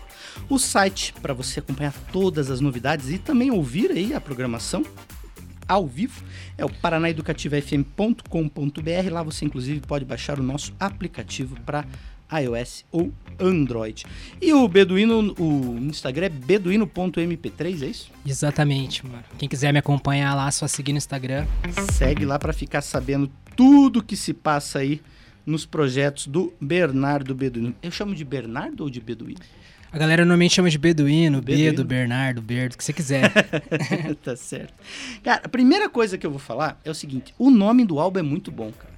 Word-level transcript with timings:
O 0.49 0.59
site 0.59 1.13
para 1.21 1.33
você 1.33 1.59
acompanhar 1.59 1.93
todas 2.11 2.51
as 2.51 2.59
novidades 2.59 3.09
e 3.09 3.17
também 3.17 3.49
ouvir 3.51 3.89
aí 3.91 4.13
a 4.13 4.19
programação 4.19 4.83
ao 5.67 5.87
vivo 5.87 6.23
é 6.57 6.65
o 6.65 6.69
paranaeducativafm.com.br. 6.69 9.11
Lá 9.11 9.23
você 9.23 9.45
inclusive 9.45 9.79
pode 9.81 10.05
baixar 10.05 10.39
o 10.39 10.43
nosso 10.43 10.73
aplicativo 10.79 11.59
para 11.61 11.85
iOS 12.31 12.85
ou 12.91 13.11
Android. 13.39 14.05
E 14.41 14.53
o 14.53 14.67
Beduíno, 14.67 15.35
o 15.39 15.77
Instagram 15.81 16.27
é 16.27 16.29
beduíno.mp3, 16.29 17.83
é 17.83 17.87
isso? 17.87 18.11
Exatamente, 18.25 19.05
mano. 19.05 19.23
Quem 19.37 19.49
quiser 19.49 19.71
me 19.71 19.79
acompanhar 19.79 20.33
lá, 20.33 20.49
só 20.51 20.67
seguir 20.67 20.93
no 20.93 20.97
Instagram. 20.97 21.45
Segue 21.93 22.25
lá 22.25 22.39
para 22.39 22.53
ficar 22.53 22.81
sabendo 22.81 23.29
tudo 23.55 24.03
que 24.03 24.15
se 24.15 24.33
passa 24.33 24.79
aí 24.79 25.01
nos 25.45 25.65
projetos 25.65 26.27
do 26.27 26.53
Bernardo 26.59 27.35
Beduíno. 27.35 27.75
Eu 27.81 27.91
chamo 27.91 28.15
de 28.15 28.25
Bernardo 28.25 28.81
ou 28.81 28.89
de 28.89 28.99
Beduíno? 28.99 29.39
A 29.91 29.97
galera 29.97 30.23
normalmente 30.25 30.53
chama 30.53 30.69
de 30.69 30.77
Beduíno, 30.77 31.41
Beduíno. 31.41 31.71
Bedo, 31.71 31.85
Bernardo, 31.85 32.41
Berdo, 32.41 32.75
o 32.75 32.77
que 32.77 32.83
você 32.83 32.91
quiser. 32.91 33.31
tá 34.23 34.35
certo. 34.35 34.73
Cara, 35.23 35.41
a 35.45 35.47
primeira 35.47 35.87
coisa 35.87 36.17
que 36.17 36.25
eu 36.25 36.31
vou 36.31 36.39
falar 36.39 36.79
é 36.83 36.91
o 36.91 36.95
seguinte: 36.95 37.33
o 37.37 37.49
nome 37.49 37.85
do 37.85 37.97
álbum 37.97 38.19
é 38.19 38.23
muito 38.23 38.51
bom, 38.51 38.71
cara 38.71 38.94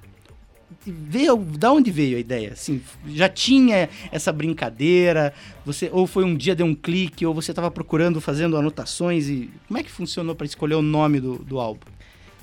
veio, 0.86 1.36
da 1.36 1.72
onde 1.72 1.90
veio 1.90 2.16
a 2.16 2.20
ideia? 2.20 2.52
Assim, 2.52 2.80
já 3.08 3.28
tinha 3.28 3.88
essa 4.10 4.32
brincadeira? 4.32 5.32
Você 5.64 5.90
ou 5.92 6.06
foi 6.06 6.24
um 6.24 6.36
dia 6.36 6.54
deu 6.54 6.66
um 6.66 6.74
clique 6.74 7.26
ou 7.26 7.34
você 7.34 7.52
estava 7.52 7.70
procurando, 7.70 8.20
fazendo 8.20 8.56
anotações 8.56 9.28
e 9.28 9.50
como 9.66 9.78
é 9.78 9.82
que 9.82 9.90
funcionou 9.90 10.34
para 10.34 10.46
escolher 10.46 10.74
o 10.74 10.82
nome 10.82 11.20
do, 11.20 11.38
do 11.38 11.58
álbum? 11.58 11.86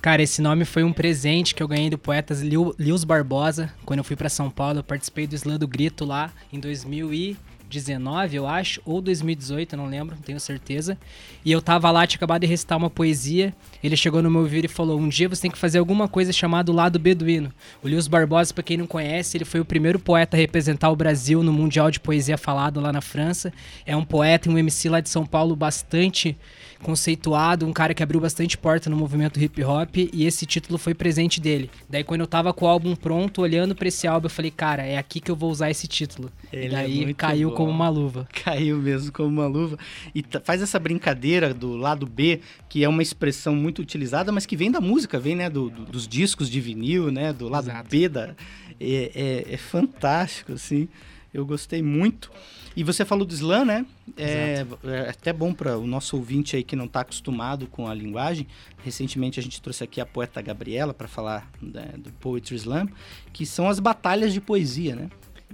Cara, 0.02 0.22
esse 0.22 0.40
nome 0.40 0.66
foi 0.66 0.84
um 0.84 0.94
presente 0.94 1.56
que 1.56 1.64
eu 1.64 1.68
ganhei 1.68 1.90
do 1.90 1.98
poeta 1.98 2.36
Lius 2.78 3.04
Barbosa 3.04 3.74
quando 3.84 4.00
eu 4.00 4.04
fui 4.04 4.16
para 4.16 4.30
São 4.30 4.52
Paulo. 4.52 4.80
Eu 4.80 4.84
participei 4.84 5.26
do 5.26 5.34
Slam 5.34 5.58
do 5.58 5.68
Grito 5.68 6.06
lá 6.06 6.32
em 6.54 6.60
2000 6.60 7.12
e 7.12 7.38
2019, 7.70 8.36
eu 8.36 8.48
acho, 8.48 8.82
ou 8.86 9.02
2018, 9.02 9.76
não 9.76 9.88
lembro, 9.88 10.16
não 10.16 10.22
tenho 10.22 10.40
certeza. 10.40 10.98
E 11.44 11.52
eu 11.52 11.62
tava 11.62 11.90
lá, 11.92 12.06
tinha 12.06 12.18
acabado 12.18 12.42
de 12.42 12.48
recitar 12.48 12.78
uma 12.78 12.90
poesia. 12.90 13.54
Ele 13.84 13.96
chegou 13.96 14.22
no 14.22 14.30
meu 14.30 14.42
ouvido 14.42 14.66
e 14.66 14.68
falou: 14.68 15.00
Um 15.00 15.10
dia 15.10 15.28
você 15.28 15.44
tem 15.44 15.52
que 15.52 15.58
fazer 15.58 15.80
alguma 15.80 16.08
coisa 16.08 16.32
chamada 16.32 16.72
Lado 16.72 17.00
Beduíno. 17.00 17.52
O 17.84 17.88
Lewis 17.88 18.08
Barbosa, 18.08 18.54
para 18.54 18.64
quem 18.64 18.78
não 18.78 18.88
conhece, 18.88 19.38
ele 19.38 19.46
foi 19.46 19.60
o 19.60 19.66
primeiro 19.66 20.00
poeta 20.00 20.38
a 20.38 20.40
representar 20.40 20.90
o 20.90 20.96
Brasil 20.96 21.44
no 21.44 21.52
Mundial 21.52 21.92
de 21.92 22.00
Poesia 22.00 22.38
Falado 22.38 22.80
lá 22.80 22.94
na 22.94 23.02
França. 23.02 23.52
É 23.86 23.96
um 23.96 24.06
poeta 24.06 24.50
e 24.50 24.52
um 24.52 24.58
MC 24.58 24.90
lá 24.90 25.00
de 25.00 25.10
São 25.10 25.26
Paulo 25.26 25.56
bastante 25.56 26.38
conceituado, 26.82 27.66
um 27.66 27.74
cara 27.74 27.94
que 27.94 28.04
abriu 28.04 28.20
bastante 28.20 28.58
porta 28.58 28.90
no 28.90 28.96
movimento 28.96 29.40
hip 29.40 29.64
hop 29.64 29.98
e 29.98 30.26
esse 30.26 30.46
título 30.46 30.78
foi 30.78 30.94
presente 30.94 31.40
dele. 31.40 31.70
Daí 31.90 32.04
quando 32.04 32.22
eu 32.22 32.28
tava 32.28 32.54
com 32.54 32.66
o 32.66 32.68
álbum 32.68 32.96
pronto, 32.96 33.42
olhando 33.42 33.76
para 33.76 33.88
esse 33.88 34.08
álbum, 34.08 34.28
eu 34.28 34.30
falei, 34.30 34.52
cara, 34.52 34.84
é 34.84 34.98
aqui 34.98 35.20
que 35.20 35.32
eu 35.32 35.36
vou 35.36 35.52
usar 35.52 35.70
esse 35.70 35.88
título. 35.88 36.32
Ele 36.52 36.68
e 36.68 36.70
daí 36.70 37.04
é 37.04 37.14
caiu 37.14 37.50
bom. 37.50 37.56
como 37.56 37.72
uma 37.72 37.90
luva. 37.90 38.28
Caiu 38.44 38.78
mesmo 38.78 39.12
como 39.12 39.30
uma 39.30 39.48
luva. 39.48 39.78
E 40.14 40.24
faz 40.44 40.62
essa 40.62 40.80
brincadeira 40.80 41.54
do 41.54 41.76
lado 41.76 42.06
B, 42.06 42.42
que 42.70 42.84
é 42.84 42.90
uma 42.90 43.02
expressão 43.02 43.56
muito 43.56 43.82
utilizada, 43.82 44.32
mas 44.32 44.46
que 44.46 44.56
vem 44.56 44.72
da 44.72 44.80
música, 44.80 45.20
vem, 45.20 45.36
né, 45.36 45.50
do, 45.50 45.70
do, 45.70 45.86
dos 45.86 46.08
discos 46.08 46.50
de 46.50 46.62
vinil, 46.62 47.12
né, 47.12 47.34
do 47.34 47.50
lado 47.50 47.70
Exato. 47.70 47.90
B 47.90 48.10
da... 48.10 48.36
É, 48.80 49.46
é, 49.50 49.54
é 49.54 49.58
fantástico, 49.58 50.52
assim. 50.54 50.90
Eu 51.36 51.46
gostei 51.46 51.82
muito. 51.82 52.32
E 52.76 52.84
você 52.84 53.04
falou 53.04 53.26
do 53.26 53.34
slam, 53.34 53.66
né? 53.66 53.86
É, 54.16 54.66
é 54.86 55.10
até 55.10 55.34
bom 55.34 55.54
para 55.54 55.78
o 55.78 55.86
nosso 55.86 56.16
ouvinte 56.16 56.56
aí 56.56 56.64
que 56.64 56.76
não 56.76 56.86
está 56.86 57.02
acostumado 57.02 57.68
com 57.68 57.88
a 57.88 57.94
linguagem. 57.94 58.48
Recentemente 58.84 59.40
a 59.40 59.44
gente 59.44 59.62
trouxe 59.62 59.84
aqui 59.84 60.00
a 60.00 60.06
poeta 60.06 60.42
Gabriela 60.42 60.94
para 60.94 61.08
falar 61.08 61.52
né, 61.62 61.94
do 61.98 62.12
Poetry 62.14 62.56
Slam, 62.56 62.88
que 63.34 63.46
são 63.46 63.68
as 63.68 63.80
batalhas 63.80 64.34
de 64.34 64.40
poesia, 64.40 64.96
né? 64.96 65.10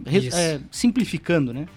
É, 0.06 0.59
simplificando, 0.72 1.53
né? 1.53 1.68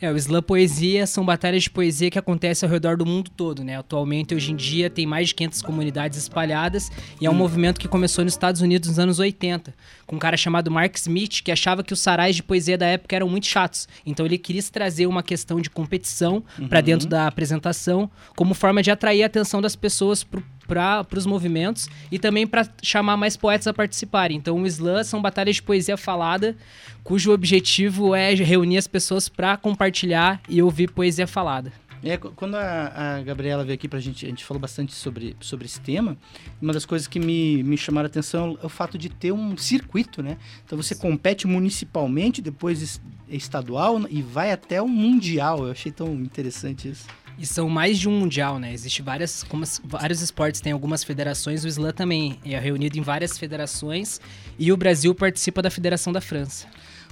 É, 0.00 0.12
o 0.12 0.16
Slam 0.16 0.42
Poesia 0.42 1.06
são 1.06 1.24
batalhas 1.24 1.64
de 1.64 1.70
poesia 1.70 2.10
que 2.10 2.18
acontecem 2.18 2.66
ao 2.66 2.72
redor 2.72 2.96
do 2.96 3.04
mundo 3.04 3.30
todo, 3.30 3.64
né? 3.64 3.76
Atualmente, 3.76 4.34
hoje 4.34 4.52
em 4.52 4.56
dia, 4.56 4.88
tem 4.88 5.04
mais 5.06 5.28
de 5.28 5.34
500 5.34 5.62
comunidades 5.62 6.18
espalhadas 6.18 6.90
e 7.20 7.26
é 7.26 7.30
um 7.30 7.32
hum. 7.32 7.36
movimento 7.36 7.80
que 7.80 7.88
começou 7.88 8.24
nos 8.24 8.32
Estados 8.32 8.60
Unidos 8.60 8.88
nos 8.88 8.98
anos 8.98 9.18
80, 9.18 9.74
com 10.06 10.16
um 10.16 10.18
cara 10.18 10.36
chamado 10.36 10.70
Mark 10.70 10.94
Smith, 10.96 11.42
que 11.42 11.50
achava 11.50 11.82
que 11.82 11.92
os 11.92 12.00
sarais 12.00 12.36
de 12.36 12.42
poesia 12.42 12.78
da 12.78 12.86
época 12.86 13.16
eram 13.16 13.28
muito 13.28 13.46
chatos. 13.46 13.88
Então, 14.06 14.24
ele 14.24 14.38
quis 14.38 14.70
trazer 14.70 15.06
uma 15.06 15.22
questão 15.22 15.60
de 15.60 15.68
competição 15.68 16.44
uhum. 16.58 16.68
para 16.68 16.80
dentro 16.80 17.08
da 17.08 17.26
apresentação, 17.26 18.08
como 18.36 18.54
forma 18.54 18.82
de 18.82 18.90
atrair 18.92 19.24
a 19.24 19.26
atenção 19.26 19.60
das 19.60 19.74
pessoas 19.74 20.22
pro 20.22 20.42
para 20.68 21.06
os 21.16 21.26
movimentos 21.26 21.88
e 22.12 22.18
também 22.18 22.46
para 22.46 22.68
chamar 22.82 23.16
mais 23.16 23.36
poetas 23.36 23.66
a 23.66 23.72
participarem. 23.74 24.36
Então, 24.36 24.62
o 24.62 24.66
slam 24.66 25.02
são 25.02 25.22
batalhas 25.22 25.56
de 25.56 25.62
poesia 25.62 25.96
falada, 25.96 26.54
cujo 27.02 27.32
objetivo 27.32 28.14
é 28.14 28.34
reunir 28.34 28.76
as 28.76 28.86
pessoas 28.86 29.28
para 29.28 29.56
compartilhar 29.56 30.40
e 30.48 30.62
ouvir 30.62 30.90
poesia 30.90 31.26
falada. 31.26 31.72
É, 32.02 32.16
quando 32.16 32.54
a, 32.54 33.16
a, 33.16 33.22
Gabriela 33.22 33.64
veio 33.64 33.74
aqui 33.74 33.88
pra 33.88 33.98
gente, 33.98 34.24
a 34.24 34.28
gente 34.28 34.44
falou 34.44 34.60
bastante 34.60 34.94
sobre, 34.94 35.36
sobre 35.40 35.66
esse 35.66 35.80
tema. 35.80 36.16
Uma 36.62 36.72
das 36.72 36.86
coisas 36.86 37.08
que 37.08 37.18
me, 37.18 37.62
me 37.64 37.76
chamaram 37.76 38.06
a 38.06 38.08
atenção 38.10 38.56
é 38.62 38.66
o 38.66 38.68
fato 38.68 38.96
de 38.96 39.08
ter 39.08 39.32
um 39.32 39.56
circuito, 39.56 40.22
né? 40.22 40.36
Então 40.64 40.80
você 40.80 40.94
compete 40.94 41.46
municipalmente, 41.46 42.40
depois 42.40 43.00
estadual 43.28 44.00
e 44.08 44.22
vai 44.22 44.52
até 44.52 44.80
o 44.80 44.88
mundial. 44.88 45.64
Eu 45.64 45.72
achei 45.72 45.90
tão 45.90 46.14
interessante 46.14 46.88
isso. 46.88 47.06
E 47.38 47.46
são 47.46 47.68
mais 47.68 47.98
de 47.98 48.08
um 48.08 48.18
mundial, 48.18 48.58
né? 48.58 48.72
Existem 48.72 49.04
várias, 49.04 49.44
como 49.44 49.64
vários 49.84 50.20
esportes 50.20 50.60
têm 50.60 50.72
algumas 50.72 51.04
federações, 51.04 51.64
o 51.64 51.68
slam 51.68 51.92
também 51.92 52.38
é 52.44 52.58
reunido 52.58 52.98
em 52.98 53.02
várias 53.02 53.38
federações 53.38 54.20
e 54.58 54.72
o 54.72 54.76
Brasil 54.76 55.14
participa 55.14 55.62
da 55.62 55.70
Federação 55.70 56.12
da 56.12 56.20
França. 56.20 56.66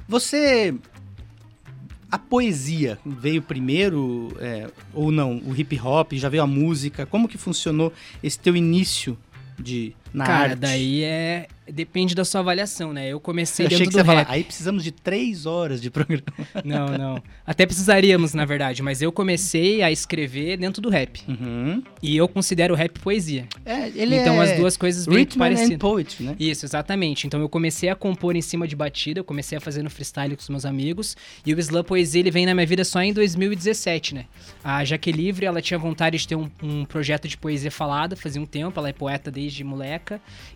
Você 0.08 0.75
a 2.11 2.19
poesia 2.19 2.99
veio 3.05 3.43
primeiro 3.43 4.37
é, 4.40 4.69
ou 4.94 5.11
não? 5.11 5.38
O 5.38 5.55
hip 5.56 5.78
hop 5.78 6.12
já 6.14 6.29
veio 6.29 6.43
a 6.43 6.46
música? 6.46 7.05
Como 7.05 7.29
que 7.29 7.37
funcionou 7.37 7.93
esse 8.22 8.38
teu 8.38 8.56
início 8.56 9.19
de 9.58 9.94
na 10.17 10.25
Cara, 10.25 10.51
arte? 10.53 10.57
daí 10.57 11.05
é. 11.05 11.47
Depende 11.69 12.15
da 12.15 12.25
sua 12.25 12.41
avaliação, 12.41 12.93
né? 12.93 13.09
Eu 13.09 13.19
comecei 13.19 13.65
Eu 13.65 13.67
achei 13.67 13.79
dentro 13.79 13.91
que 13.91 13.95
você 13.95 14.01
ia 14.01 14.05
falar, 14.05 14.27
aí 14.29 14.45
precisamos 14.45 14.85
de 14.85 14.93
três 14.93 15.47
horas 15.47 15.83
de 15.83 15.91
programa. 15.91 16.23
Não, 16.65 16.97
não. 16.97 17.23
Até 17.45 17.67
precisaríamos, 17.67 18.35
na 18.35 18.45
verdade, 18.45 18.83
mas 18.83 19.03
eu 19.03 19.11
comecei 19.11 19.83
a 19.83 19.91
escrever 19.91 20.57
dentro 20.57 20.81
do 20.81 20.89
rap. 20.89 21.23
Uhum. 21.29 21.83
E 22.01 22.17
eu 22.17 22.29
considero 22.29 22.73
o 22.73 22.77
rap 22.77 23.01
poesia. 23.01 23.47
É, 23.65 23.89
ele 23.95 24.17
então 24.17 24.41
é 24.41 24.53
as 24.53 24.57
duas 24.57 24.77
coisas 24.77 25.07
bem 25.07 25.19
Rhythm 25.19 25.35
and 25.35 25.39
parecidas. 25.39 25.79
Poetry, 25.79 26.25
né? 26.25 26.37
Isso, 26.39 26.65
exatamente. 26.65 27.27
Então 27.27 27.41
eu 27.41 27.49
comecei 27.49 27.89
a 27.89 27.97
compor 27.97 28.37
em 28.37 28.43
cima 28.43 28.67
de 28.69 28.77
batida, 28.77 29.21
eu 29.21 29.25
comecei 29.25 29.59
a 29.59 29.61
fazer 29.61 29.83
no 29.83 29.91
freestyle 29.91 30.37
com 30.37 30.43
os 30.43 30.49
meus 30.49 30.65
amigos. 30.65 31.17
E 31.45 31.53
o 31.53 31.59
Slam 31.59 31.83
Poesia 31.83 32.21
ele 32.21 32.31
vem 32.31 32.47
na 32.47 32.55
minha 32.55 32.67
vida 32.67 32.85
só 32.85 33.03
em 33.03 33.13
2017, 33.13 34.15
né? 34.15 34.27
A 34.63 34.85
Jaque 34.85 35.11
Livre, 35.11 35.47
ela 35.47 35.61
tinha 35.61 35.79
vontade 35.79 36.17
de 36.17 36.29
ter 36.29 36.37
um, 36.37 36.49
um 36.63 36.85
projeto 36.85 37.27
de 37.27 37.37
poesia 37.37 37.71
falada, 37.71 38.15
fazia 38.15 38.41
um 38.41 38.47
tempo, 38.47 38.79
ela 38.79 38.89
é 38.89 38.93
poeta 38.93 39.31
desde 39.31 39.65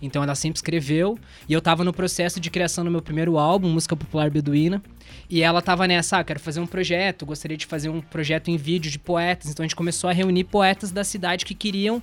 Então 0.00 0.22
ela 0.22 0.34
sempre 0.34 0.58
escreveu. 0.58 1.18
E 1.48 1.52
eu 1.52 1.60
tava 1.60 1.84
no 1.84 1.92
processo 1.92 2.40
de 2.40 2.50
criação 2.50 2.84
do 2.84 2.90
meu 2.90 3.02
primeiro 3.02 3.38
álbum, 3.38 3.68
Música 3.68 3.96
Popular 3.96 4.30
Beduína. 4.30 4.82
E 5.28 5.42
ela 5.42 5.60
tava 5.60 5.86
nessa, 5.86 6.18
ah, 6.18 6.24
quero 6.24 6.40
fazer 6.40 6.60
um 6.60 6.66
projeto, 6.66 7.26
gostaria 7.26 7.56
de 7.56 7.66
fazer 7.66 7.88
um 7.88 8.00
projeto 8.00 8.48
em 8.48 8.56
vídeo 8.56 8.90
de 8.90 8.98
poetas. 8.98 9.50
Então 9.50 9.62
a 9.62 9.66
gente 9.66 9.76
começou 9.76 10.08
a 10.08 10.12
reunir 10.12 10.44
poetas 10.44 10.90
da 10.90 11.04
cidade 11.04 11.44
que 11.44 11.54
queriam 11.54 12.02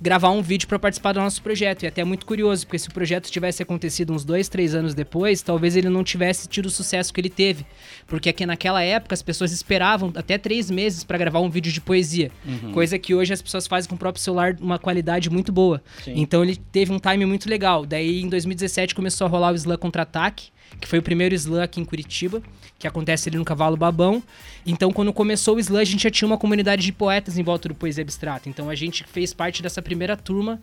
gravar 0.00 0.30
um 0.30 0.40
vídeo 0.40 0.66
para 0.66 0.78
participar 0.78 1.12
do 1.12 1.20
nosso 1.20 1.42
projeto. 1.42 1.82
E 1.82 1.86
até 1.86 2.00
é 2.00 2.04
muito 2.04 2.24
curioso, 2.24 2.66
porque 2.66 2.78
se 2.78 2.88
o 2.88 2.92
projeto 2.92 3.30
tivesse 3.30 3.62
acontecido 3.62 4.12
uns 4.12 4.24
dois, 4.24 4.48
três 4.48 4.74
anos 4.74 4.94
depois, 4.94 5.42
talvez 5.42 5.76
ele 5.76 5.88
não 5.88 6.02
tivesse 6.02 6.48
tido 6.48 6.66
o 6.66 6.70
sucesso 6.70 7.12
que 7.12 7.20
ele 7.20 7.28
teve. 7.28 7.66
Porque 8.06 8.28
aqui 8.28 8.46
naquela 8.46 8.82
época 8.82 9.14
as 9.14 9.22
pessoas 9.22 9.52
esperavam 9.52 10.12
até 10.14 10.38
três 10.38 10.70
meses 10.70 11.04
para 11.04 11.18
gravar 11.18 11.40
um 11.40 11.50
vídeo 11.50 11.72
de 11.72 11.80
poesia. 11.80 12.30
Coisa 12.72 12.98
que 12.98 13.14
hoje 13.14 13.32
as 13.32 13.42
pessoas 13.42 13.66
fazem 13.66 13.88
com 13.88 13.94
o 13.94 13.98
próprio 13.98 14.22
celular 14.22 14.56
uma 14.60 14.78
qualidade 14.78 15.28
muito 15.28 15.52
boa. 15.52 15.82
Sim. 16.04 16.14
Então 16.16 16.42
ele 16.42 16.56
teve 16.56 16.92
um 16.92 16.98
time 16.98 17.26
muito 17.26 17.48
legal. 17.48 17.84
Daí 17.84 18.22
em 18.22 18.28
2017 18.28 18.94
começou 18.94 19.26
a 19.26 19.30
rolar 19.30 19.52
o 19.52 19.54
Slam 19.54 19.76
Contra-Ataque, 19.76 20.50
que 20.80 20.88
foi 20.88 20.98
o 20.98 21.02
primeiro 21.02 21.34
Slam 21.34 21.62
aqui 21.62 21.80
em 21.80 21.84
Curitiba, 21.84 22.42
que 22.80 22.88
acontece 22.88 23.28
ali 23.28 23.36
no 23.36 23.44
Cavalo 23.44 23.76
Babão. 23.76 24.22
Então 24.66 24.90
quando 24.90 25.12
começou 25.12 25.56
o 25.56 25.60
Slam, 25.60 25.80
a 25.80 25.84
gente 25.84 26.02
já 26.02 26.10
tinha 26.10 26.26
uma 26.26 26.38
comunidade 26.38 26.82
de 26.82 26.92
poetas 26.92 27.38
em 27.38 27.42
volta 27.42 27.68
do 27.68 27.74
Poesia 27.74 28.02
Abstrata. 28.02 28.48
Então 28.48 28.70
a 28.70 28.74
gente 28.74 29.04
fez 29.04 29.34
parte 29.34 29.62
dessa 29.62 29.82
primeira 29.82 30.16
turma 30.16 30.60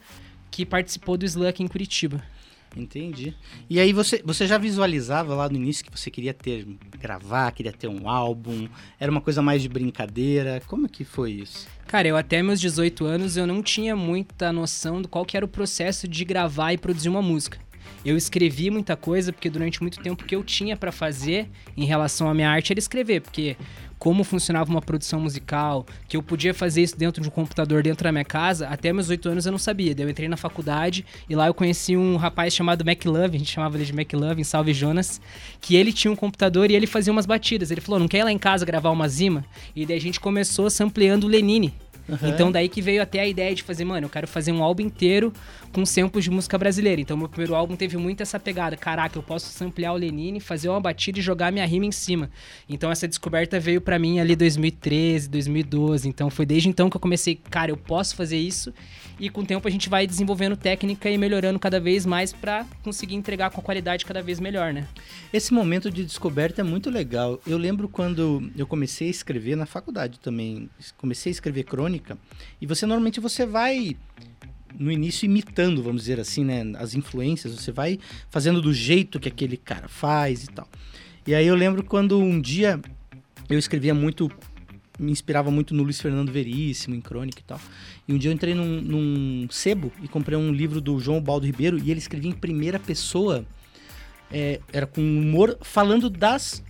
que 0.50 0.66
participou 0.66 1.16
do 1.16 1.26
Slam 1.26 1.48
aqui 1.48 1.64
em 1.64 1.68
Curitiba. 1.68 2.22
Entendi. 2.76 3.34
E 3.70 3.80
aí 3.80 3.94
você, 3.94 4.22
você 4.26 4.46
já 4.46 4.58
visualizava 4.58 5.34
lá 5.36 5.48
no 5.48 5.56
início 5.56 5.86
que 5.86 5.92
você 5.92 6.12
queria 6.12 6.34
ter, 6.34 6.68
gravar, 7.00 7.52
queria 7.52 7.72
ter 7.72 7.88
um 7.88 8.10
álbum? 8.10 8.68
Era 9.00 9.12
uma 9.12 9.22
coisa 9.22 9.42
mais 9.42 9.62
de 9.62 9.70
brincadeira? 9.70 10.62
Como 10.68 10.90
que 10.90 11.04
foi 11.04 11.32
isso? 11.32 11.68
Cara, 11.86 12.08
eu 12.08 12.18
até 12.18 12.42
meus 12.44 12.60
18 12.60 13.06
anos 13.06 13.38
eu 13.38 13.48
não 13.48 13.62
tinha 13.62 13.96
muita 13.96 14.52
noção 14.52 15.02
do 15.02 15.08
qual 15.08 15.26
que 15.26 15.38
era 15.38 15.46
o 15.46 15.50
processo 15.50 16.08
de 16.08 16.26
gravar 16.26 16.74
e 16.74 16.78
produzir 16.78 17.10
uma 17.10 17.22
música. 17.22 17.60
Eu 18.06 18.16
escrevi 18.16 18.70
muita 18.70 18.96
coisa 18.96 19.34
porque 19.34 19.50
durante 19.50 19.82
muito 19.82 20.00
tempo 20.00 20.24
o 20.24 20.26
que 20.26 20.36
eu 20.36 20.44
tinha 20.44 20.78
pra 20.78 20.92
fazer 20.92 21.50
em 21.76 21.86
relação 21.86 22.30
à 22.30 22.34
minha 22.34 22.50
arte 22.50 22.72
era 22.72 22.80
escrever, 22.80 23.22
porque 23.22 23.58
como 24.00 24.24
funcionava 24.24 24.70
uma 24.70 24.82
produção 24.82 25.20
musical, 25.20 25.86
que 26.08 26.16
eu 26.16 26.24
podia 26.24 26.54
fazer 26.54 26.84
isso 26.84 26.98
dentro 26.98 27.22
de 27.22 27.28
um 27.28 27.32
computador 27.32 27.82
dentro 27.82 28.04
da 28.04 28.12
minha 28.12 28.24
casa, 28.24 28.68
até 28.68 28.94
meus 28.94 29.10
8 29.10 29.30
anos 29.30 29.46
eu 29.46 29.52
não 29.52 29.60
sabia. 29.60 29.94
Daí 29.96 30.06
eu 30.06 30.10
entrei 30.10 30.28
na 30.28 30.38
faculdade 30.38 31.06
e 31.30 31.36
lá 31.36 31.48
eu 31.48 31.54
conheci 31.54 31.98
um 31.98 32.16
rapaz 32.16 32.54
chamado 32.54 32.88
McLove, 32.88 33.36
a 33.36 33.40
gente 33.40 33.52
chamava 33.52 33.76
ele 33.78 33.86
de 33.86 33.92
McLove, 33.92 34.42
em 34.42 34.44
Salve 34.44 34.74
Jonas, 34.74 35.20
que 35.60 35.76
ele 35.76 35.92
tinha 35.92 36.12
um 36.12 36.16
computador 36.16 36.70
e 36.70 36.76
ele 36.76 36.88
fazia 36.88 37.12
umas 37.12 37.26
batidas. 37.26 37.72
Ele 37.72 37.82
falou, 37.82 38.00
não 38.00 38.08
quer 38.08 38.20
ir 38.20 38.24
lá 38.24 38.32
em 38.32 38.38
casa 38.38 38.66
gravar 38.66 38.92
uma 38.92 39.08
zima? 39.08 39.44
E 39.76 39.86
daí 39.86 39.98
a 39.98 40.02
gente 40.02 40.20
começou 40.20 40.70
sampleando 40.70 41.26
o 41.26 41.30
Lenine. 41.30 41.74
Então 42.24 42.52
daí 42.52 42.70
que 42.70 42.82
veio 42.82 43.02
até 43.02 43.20
a 43.20 43.28
ideia 43.28 43.54
de 43.54 43.64
fazer, 43.64 43.84
mano, 43.86 44.06
eu 44.06 44.10
quero 44.10 44.28
fazer 44.28 44.52
um 44.52 44.64
álbum 44.64 44.84
inteiro 44.84 45.34
com 45.72 45.86
samples 45.86 46.24
de 46.24 46.32
música 46.32 46.58
brasileira. 46.58 47.02
Então 47.02 47.18
meu 47.18 47.28
primeiro 47.28 47.54
álbum 47.54 47.76
teve 47.76 47.98
muito 47.98 48.22
essa 48.22 48.40
pegada. 48.40 48.78
Caraca, 48.78 49.18
eu 49.18 49.24
posso 49.24 49.50
samplear 49.50 49.94
o 49.94 49.98
Lenine, 49.98 50.40
fazer 50.40 50.70
uma 50.70 50.80
batida 50.80 51.20
e 51.20 51.22
jogar 51.22 51.52
minha 51.52 51.66
rima 51.66 51.86
em 51.86 51.92
cima. 51.92 52.30
Então 52.70 52.90
essa 52.92 53.08
descoberta 53.08 53.60
veio 53.60 53.82
pra 53.82 54.00
mim 54.00 54.20
ali 54.20 54.36
2013, 54.36 55.30
2012. 55.30 56.08
Então 56.08 56.30
foi 56.30 56.46
desde 56.46 56.70
então 56.70 56.90
que 56.90 56.96
eu 56.96 57.02
comecei, 57.02 57.36
cara, 57.50 57.72
eu 57.72 57.78
posso 57.78 58.16
fazer 58.16 58.38
isso. 58.38 58.74
E 59.20 59.30
com 59.30 59.42
o 59.42 59.46
tempo 59.46 59.68
a 59.68 59.72
gente 59.72 59.90
vai 59.90 60.06
desenvolvendo 60.06 60.56
técnica 60.56 61.10
e 61.10 61.18
melhorando 61.18 61.58
cada 61.58 61.80
vez 61.80 62.06
mais 62.06 62.32
pra 62.32 62.66
conseguir 62.84 63.16
entregar 63.16 63.50
com 63.50 63.60
a 63.60 63.64
qualidade 63.64 64.06
cada 64.06 64.22
vez 64.22 64.40
melhor, 64.40 64.72
né? 64.74 64.88
Esse 65.34 65.54
momento 65.54 65.90
de 65.90 66.06
descoberta 66.06 66.62
é 66.62 66.64
muito 66.64 66.90
legal. 66.90 67.40
Eu 67.46 67.58
lembro 67.58 67.90
quando 67.90 68.52
eu 68.56 68.68
comecei 68.68 69.08
a 69.08 69.12
escrever 69.12 69.56
na 69.56 69.66
faculdade 69.66 70.20
também. 70.20 70.70
Comecei 70.98 71.32
a 71.32 71.34
escrever 71.34 71.64
crônica. 71.64 72.18
E 72.62 72.68
você 72.68 72.86
normalmente 72.86 73.20
você 73.20 73.46
vai 73.46 73.98
no 74.78 74.92
início 74.92 75.26
imitando, 75.26 75.82
vamos 75.82 76.04
dizer 76.04 76.20
assim, 76.20 76.46
né, 76.46 76.64
as 76.78 76.94
influências, 76.94 77.54
você 77.54 77.72
vai 77.72 78.00
fazendo 78.30 78.62
do 78.62 78.72
jeito 78.72 79.20
que 79.20 79.28
aquele 79.28 79.58
cara 79.58 79.88
faz 79.88 80.44
e 80.44 80.48
tal. 80.48 80.68
E 81.26 81.34
aí 81.34 81.48
eu 81.48 81.56
lembro 81.56 81.84
quando 81.84 82.20
um 82.20 82.40
dia 82.40 82.80
eu 83.50 83.58
escrevia 83.58 83.94
muito, 83.94 84.30
me 85.00 85.12
inspirava 85.12 85.52
muito 85.52 85.74
no 85.74 85.84
Luiz 85.84 86.00
Fernando 86.02 86.32
Veríssimo, 86.32 86.96
em 86.96 87.02
crônica 87.02 87.40
e 87.40 87.44
tal. 87.44 87.60
E 88.08 88.14
um 88.14 88.18
dia 88.18 88.30
eu 88.32 88.34
entrei 88.34 88.54
num, 88.54 88.82
num 88.82 89.48
sebo 89.50 89.92
e 90.02 90.08
comprei 90.08 90.38
um 90.38 90.52
livro 90.52 90.82
do 90.82 91.00
João 91.00 91.22
Baldo 91.22 91.46
Ribeiro 91.46 91.78
e 91.78 91.92
ele 91.92 92.00
escrevia 92.00 92.30
em 92.32 92.34
primeira 92.34 92.80
pessoa, 92.80 93.46
é, 94.32 94.60
era 94.72 94.86
com 94.88 95.02
humor, 95.02 95.58
falando 95.62 96.10
das, 96.10 96.64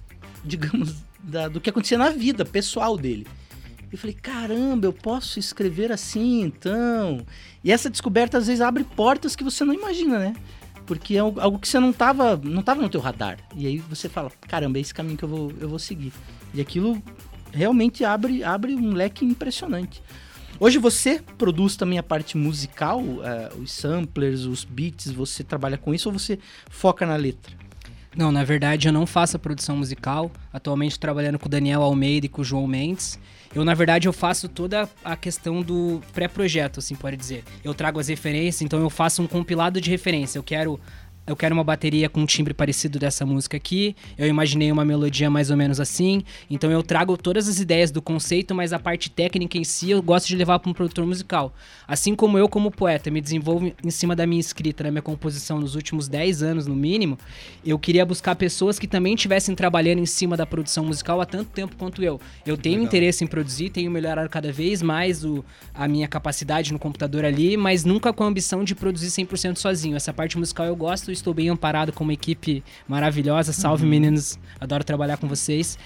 digamos, 0.43 0.95
da- 1.23 1.47
do 1.47 1.59
que 1.61 1.69
acontecia 1.69 1.97
na 1.97 2.09
vida 2.09 2.43
pessoal 2.45 2.97
dele. 2.97 3.25
Eu 3.91 3.97
falei, 3.97 4.15
caramba, 4.15 4.85
eu 4.85 4.91
posso 4.93 5.39
escrever 5.39 5.91
assim, 5.93 6.41
então. 6.41 7.25
E 7.63 7.71
essa 7.71 7.89
descoberta 7.89 8.37
às 8.37 8.47
vezes 8.47 8.59
abre 8.61 8.83
portas 8.83 9.35
que 9.35 9.43
você 9.45 9.63
não 9.63 9.73
imagina, 9.73 10.19
né? 10.19 10.35
Porque 10.85 11.15
é 11.15 11.19
algo 11.19 11.57
que 11.59 11.67
você 11.67 11.79
não 11.79 11.93
tava, 11.93 12.37
não 12.37 12.61
tava 12.61 12.81
no 12.81 12.89
teu 12.89 12.99
radar. 12.99 13.37
E 13.55 13.65
aí 13.65 13.77
você 13.77 14.09
fala, 14.09 14.29
caramba, 14.47 14.77
é 14.77 14.81
esse 14.81 14.93
caminho 14.93 15.17
que 15.17 15.23
eu 15.23 15.29
vou, 15.29 15.53
eu 15.59 15.69
vou 15.69 15.79
seguir. 15.79 16.11
E 16.53 16.59
aquilo 16.61 17.01
realmente 17.51 18.03
abre, 18.03 18.43
abre 18.43 18.73
um 18.75 18.93
leque 18.93 19.25
impressionante. 19.25 20.01
Hoje 20.59 20.79
você 20.79 21.21
produz 21.37 21.75
também 21.75 21.99
a 21.99 22.03
parte 22.03 22.35
musical, 22.35 23.01
eh, 23.23 23.51
os 23.61 23.71
samplers, 23.71 24.41
os 24.41 24.63
beats, 24.63 25.11
você 25.11 25.43
trabalha 25.43 25.77
com 25.77 25.93
isso 25.93 26.09
ou 26.09 26.17
você 26.17 26.39
foca 26.69 27.05
na 27.05 27.15
letra? 27.15 27.55
Não, 28.15 28.31
na 28.31 28.43
verdade 28.43 28.87
eu 28.87 28.91
não 28.91 29.05
faço 29.05 29.35
a 29.35 29.39
produção 29.39 29.77
musical. 29.77 30.31
Atualmente 30.51 30.99
trabalhando 30.99 31.37
com 31.37 31.45
o 31.45 31.49
Daniel 31.49 31.83
Almeida 31.83 32.25
e 32.25 32.29
com 32.29 32.41
o 32.41 32.45
João 32.45 32.65
Mendes. 32.65 33.19
Eu, 33.53 33.63
na 33.63 33.73
verdade, 33.73 34.07
eu 34.07 34.13
faço 34.13 34.47
toda 34.47 34.89
a 35.03 35.15
questão 35.15 35.61
do 35.61 36.01
pré-projeto, 36.13 36.79
assim, 36.79 36.95
pode 36.95 37.17
dizer. 37.17 37.43
Eu 37.63 37.73
trago 37.73 37.99
as 37.99 38.07
referências, 38.07 38.61
então 38.61 38.79
eu 38.79 38.89
faço 38.89 39.21
um 39.21 39.27
compilado 39.27 39.79
de 39.79 39.89
referência. 39.89 40.37
Eu 40.37 40.43
quero 40.43 40.79
eu 41.27 41.35
quero 41.35 41.53
uma 41.53 41.63
bateria 41.63 42.07
com 42.07 42.21
um 42.21 42.25
timbre 42.25 42.53
parecido 42.53 42.97
dessa 42.97 43.25
música 43.25 43.57
aqui. 43.57 43.93
Eu 44.17 44.27
imaginei 44.27 44.71
uma 44.71 44.85
melodia 44.85 45.29
mais 45.29 45.51
ou 45.51 45.57
menos 45.57 45.77
assim. 45.77 46.23
Então 46.49 46.71
eu 46.71 46.81
trago 46.81 47.17
todas 47.17 47.49
as 47.49 47.59
ideias 47.59 47.91
do 47.91 48.01
conceito, 48.01 48.55
mas 48.55 48.71
a 48.71 48.79
parte 48.79 49.09
técnica 49.11 49.57
em 49.57 49.63
si 49.65 49.91
eu 49.91 50.01
gosto 50.01 50.27
de 50.27 50.37
levar 50.37 50.57
para 50.59 50.71
um 50.71 50.73
produtor 50.73 51.05
musical. 51.05 51.53
Assim 51.85 52.15
como 52.15 52.37
eu, 52.37 52.47
como 52.47 52.71
poeta, 52.71 53.11
me 53.11 53.19
desenvolvo 53.19 53.73
em 53.83 53.91
cima 53.91 54.15
da 54.15 54.25
minha 54.25 54.39
escrita, 54.39 54.85
da 54.85 54.91
minha 54.91 55.01
composição 55.01 55.59
nos 55.59 55.75
últimos 55.75 56.07
10 56.07 56.43
anos, 56.43 56.65
no 56.65 56.75
mínimo, 56.75 57.17
eu 57.65 57.77
queria 57.77 58.05
buscar 58.05 58.33
pessoas 58.35 58.79
que 58.79 58.87
também 58.87 59.13
estivessem 59.13 59.53
trabalhando 59.53 59.99
em 59.99 60.05
cima 60.05 60.37
da 60.37 60.45
produção 60.45 60.85
musical 60.85 61.19
há 61.19 61.25
tanto 61.25 61.49
tempo 61.49 61.75
quanto 61.75 62.01
eu. 62.01 62.21
Eu 62.45 62.55
tenho 62.55 62.75
Legal. 62.75 62.87
interesse 62.87 63.23
em 63.25 63.27
produzir, 63.27 63.69
tenho 63.69 63.91
melhorado 63.91 64.29
cada 64.29 64.51
vez 64.51 64.81
mais 64.81 65.25
o, 65.25 65.43
a 65.73 65.89
minha 65.89 66.07
capacidade 66.07 66.71
no 66.71 66.79
computador 66.79 67.25
ali, 67.25 67.57
mas 67.57 67.83
nunca 67.83 68.13
com 68.13 68.23
a 68.23 68.27
ambição 68.27 68.63
de 68.63 68.73
produzir 68.73 69.07
100% 69.07 69.57
sozinho. 69.57 69.97
Essa 69.97 70.13
parte 70.13 70.37
musical 70.37 70.65
eu 70.65 70.75
gosto, 70.75 71.16
estou 71.17 71.33
bem 71.33 71.49
amparado 71.49 71.91
com 71.91 72.03
uma 72.03 72.13
equipe 72.13 72.63
maravilhosa. 72.87 73.53
Salve, 73.53 73.85
meninos, 73.85 74.39
adoro 74.59 74.83
trabalhar 74.83 75.17
com 75.17 75.27
vocês. 75.27 75.77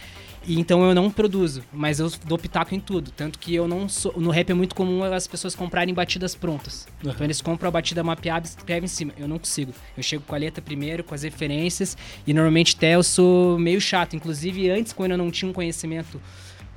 E 0.45 0.59
então 0.59 0.83
eu 0.83 0.95
não 0.95 1.11
produzo, 1.11 1.63
mas 1.71 2.00
eu 2.00 2.11
dou 2.25 2.38
pitaco 2.38 2.73
em 2.73 2.79
tudo. 2.79 3.11
Tanto 3.11 3.38
que 3.38 3.53
eu 3.53 3.67
não 3.67 3.88
sou. 3.88 4.13
No 4.17 4.31
rap 4.31 4.50
é 4.50 4.53
muito 4.53 4.73
comum 4.73 5.03
as 5.03 5.27
pessoas 5.27 5.53
comprarem 5.53 5.93
batidas 5.93 6.33
prontas. 6.33 6.88
Uhum. 7.03 7.11
Então 7.11 7.25
eles 7.25 7.41
compram 7.41 7.67
a 7.67 7.71
batida 7.71 8.03
mapeada 8.03 8.47
e 8.47 8.50
escrevem 8.50 8.85
em 8.85 8.88
cima. 8.88 9.13
Eu 9.17 9.27
não 9.27 9.38
consigo. 9.38 9.71
Eu 9.95 10.01
chego 10.01 10.23
com 10.25 10.33
a 10.33 10.38
letra 10.38 10.61
primeiro, 10.61 11.03
com 11.03 11.13
as 11.13 11.21
referências. 11.21 11.95
E 12.25 12.33
normalmente 12.33 12.75
até 12.75 12.95
eu 12.95 13.03
sou 13.03 13.59
meio 13.59 13.79
chato. 13.79 14.15
Inclusive, 14.15 14.69
antes, 14.71 14.93
quando 14.93 15.11
eu 15.11 15.17
não 15.17 15.29
tinha 15.29 15.50
um 15.50 15.53
conhecimento 15.53 16.19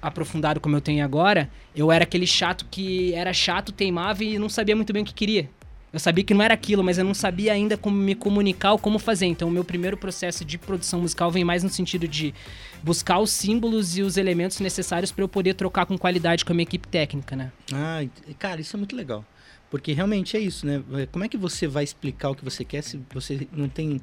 aprofundado 0.02 0.61
como 0.61 0.76
eu 0.76 0.82
tenho 0.82 1.02
agora, 1.02 1.50
eu 1.75 1.90
era 1.90 2.04
aquele 2.04 2.26
chato 2.26 2.66
que 2.70 3.14
era 3.14 3.32
chato, 3.32 3.73
teimava 3.73 4.23
e 4.23 4.38
não 4.38 4.50
sabia 4.50 4.76
muito 4.76 4.92
bem 4.92 5.02
o 5.02 5.06
que 5.06 5.14
queria. 5.14 5.49
Eu 5.95 6.01
sabia 6.01 6.25
que 6.25 6.35
não 6.35 6.43
era 6.43 6.53
aquilo, 6.53 6.83
mas 6.83 6.99
eu 6.99 7.05
não 7.05 7.15
sabia 7.15 7.53
ainda 7.53 7.77
como 7.77 7.97
me 7.97 8.17
comunicar 8.17 8.73
ou 8.73 8.79
como 8.81 8.99
fazer. 8.99 9.27
Então, 9.27 9.47
o 9.47 9.51
meu 9.51 9.63
primeiro 9.63 9.97
processo 9.97 10.45
de 10.45 10.59
produção 10.59 11.01
musical 11.01 11.31
vem 11.31 11.45
mais 11.45 11.63
no 11.63 11.71
sentido 11.71 12.09
de 12.09 12.35
buscar 12.83 13.21
os 13.21 13.31
símbolos 13.31 13.97
e 13.97 14.03
os 14.03 14.17
elementos 14.17 14.59
necessários 14.59 15.13
para 15.13 15.23
eu 15.23 15.29
poder 15.29 15.55
trocar 15.55 15.87
com 15.87 15.97
qualidade 15.97 16.45
com 16.45 16.53
a 16.53 16.55
minha 16.57 16.65
equipe 16.65 16.89
técnica, 16.89 17.37
né? 17.37 17.53
Ah, 17.73 18.05
cara, 18.41 18.61
isso 18.61 18.75
é 18.75 18.79
muito 18.79 18.97
legal. 18.97 19.25
Porque 19.71 19.93
realmente 19.93 20.37
é 20.37 20.41
isso, 20.41 20.67
né? 20.67 20.83
É, 20.95 21.07
Como 21.07 21.25
é 21.25 21.29
que 21.29 21.37
você 21.37 21.69
vai 21.69 21.85
explicar 21.85 22.31
o 22.31 22.35
que 22.35 22.45
você 22.45 22.65
quer 22.65 22.83
se 22.83 23.01
você 23.13 23.47
não 23.53 23.69
tem 23.69 24.01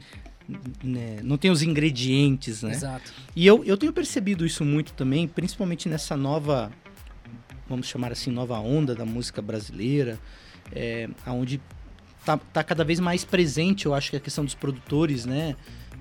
né, 0.82 1.20
não 1.24 1.38
tem 1.38 1.52
os 1.52 1.62
ingredientes, 1.62 2.64
né? 2.64 2.72
Exato. 2.72 3.12
E 3.36 3.46
eu, 3.46 3.66
eu 3.66 3.76
tenho 3.76 3.92
percebido 3.92 4.46
isso 4.46 4.64
muito 4.64 4.94
também, 4.94 5.28
principalmente 5.28 5.90
nessa 5.90 6.16
nova, 6.16 6.72
vamos 7.68 7.88
chamar 7.88 8.14
assim, 8.14 8.32
nova 8.32 8.58
onda 8.60 8.96
da 8.96 9.06
música 9.06 9.42
brasileira, 9.42 10.18
é, 10.74 11.10
onde 11.28 11.60
tá, 12.25 12.38
tá 12.38 12.63
cada 12.63 12.84
vez 12.84 13.00
mais 13.00 13.24
presente, 13.25 13.86
eu 13.86 13.94
acho 13.94 14.10
que 14.12 14.18
a 14.18 14.20
questão 14.20 14.44
dos 14.46 14.56
produtores, 14.56 15.25
né? 15.25 15.56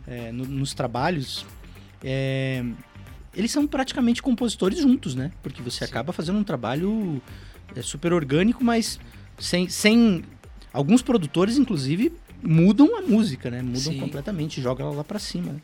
É, 0.07 0.33
no- 0.33 0.45
nos 0.47 0.75
trabalhos. 0.75 1.45
É, 2.03 2.65
eles 3.35 3.51
são 3.53 3.67
praticamente 3.67 4.23
compositores 4.23 4.81
juntos, 4.81 5.15
né? 5.15 5.31
Porque 5.43 5.63
você 5.63 5.79
Sim. 5.79 5.91
acaba 5.91 6.13
fazendo 6.13 6.39
um 6.39 6.45
trabalho 6.45 7.23
é, 7.77 7.83
super 7.83 8.13
orgânico, 8.13 8.65
mas 8.65 8.99
sem, 9.39 9.69
sem. 9.69 10.25
Alguns 10.73 11.03
produtores, 11.03 11.57
inclusive, 11.57 12.13
mudam 12.43 12.97
a 12.97 13.03
música, 13.03 13.51
né? 13.51 13.61
Mudam 13.63 13.81
Sim. 13.93 13.99
completamente, 14.01 14.61
jogam 14.61 14.87
ela 14.87 14.97
lá 14.97 15.05
pra 15.05 15.19
cima. 15.19 15.53
né? 15.53 15.61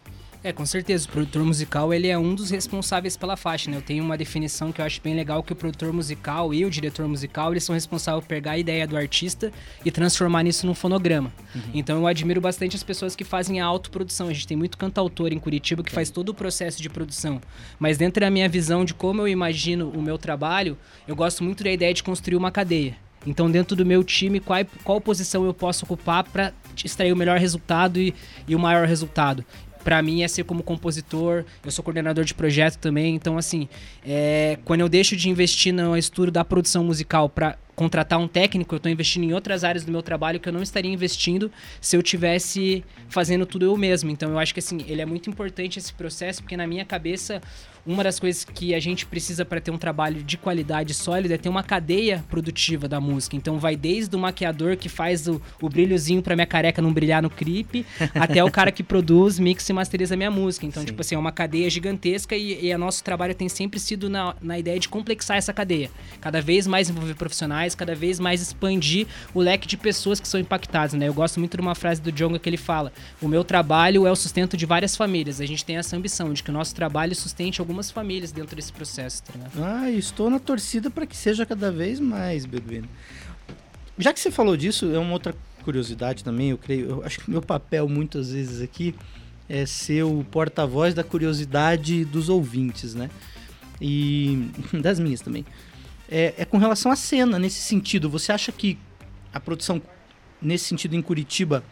É, 0.47 0.53
com 0.53 0.65
certeza. 0.65 1.09
O 1.09 1.11
produtor 1.11 1.45
musical, 1.45 1.93
ele 1.93 2.07
é 2.07 2.17
um 2.17 2.33
dos 2.33 2.51
responsáveis 2.51 3.17
pela 3.17 3.37
faixa, 3.37 3.69
né? 3.69 3.79
Eu 3.79 3.83
tenho 3.83 4.05
uma 4.05 4.17
definição 4.17 4.71
que 4.71 4.81
eu 4.81 4.85
acho 4.85 5.03
bem 5.03 5.13
legal, 5.13 5.43
que 5.43 5.53
o 5.53 5.57
produtor 5.57 5.93
musical 5.93 6.55
e 6.55 6.65
o 6.65 6.71
diretor 6.71 7.09
musical, 7.09 7.53
eles 7.53 7.65
são 7.65 7.75
responsáveis 7.75 8.23
por 8.23 8.29
pegar 8.29 8.53
a 8.53 8.59
ideia 8.59 8.87
do 8.87 8.97
artista 8.97 9.53
e 9.85 9.91
transformar 9.91 10.45
nisso 10.45 10.65
num 10.65 10.73
fonograma. 10.73 11.33
Então 11.75 11.99
eu 11.99 12.07
admiro 12.07 12.41
bastante 12.41 12.77
as 12.77 12.85
pessoas 12.85 13.17
que 13.17 13.25
fazem 13.25 13.61
a 13.61 13.67
autoprodução. 13.67 14.29
A 14.29 14.33
gente 14.33 14.47
tem 14.47 14.57
muito 14.57 14.79
cantautor 14.79 15.33
em 15.33 15.39
Curitiba 15.41 15.83
que 15.83 15.91
faz 15.91 16.11
todo 16.11 16.29
o 16.29 16.35
processo 16.35 16.81
de 16.81 16.89
produção. 16.89 17.41
Mas 17.77 17.99
dentro 17.99 18.21
da 18.21 18.31
minha 18.31 18.49
visão 18.49 18.85
de 18.85 18.95
como 18.95 19.23
eu 19.23 19.27
imagino 19.27 19.91
o 19.91 20.01
meu 20.01 20.17
trabalho, 20.17 20.79
eu 21.09 21.17
gosto 21.17 21.43
muito 21.43 21.65
da 21.65 21.73
ideia 21.73 21.93
de 21.93 22.05
construir 22.05 22.37
uma 22.37 22.53
cadeia. 22.53 22.97
Então, 23.27 23.51
dentro 23.51 23.75
do 23.75 23.85
meu 23.85 24.05
time, 24.05 24.39
qual, 24.39 24.61
qual 24.85 25.01
posição 25.01 25.45
eu 25.45 25.53
posso 25.53 25.85
ocupar 25.85 26.23
para 26.23 26.53
extrair 26.85 27.13
o 27.13 27.17
melhor 27.17 27.39
resultado 27.39 28.01
e, 28.01 28.15
e 28.47 28.55
o 28.55 28.59
maior 28.59 28.87
resultado? 28.87 29.45
Pra 29.87 30.03
mim 30.03 30.25
é 30.25 30.27
ser 30.27 30.43
como 30.43 30.65
compositor, 30.65 31.45
eu 31.65 31.71
sou 31.71 31.85
coordenador 31.85 32.25
de 32.25 32.35
projeto 32.35 32.77
também, 32.77 33.15
então 33.15 33.39
assim, 33.39 33.69
é, 34.05 34.59
quando 34.65 34.81
eu 34.81 34.89
deixo 34.89 35.15
de 35.15 35.31
investir 35.31 35.73
no 35.73 35.97
estudo 35.97 36.33
da 36.33 36.45
produção 36.45 36.83
musical 36.83 37.29
pra 37.29 37.57
contratar 37.77 38.19
um 38.19 38.27
técnico, 38.27 38.75
eu 38.75 38.81
tô 38.81 38.89
investindo 38.89 39.23
em 39.23 39.33
outras 39.33 39.63
áreas 39.63 39.85
do 39.85 39.93
meu 39.93 40.03
trabalho 40.03 40.41
que 40.41 40.49
eu 40.49 40.53
não 40.53 40.61
estaria 40.61 40.91
investindo 40.91 41.53
se 41.81 41.97
eu 41.97 42.03
tivesse 42.03 42.83
fazendo 43.09 43.47
tudo 43.47 43.65
eu 43.65 43.77
mesmo. 43.77 44.11
Então 44.11 44.31
eu 44.33 44.41
acho 44.41 44.53
que 44.53 44.59
assim, 44.59 44.85
ele 44.89 45.01
é 45.01 45.07
muito 45.07 45.31
importante 45.31 45.79
esse 45.79 45.93
processo, 45.93 46.43
porque 46.43 46.57
na 46.57 46.67
minha 46.67 46.85
cabeça, 46.85 47.41
uma 47.87 48.03
das 48.03 48.19
coisas 48.19 48.45
que 48.45 48.75
a 48.75 48.81
gente 48.81 49.07
precisa 49.07 49.45
para 49.45 49.61
ter 49.61 49.71
um 49.71 49.79
trabalho 49.79 50.23
de 50.23 50.37
qualidade 50.37 50.93
sólida 50.93 51.35
é 51.35 51.39
ter 51.39 51.49
uma 51.49 51.63
cadeia 51.63 52.25
produtiva 52.29 52.89
da 52.89 53.01
música. 53.01 53.37
Então 53.37 53.59
vai 53.59 53.77
desde 53.77 54.15
o 54.17 54.19
maquiador 54.19 54.77
que 54.77 54.89
faz 54.89 55.29
o, 55.29 55.41
o 55.63 55.69
brilhozinho 55.69 56.21
pra 56.21 56.35
minha 56.35 56.47
careca 56.47 56.83
não 56.83 56.93
brilhar 56.93 57.23
no 57.23 57.31
clipe, 57.31 57.87
até 58.15 58.43
o 58.43 58.51
cara 58.51 58.73
que 58.73 58.83
produz, 58.83 59.39
mixa 59.39 59.71
e 59.71 59.75
masteriza 59.75 60.15
a 60.15 60.17
minha 60.17 60.31
música. 60.31 60.67
Então, 60.67 60.83
Sim. 60.83 60.87
tipo 60.87 61.01
assim, 61.01 61.15
é 61.15 61.19
uma 61.19 61.33
cadeia 61.33 61.71
gigantesca 61.71 62.35
e, 62.37 62.67
e 62.67 62.77
nosso 62.77 63.05
trabalho 63.05 63.35
tem 63.35 63.49
sempre 63.49 63.79
sido 63.79 64.11
na, 64.11 64.35
na 64.43 64.59
ideia 64.59 64.79
de 64.79 64.89
complexar 64.89 65.37
essa 65.37 65.53
cadeia. 65.53 65.91
Cada 66.21 66.41
vez 66.41 66.67
mais 66.67 66.91
envolver 66.91 67.15
profissionais, 67.15 67.75
cada 67.75 67.95
vez 67.95 68.19
mais 68.19 68.43
expandir 68.43 69.07
o 69.33 69.41
leque 69.41 69.67
de 69.67 69.77
pessoas 69.77 70.19
que 70.19 70.27
são 70.27 70.41
impactadas, 70.41 70.95
né? 70.95 71.09
Eu 71.09 71.15
gosto 71.15 71.39
muito 71.39 71.57
de 71.57 71.61
uma 71.61 71.75
frase 71.75 72.01
do 72.01 72.11
Jonga 72.11 72.39
que 72.39 72.49
ele 72.49 72.57
fala: 72.57 72.93
"O 73.21 73.29
meu 73.29 73.45
trabalho 73.45 74.07
é 74.07 74.11
o 74.11 74.17
sustento 74.17 74.57
de 74.57 74.67
várias 74.67 74.97
famílias". 74.97 75.41
A 75.41 75.47
gente 75.47 75.65
tem 75.65 75.77
essa 75.77 75.97
ambição 75.97 76.33
de 76.33 76.43
que 76.43 76.51
o 76.51 76.53
nosso 76.53 76.75
trabalho 76.75 77.15
sustente 77.15 77.61
algumas 77.61 77.76
famílias 77.91 78.33
dentro 78.33 78.57
desse 78.57 78.73
processo, 78.73 79.23
tá? 79.23 79.33
Ah, 79.63 79.91
estou 79.91 80.31
na 80.31 80.39
torcida 80.39 80.91
para 80.91 81.07
que 81.07 81.17
seja 81.17 81.45
cada 81.45 81.71
vez 81.71 82.01
mais, 82.01 82.45
Beduino. 82.45 82.89
Já 83.99 84.13
que 84.13 84.21
você 84.21 84.31
falou 84.31 84.57
disso, 84.57 84.93
é 84.95 84.99
uma 84.99 85.13
outra 85.13 85.35
curiosidade 85.63 86.23
também, 86.23 86.51
eu 86.51 86.59
creio. 86.59 86.89
Eu 86.89 87.05
acho 87.05 87.21
que 87.21 87.31
meu 87.31 87.43
papel 87.43 87.89
muitas 87.89 88.31
vezes 88.33 88.61
aqui 88.61 88.95
é 89.49 89.65
ser 89.67 90.05
o 90.05 90.25
porta-voz 90.25 90.95
da 90.95 91.05
curiosidade 91.05 92.05
dos 92.05 92.29
ouvintes, 92.29 92.95
né? 92.95 93.11
E 93.81 94.51
das 94.83 94.99
minhas 94.99 95.21
também. 95.21 95.45
É, 96.09 96.35
é 96.39 96.45
com 96.45 96.59
relação 96.59 96.91
à 96.93 96.97
cena, 96.97 97.39
nesse 97.39 97.61
sentido. 97.61 98.09
Você 98.11 98.33
acha 98.33 98.53
que 98.53 98.79
a 99.33 99.41
produção, 99.41 99.83
nesse 100.41 100.67
sentido, 100.67 100.95
em 100.95 101.03
Curitiba, 101.03 101.65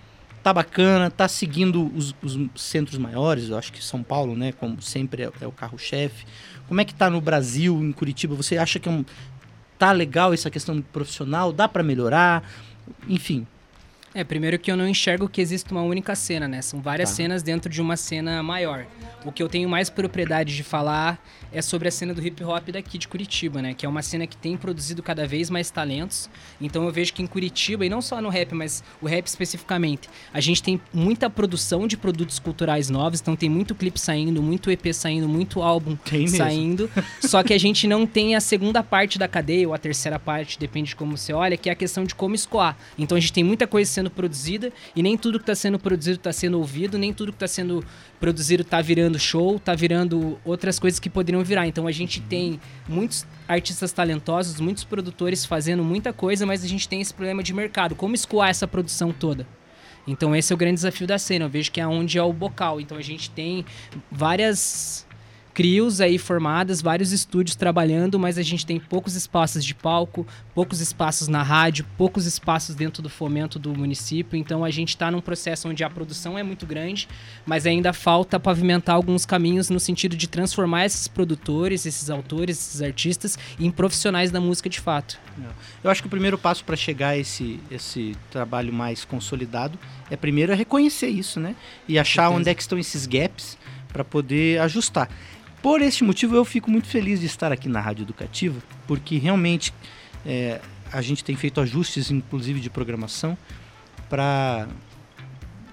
tá 0.45 0.53
bacana, 0.53 1.11
tá 1.11 1.27
seguindo 1.27 1.91
os, 1.97 2.15
os 2.23 2.39
centros 2.55 2.99
maiores? 2.99 3.49
Eu 3.49 3.57
acho 3.57 3.73
que 3.73 3.83
São 3.83 4.03
Paulo, 4.03 4.37
né? 4.37 4.53
Como 4.53 4.81
sempre 4.83 5.23
é, 5.23 5.31
é 5.41 5.47
o 5.47 5.51
carro-chefe. 5.51 6.27
Como 6.69 6.79
é 6.83 6.85
que 6.85 6.93
tá 6.93 7.09
no 7.09 7.19
Brasil, 7.19 7.83
em 7.83 7.91
Curitiba? 7.93 8.35
Você 8.35 8.59
acha 8.59 8.79
que 8.79 8.87
é 8.87 8.93
um, 8.93 9.03
tá 9.79 9.91
legal 9.91 10.35
essa 10.35 10.51
questão 10.51 10.83
profissional? 10.83 11.51
Dá 11.51 11.67
para 11.67 11.83
melhorar? 11.83 12.47
Enfim, 13.09 13.47
É, 14.15 14.23
primeiro 14.23 14.59
que 14.61 14.71
eu 14.71 14.77
não 14.77 14.87
enxergo 14.87 15.29
que 15.29 15.41
existe 15.41 15.73
uma 15.73 15.83
única 15.83 16.15
cena, 16.15 16.47
né? 16.47 16.63
São 16.63 16.81
várias 16.81 17.11
Tá. 17.11 17.17
cenas 17.17 17.43
dentro 17.43 17.69
de 17.69 17.81
uma 17.83 17.97
cena 17.97 18.43
maior. 18.45 18.87
O 19.25 19.33
que 19.33 19.43
eu 19.43 19.49
tenho 19.49 19.69
mais 19.69 19.91
propriedade 19.91 20.55
de 20.55 20.63
falar 20.63 21.19
é 21.53 21.61
sobre 21.63 21.89
a 21.89 21.91
cena 21.91 22.13
do 22.15 22.25
hip 22.25 22.43
hop 22.45 22.69
daqui 22.71 22.97
de 22.99 23.09
Curitiba, 23.09 23.61
né? 23.61 23.75
Que 23.75 23.85
é 23.87 23.89
uma 23.89 24.03
cena 24.03 24.27
que 24.27 24.37
tem 24.37 24.57
produzido 24.57 25.03
cada 25.03 25.27
vez 25.27 25.51
mais 25.51 25.69
talentos. 25.71 26.29
Então 26.61 26.85
eu 26.85 26.93
vejo 26.93 27.13
que 27.13 27.23
em 27.23 27.27
Curitiba, 27.27 27.85
e 27.85 27.89
não 27.89 28.01
só 28.01 28.21
no 28.21 28.29
rap, 28.29 28.55
mas 28.55 28.85
o 29.01 29.07
rap 29.07 29.27
especificamente, 29.27 30.09
a 30.33 30.41
gente 30.41 30.63
tem 30.63 30.81
muita 30.93 31.29
produção 31.29 31.87
de 31.89 31.97
produtos 31.97 32.39
culturais 32.39 32.89
novos, 32.89 33.21
então 33.21 33.35
tem 33.35 33.49
muito 33.49 33.75
clipe 33.75 33.99
saindo, 33.99 34.41
muito 34.43 34.71
EP 34.71 34.93
saindo, 34.93 35.29
muito 35.29 35.61
álbum 35.63 35.97
Tem 35.97 36.21
mesmo. 36.21 36.37
saindo. 36.37 36.91
Só 37.21 37.43
que 37.43 37.53
a 37.53 37.59
gente 37.59 37.89
não 37.89 38.07
tem 38.07 38.37
a 38.37 38.41
segunda 38.41 38.83
parte 38.83 39.19
da 39.19 39.27
cadeia, 39.27 39.67
ou 39.67 39.75
a 39.75 39.79
terceira 39.79 40.19
parte, 40.21 40.59
depende 40.59 40.91
de 40.91 40.97
como 40.97 41.17
você 41.17 41.33
olha, 41.33 41.57
que 41.57 41.69
é 41.69 41.73
a 41.73 41.77
questão 41.77 42.05
de 42.05 42.15
como 42.15 42.35
escoar. 42.37 42.77
Então 42.99 43.17
a 43.17 43.21
gente 43.21 43.33
tem 43.33 43.43
muita 43.43 43.67
coisa 43.67 43.91
sendo 43.91 44.04
produzida 44.11 44.73
e 44.95 45.03
nem 45.03 45.17
tudo 45.17 45.39
que 45.39 45.43
está 45.43 45.55
sendo 45.55 45.79
produzido 45.79 46.17
está 46.17 46.33
sendo 46.33 46.59
ouvido, 46.59 46.99
nem 46.99 47.13
tudo 47.13 47.33
que 47.33 47.37
está 47.37 47.49
sendo 47.49 47.85
produzido 48.21 48.63
está 48.63 48.81
virando 48.81 49.19
show, 49.19 49.57
está 49.57 49.75
virando 49.75 50.39
outras 50.45 50.79
coisas 50.79 51.01
que 51.01 51.11
poderiam 51.11 51.43
virar. 51.43 51.67
Então 51.67 51.87
a 51.87 51.93
gente 51.93 52.21
tem 52.21 52.61
muitos 52.89 53.27
artistas 53.47 53.93
talentosos, 53.93 54.61
muitos 54.61 54.85
produtores 54.85 55.45
fazendo 55.45 55.85
muita 55.85 56.13
coisa, 56.13 56.47
mas 56.47 56.65
a 56.65 56.69
gente 56.69 56.89
tem 56.89 57.01
esse 57.01 57.13
problema 57.13 57.43
de 57.43 57.53
mercado. 57.53 57.95
Como 57.95 58.15
escoar 58.15 58.49
essa 58.49 58.67
produção 58.67 59.13
toda? 59.13 59.47
Então 60.07 60.35
esse 60.37 60.53
é 60.53 60.55
o 60.55 60.57
grande 60.57 60.77
desafio 60.77 61.07
da 61.07 61.19
cena. 61.19 61.47
Eu 61.47 61.49
vejo 61.49 61.73
que 61.73 61.81
é 61.81 61.87
onde 61.87 62.19
é 62.19 62.23
o 62.23 62.33
bocal. 62.33 62.81
Então 62.81 62.97
a 62.97 63.03
gente 63.03 63.31
tem 63.31 63.65
várias 64.11 65.07
crios 65.55 66.01
aí 66.01 66.19
formadas, 66.19 66.83
vários 66.83 67.13
estúdios 67.13 67.55
trabalhando, 67.55 68.19
mas 68.19 68.37
a 68.37 68.43
gente 68.43 68.67
tem 68.67 68.81
poucos 68.81 69.15
espaços 69.15 69.65
de 69.65 69.73
palco, 69.73 70.27
poucos 70.53 70.81
espaços 70.81 71.29
na 71.29 71.45
rádio, 71.45 71.87
poucos 71.97 72.27
espaços 72.27 72.75
dentro 72.75 73.01
do 73.01 73.09
fomento 73.09 73.57
do 73.57 73.73
município. 73.73 74.37
Então 74.37 74.65
a 74.65 74.71
gente 74.71 74.89
está 74.89 75.13
num 75.13 75.21
processo 75.21 75.69
onde 75.69 75.85
a 75.85 75.89
produção 75.89 76.37
é 76.37 76.43
muito 76.43 76.67
grande, 76.67 77.09
mas 77.47 77.67
ainda 77.67 77.93
falta 77.93 78.41
pavimentar 78.41 78.97
alguns 78.97 79.25
caminhos 79.25 79.71
no 79.71 79.79
sentido 79.79 80.17
de 80.17 80.27
transformar 80.27 80.87
esses 80.87 81.07
produtores, 81.07 81.87
esses 81.87 82.11
autores, 82.11 82.59
esses 82.59 82.83
artistas 82.83 83.39
em 83.59 83.71
profissionais 83.71 84.33
da 84.33 84.41
música 84.41 84.69
de 84.69 84.81
fato. 84.81 85.21
Eu 85.85 85.91
acho 85.91 86.03
que 86.03 86.09
o 86.09 86.11
primeiro 86.11 86.37
passo 86.37 86.65
para 86.65 86.75
chegar 86.75 87.11
a 87.11 87.17
esse, 87.17 87.61
esse 87.71 88.17
trabalho 88.31 88.73
mais 88.73 89.05
consolidado 89.05 89.79
é 90.11 90.17
primeiro 90.17 90.51
é 90.51 90.55
reconhecer 90.57 91.09
isso, 91.09 91.39
né? 91.39 91.55
E 91.87 91.97
achar 91.97 92.29
onde 92.31 92.51
é 92.51 92.55
que 92.55 92.63
estão 92.63 92.79
esses 92.79 93.07
gaps 93.07 93.57
para 93.95 94.03
poder 94.03 94.61
ajustar. 94.61 95.09
Por 95.65 95.81
este 95.81 96.05
motivo, 96.05 96.37
eu 96.37 96.45
fico 96.45 96.71
muito 96.71 96.87
feliz 96.87 97.21
de 97.21 97.25
estar 97.25 97.51
aqui 97.51 97.71
na 97.71 97.81
Rádio 97.81 98.03
Educativa, 98.03 98.63
porque 98.87 99.17
realmente 99.17 99.73
é, 100.27 100.61
a 100.93 101.01
gente 101.01 101.25
tem 101.25 101.35
feito 101.37 101.59
ajustes, 101.59 102.11
inclusive 102.11 102.61
de 102.61 102.69
programação, 102.69 103.35
para 104.11 104.69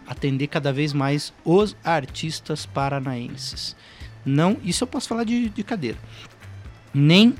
atender 0.08 0.48
cada 0.48 0.72
vez 0.72 0.94
mais 0.94 1.34
os 1.44 1.76
artistas 1.84 2.66
paranaenses. 2.66 3.76
Não, 4.26 4.56
isso 4.64 4.86
eu 4.86 4.88
posso 4.88 5.10
falar 5.10 5.26
de, 5.26 5.50
de 5.50 5.62
cadeira. 5.62 5.98
Nem 6.94 7.36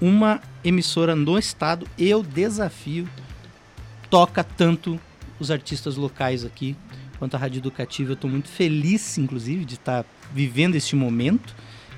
uma 0.00 0.40
emissora 0.64 1.14
no 1.14 1.38
estado, 1.38 1.86
eu 1.98 2.22
desafio, 2.22 3.06
toca 4.08 4.42
tanto 4.42 4.98
os 5.38 5.50
artistas 5.50 5.96
locais 5.96 6.46
aqui 6.46 6.74
quanto 7.18 7.34
a 7.34 7.38
Rádio 7.38 7.58
Educativa. 7.58 8.12
Eu 8.12 8.14
estou 8.14 8.30
muito 8.30 8.48
feliz, 8.48 9.18
inclusive, 9.18 9.66
de 9.66 9.74
estar 9.74 10.06
vivendo 10.32 10.76
este 10.76 10.96
momento. 10.96 11.54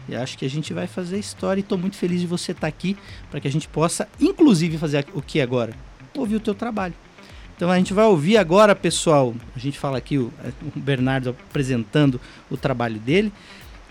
E 0.09 0.15
acho 0.15 0.37
que 0.37 0.45
a 0.45 0.51
gente 0.51 0.73
vai 0.73 0.87
fazer 0.87 1.19
história 1.19 1.61
e 1.61 1.63
estou 1.63 1.79
muito 1.79 1.97
feliz 1.97 2.21
de 2.21 2.27
você 2.27 2.53
estar 2.53 2.67
aqui 2.67 2.97
para 3.31 3.41
que 3.41 3.49
a 3.49 3.51
gente 3.51 3.69
possa, 3.69 4.09
inclusive, 4.21 4.79
fazer 4.79 5.07
o 5.15 5.23
que 5.23 5.41
agora? 5.41 5.73
Ouvir 6.17 6.37
o 6.37 6.41
teu 6.41 6.55
trabalho. 6.55 6.95
Então 7.57 7.71
a 7.71 7.77
gente 7.79 7.95
vai 7.95 8.05
ouvir 8.05 8.37
agora, 8.37 8.75
pessoal. 8.75 9.35
A 9.55 9.59
gente 9.59 9.79
fala 9.79 9.99
aqui 9.99 10.19
o, 10.19 10.33
o 10.75 10.81
Bernardo 10.81 11.31
apresentando 11.31 12.21
o 12.51 12.57
trabalho 12.57 12.99
dele. 12.99 13.33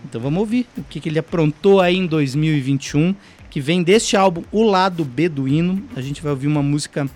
Então 0.04 0.20
vamos 0.20 0.40
ouvir 0.40 0.68
o 0.78 0.84
que, 0.84 1.00
que 1.00 1.08
ele 1.08 1.20
aprontou 1.20 1.80
aí 1.80 1.96
em 1.96 2.06
2021, 2.06 3.16
que 3.50 3.62
vem 3.62 3.82
deste 3.84 4.18
álbum 4.18 4.44
O 4.52 4.64
Lado 4.64 5.06
Beduíno. 5.06 5.84
A 5.96 6.02
gente 6.02 6.22
vai 6.22 6.32
ouvir 6.32 6.48
uma 6.48 6.62
música 6.62 7.10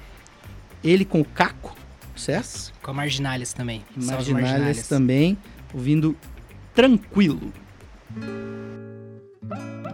ele 0.84 1.04
com 1.04 1.20
o 1.20 1.26
Caco, 1.26 1.76
certo? 2.16 2.72
Com 2.82 2.92
a 2.92 2.94
Marginalis 2.94 3.52
também. 3.52 3.84
Salve, 4.00 4.34
Marginales 4.34 4.88
também, 4.88 5.38
ouvindo 5.74 6.16
Tranquilo. 6.74 7.52
Posso 9.48 9.85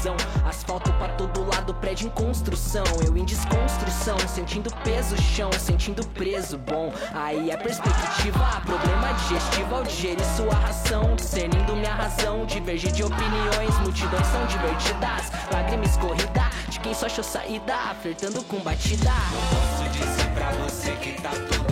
confusão. 0.00 0.16
Asfalto 0.44 0.92
pra 0.94 1.08
todo 1.08 1.46
lado, 1.46 1.74
prédio 1.74 2.06
em 2.06 2.10
construção. 2.10 2.84
Eu 3.04 3.16
em 3.16 3.24
desconstrução, 3.24 4.18
sentindo 4.26 4.70
peso 4.82 5.16
chão, 5.20 5.50
sentindo 5.52 6.06
preso. 6.08 6.58
Bom, 6.58 6.92
aí 7.12 7.50
é 7.50 7.56
perspectiva. 7.56 8.60
Problema 8.64 9.12
digestivo 9.12 9.74
ao 9.76 9.82
digerir 9.84 10.24
sua 10.36 10.54
ração. 10.54 11.14
Discernindo 11.16 11.76
minha 11.76 11.94
razão, 11.94 12.46
divergir 12.46 12.92
de 12.92 13.02
opiniões. 13.02 13.78
Multidões 13.80 14.26
são 14.26 14.46
divertidas. 14.46 15.30
Lágrima 15.52 15.84
escorrida 15.84 16.50
de 16.68 16.80
quem 16.80 16.94
só 16.94 17.06
achou 17.06 17.24
saída. 17.24 17.76
Flertando 18.00 18.42
com 18.44 18.58
batida. 18.60 19.10
Posso 19.50 19.88
dizer 19.90 20.30
pra 20.34 20.50
você 20.52 20.92
que 20.92 21.20
tá 21.20 21.30
tudo 21.30 21.69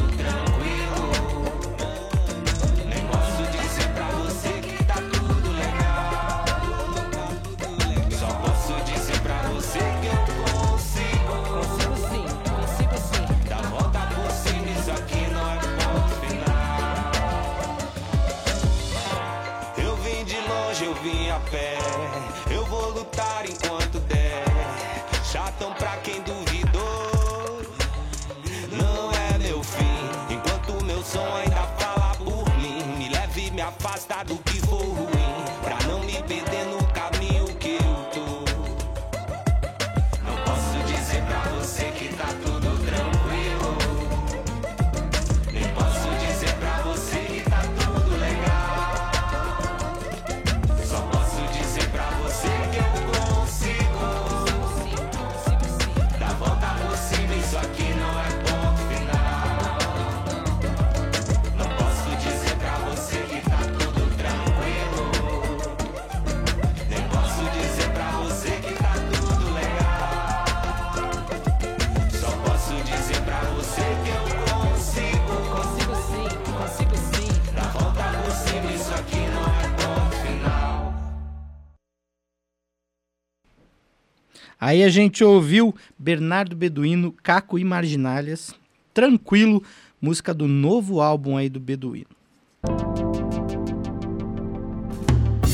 Aí 84.69 84.85
a 84.85 84.91
gente 84.91 85.25
ouviu 85.25 85.75
Bernardo 85.99 86.55
Beduíno, 86.55 87.11
Caco 87.23 87.59
e 87.59 87.65
Marginalhas, 87.65 88.55
Tranquilo, 88.93 89.63
música 89.99 90.35
do 90.35 90.47
novo 90.47 91.01
álbum 91.01 91.39
aí 91.39 91.49
do 91.49 91.59
Beduíno. 91.59 92.11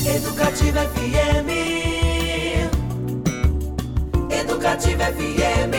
Educativa 0.05 0.81
FM. 0.81 1.49
Educativa 4.29 5.03
FM. 5.05 5.75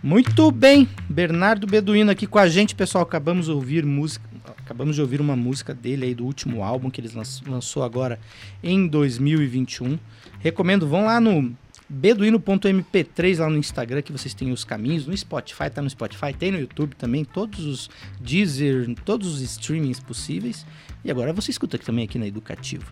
Muito 0.00 0.52
bem, 0.52 0.88
Bernardo 1.08 1.66
Beduíno 1.66 2.12
aqui 2.12 2.28
com 2.28 2.38
a 2.38 2.46
gente, 2.46 2.72
pessoal. 2.76 3.02
Acabamos 3.02 3.46
de 3.46 3.50
ouvir 3.50 3.84
música, 3.84 4.24
acabamos 4.64 4.96
de 4.96 5.02
ouvir 5.02 5.20
uma 5.20 5.36
música 5.36 5.74
dele 5.74 6.06
aí 6.06 6.14
do 6.14 6.24
último 6.24 6.62
álbum 6.62 6.90
que 6.90 7.00
ele 7.00 7.10
lanç- 7.14 7.42
lançou 7.46 7.82
agora 7.82 8.18
em 8.62 8.86
2021. 8.86 9.98
Recomendo, 10.40 10.86
vão 10.88 11.04
lá 11.04 11.20
no 11.20 11.54
beduino.mp3 11.88 13.38
lá 13.38 13.48
no 13.50 13.58
Instagram 13.58 14.00
que 14.02 14.10
vocês 14.10 14.32
têm 14.32 14.50
os 14.50 14.64
caminhos, 14.64 15.06
no 15.06 15.16
Spotify, 15.16 15.68
tá 15.70 15.82
no 15.82 15.90
Spotify, 15.90 16.32
tem 16.32 16.50
no 16.50 16.58
YouTube 16.58 16.94
também, 16.96 17.24
todos 17.24 17.64
os 17.64 17.90
Deezer, 18.20 18.94
todos 19.04 19.28
os 19.34 19.40
streamings 19.42 20.00
possíveis. 20.00 20.64
E 21.04 21.10
agora 21.10 21.32
você 21.32 21.50
escuta 21.50 21.76
aqui 21.76 21.84
também 21.84 22.04
aqui 22.04 22.18
na 22.18 22.26
Educativa. 22.26 22.84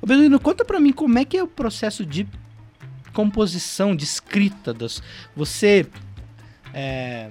Ô 0.00 0.06
Beduíno, 0.06 0.40
conta 0.40 0.64
pra 0.64 0.80
mim 0.80 0.92
como 0.92 1.18
é 1.18 1.24
que 1.24 1.36
é 1.36 1.42
o 1.42 1.46
processo 1.46 2.04
de 2.04 2.26
composição, 3.12 3.94
de 3.94 4.04
escrita 4.04 4.72
das 4.74 5.02
você 5.36 5.86
é, 6.72 7.30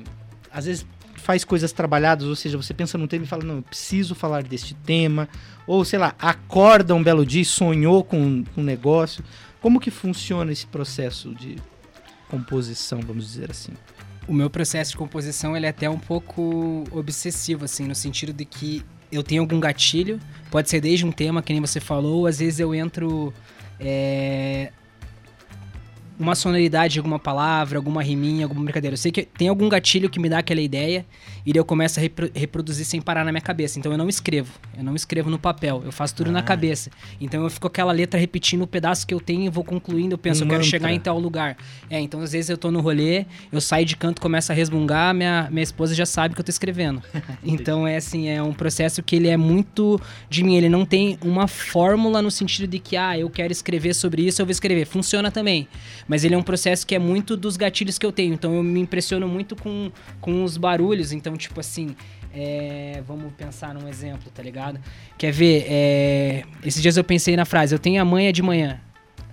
às 0.52 0.66
vezes 0.66 0.86
faz 1.24 1.46
coisas 1.46 1.72
trabalhadas, 1.72 2.28
ou 2.28 2.36
seja, 2.36 2.58
você 2.58 2.74
pensa 2.74 2.98
num 2.98 3.08
tema 3.08 3.24
e 3.24 3.28
fala, 3.28 3.44
não, 3.44 3.56
eu 3.56 3.62
preciso 3.62 4.14
falar 4.14 4.44
deste 4.44 4.74
tema, 4.74 5.30
ou 5.66 5.86
sei 5.86 5.98
lá, 5.98 6.14
acorda 6.20 6.94
um 6.94 7.02
belo 7.02 7.26
dia 7.26 7.42
e 7.42 7.46
sonhou 7.46 8.04
com 8.04 8.44
um 8.58 8.64
negócio. 8.64 9.24
Como 9.62 9.80
que 9.80 9.90
funciona 9.90 10.52
esse 10.52 10.68
processo 10.68 11.34
de 11.34 11.56
composição, 12.30 13.00
vamos 13.00 13.26
dizer 13.26 13.50
assim? 13.50 13.72
O 14.28 14.34
meu 14.34 14.50
processo 14.50 14.92
de 14.92 14.98
composição 14.98 15.56
ele 15.56 15.66
é 15.66 15.70
até 15.70 15.90
um 15.90 15.98
pouco 15.98 16.84
obsessivo, 16.92 17.64
assim, 17.64 17.88
no 17.88 17.96
sentido 17.96 18.34
de 18.34 18.44
que 18.44 18.84
eu 19.10 19.24
tenho 19.24 19.42
algum 19.42 19.60
gatilho, 19.60 20.20
pode 20.52 20.70
ser 20.70 20.82
desde 20.82 21.06
um 21.06 21.12
tema, 21.12 21.42
que 21.42 21.54
nem 21.54 21.62
você 21.62 21.80
falou, 21.80 22.20
ou 22.20 22.28
às 22.28 22.40
vezes 22.40 22.60
eu 22.60 22.76
entro. 22.76 23.34
é, 23.80 24.72
uma 26.20 26.36
sonoridade 26.36 26.94
de 26.94 27.00
alguma 27.00 27.18
palavra, 27.20 27.78
alguma 27.78 28.02
riminha, 28.04 28.46
alguma 28.46 28.64
brincadeira. 28.64 28.94
Eu 28.94 28.98
sei 28.98 29.12
que 29.12 29.24
tem 29.24 29.48
algum 29.48 29.68
gatilho 29.68 30.10
que 30.10 30.20
me 30.20 30.30
dá 30.30 30.40
aquela 30.40 30.62
ideia 30.62 31.06
e 31.46 31.52
eu 31.56 31.66
começo 31.66 32.00
a 32.00 32.02
repro- 32.02 32.30
reproduzir 32.34 32.86
sem 32.86 33.02
parar 33.02 33.24
na 33.26 33.32
minha 33.32 33.42
cabeça. 33.42 33.80
Então 33.80 33.92
eu 33.92 33.98
não 33.98 34.08
escrevo. 34.10 34.52
Eu 34.78 34.84
não 34.84 34.96
escrevo 34.96 35.30
no 35.30 35.40
papel. 35.40 35.82
Eu 35.86 35.92
faço 35.92 36.16
tudo 36.16 36.32
na 36.32 36.40
Ah. 36.40 36.44
cabeça. 36.44 36.90
Então 37.20 37.44
eu 37.44 37.50
fico 37.50 37.68
aquela 37.68 37.92
letra 37.92 38.20
repetindo 38.20 38.62
o 38.64 38.68
pedaço 38.68 39.06
que 39.08 39.14
eu 39.14 39.20
tenho 39.20 39.44
e 39.46 39.50
vou 39.50 39.64
concluindo. 39.64 40.14
Eu 40.14 40.18
penso, 40.18 40.42
Um 40.44 40.46
eu 40.46 40.50
quero 40.50 40.60
mantra. 40.64 40.70
chegar 40.70 40.92
em 40.94 41.00
tal 41.00 41.20
lugar. 41.20 41.58
É, 41.90 42.00
então 42.00 42.22
às 42.22 42.32
vezes 42.32 42.50
eu 42.50 42.58
tô 42.58 42.70
no 42.72 42.80
rolê, 42.82 43.26
eu 43.52 43.60
saio 43.62 43.86
de 43.86 43.96
canto, 43.96 44.22
começo 44.22 44.52
a 44.52 44.56
resmungar, 44.56 45.14
minha, 45.14 45.48
minha 45.52 45.64
esposa 45.64 45.94
já 45.96 46.06
sabe 46.06 46.36
que 46.36 46.42
eu 46.42 46.46
tô 46.46 46.50
escrevendo. 46.52 47.02
então 47.44 47.88
é 47.88 47.98
assim, 47.98 48.28
é 48.30 48.42
um 48.42 48.54
processo 48.54 49.02
que 49.04 49.16
ele 49.16 49.28
é 49.28 49.38
muito 49.38 50.00
de 50.30 50.44
mim. 50.44 50.56
Ele 50.56 50.70
não 50.70 50.86
tem 50.86 51.18
uma 51.22 51.48
fórmula 51.48 52.22
no 52.22 52.32
sentido 52.32 52.68
de 52.70 52.80
que, 52.80 52.96
ah, 52.96 53.18
eu 53.18 53.30
quero 53.30 53.52
escrever 53.52 53.94
sobre 53.94 54.22
isso, 54.26 54.42
eu 54.42 54.46
vou 54.46 54.52
escrever. 54.52 54.86
Funciona 54.86 55.32
também. 55.32 55.68
Mas 56.08 56.24
ele 56.24 56.36
é 56.36 56.38
um 56.38 56.44
processo 56.44 56.86
que 56.86 56.96
é 56.96 57.00
muito 57.00 57.36
dos 57.38 57.58
gatilhos 57.58 57.98
que 57.98 58.06
eu 58.06 58.12
tenho. 58.12 58.34
Então 58.34 58.54
eu 58.56 58.64
me 58.64 58.80
impressiono 58.80 59.28
muito 59.28 59.56
com, 59.56 59.92
com 60.20 60.44
os 60.44 60.58
barulhos. 60.58 61.12
Então, 61.12 61.36
tipo 61.36 61.60
assim, 61.60 61.96
é, 62.34 63.02
vamos 63.08 63.32
pensar 63.34 63.74
num 63.74 63.88
exemplo, 63.88 64.32
tá 64.34 64.42
ligado? 64.42 64.80
Quer 65.18 65.32
ver? 65.32 65.66
É, 65.68 66.44
esses 66.64 66.82
dias 66.82 66.98
eu 66.98 67.04
pensei 67.04 67.36
na 67.36 67.46
frase, 67.46 67.74
eu 67.74 67.80
tenho 67.80 68.02
a 68.02 68.06
manha 68.06 68.34
de 68.34 68.42
manhã. 68.42 68.80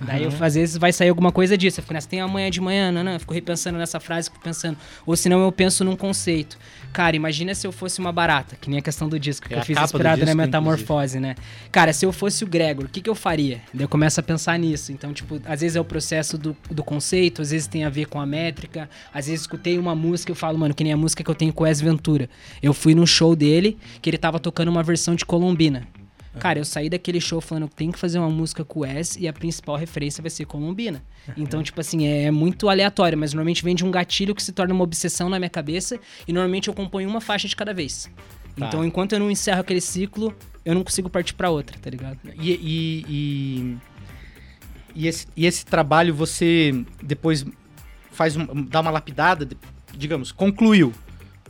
Daí, 0.01 0.25
eu, 0.25 0.33
às 0.41 0.55
vezes, 0.55 0.77
vai 0.77 0.93
sair 0.93 1.11
alguma 1.11 1.31
coisa 1.31 1.59
disso. 1.59 1.81
Eu 1.81 1.83
fico 1.83 1.93
nessa, 1.93 2.09
tem 2.09 2.21
amanhã 2.21 2.51
de 2.51 2.61
manhã, 2.61 2.91
não, 2.91 3.05
não. 3.05 3.13
Eu 3.13 3.21
fico 3.21 3.35
repensando 3.35 3.79
nessa 3.79 4.01
frase, 4.01 4.31
fico 4.31 4.43
pensando. 4.43 4.77
Ou 5.05 5.15
senão 5.15 5.43
eu 5.43 5.53
penso 5.53 5.85
num 5.85 5.95
conceito. 5.95 6.57
Cara, 6.93 7.15
imagina 7.15 7.55
se 7.55 7.67
eu 7.67 7.73
fosse 7.73 8.01
uma 8.01 8.11
barata, 8.11 8.57
que 8.57 8.71
nem 8.71 8.79
a 8.79 8.83
questão 8.83 9.09
do 9.09 9.19
disco, 9.19 9.47
que 9.47 9.55
É 9.55 9.59
eu 9.59 9.65
fiz 9.65 9.79
inspirado 9.79 10.21
na 10.21 10.25
disco, 10.25 10.37
metamorfose, 10.37 11.21
né? 11.21 11.35
Cara, 11.71 11.93
se 11.93 12.05
eu 12.07 12.13
fosse 12.13 12.43
o 12.43 12.47
Gregor, 12.47 12.87
o 12.87 12.89
que, 12.89 13.01
que 13.01 13.11
eu 13.11 13.15
faria? 13.15 13.61
Daí 13.73 13.85
eu 13.85 13.89
começo 13.89 14.19
a 14.19 14.23
pensar 14.23 14.59
nisso. 14.59 14.91
Então, 14.91 15.13
tipo, 15.13 15.41
às 15.45 15.61
vezes 15.61 15.77
é 15.77 15.81
o 15.81 15.85
processo 15.85 16.39
do, 16.39 16.57
do 16.71 16.83
conceito, 16.83 17.43
às 17.43 17.51
vezes 17.51 17.67
tem 17.67 17.85
a 17.85 17.91
ver 17.91 18.07
com 18.07 18.19
a 18.21 18.27
métrica, 18.27 18.89
às 19.13 19.27
vezes 19.27 19.43
escutei 19.43 19.79
uma 19.79 19.95
música 19.95 20.31
e 20.31 20.33
eu 20.33 20.37
falo, 20.37 20.59
mano, 20.59 20.75
que 20.75 20.83
nem 20.83 20.93
a 20.93 20.97
música 20.97 21.23
que 21.23 21.31
eu 21.31 21.35
tenho 21.35 21.53
com 21.53 21.63
o 21.63 21.67
Wes 21.67 21.81
Ventura. 21.81 22.29
Eu 22.63 22.73
fui 22.73 22.95
num 22.95 23.07
show 23.07 23.37
dele, 23.37 23.79
que 24.01 24.09
ele 24.09 24.19
tava 24.19 24.41
tocando 24.41 24.69
uma 24.69 24.83
versão 24.83 25.15
de 25.15 25.25
Colombina. 25.25 25.87
Cara, 26.38 26.61
eu 26.61 26.64
saí 26.64 26.88
daquele 26.88 27.21
show 27.21 27.40
falando 27.40 27.69
que 27.69 27.75
tem 27.75 27.90
que 27.90 27.99
fazer 27.99 28.19
uma 28.19 28.31
música 28.31 28.64
com 28.64 28.81
o 28.81 28.83
Wes 28.83 29.16
e 29.16 29.27
a 29.27 29.33
principal 29.33 29.77
referência 29.77 30.23
vai 30.23 30.31
ser 30.31 30.45
Colombina. 30.45 31.03
Então, 31.37 31.62
tipo 31.62 31.81
assim, 31.81 32.07
é 32.07 32.31
muito 32.31 32.69
aleatório, 32.69 33.19
mas 33.19 33.33
normalmente 33.33 33.64
vem 33.64 33.75
de 33.75 33.85
um 33.85 33.90
gatilho 33.90 34.35
que 34.35 34.43
se 34.43 34.53
torna 34.53 34.73
uma 34.73 34.85
obsessão 34.85 35.29
na 35.29 35.38
minha 35.38 35.51
cabeça 35.51 35.99
e 36.27 36.33
normalmente 36.33 36.69
eu 36.69 36.75
componho 36.75 37.09
uma 37.09 37.21
faixa 37.21 37.49
de 37.49 37.57
cada 37.57 37.75
vez. 37.75 38.11
Tá. 38.57 38.66
Então, 38.66 38.85
enquanto 38.85 39.12
eu 39.12 39.19
não 39.19 39.31
encerro 39.31 39.61
aquele 39.61 39.81
ciclo, 39.81 40.35
eu 40.64 40.75
não 40.75 40.85
consigo 40.85 41.11
partir 41.11 41.35
pra 41.35 41.51
outra, 41.51 41.77
tá 41.79 41.90
ligado? 41.90 42.19
E, 42.38 42.51
e, 42.53 43.05
e, 43.09 43.77
e 44.95 45.07
esse, 45.09 45.27
e 45.37 45.47
esse 45.47 45.64
trabalho 45.64 46.14
você 46.14 46.85
depois 47.03 47.45
faz 48.12 48.37
um, 48.37 48.47
dá 48.64 48.81
uma 48.81 48.90
lapidada, 48.90 49.49
digamos, 49.97 50.31
concluiu, 50.31 50.93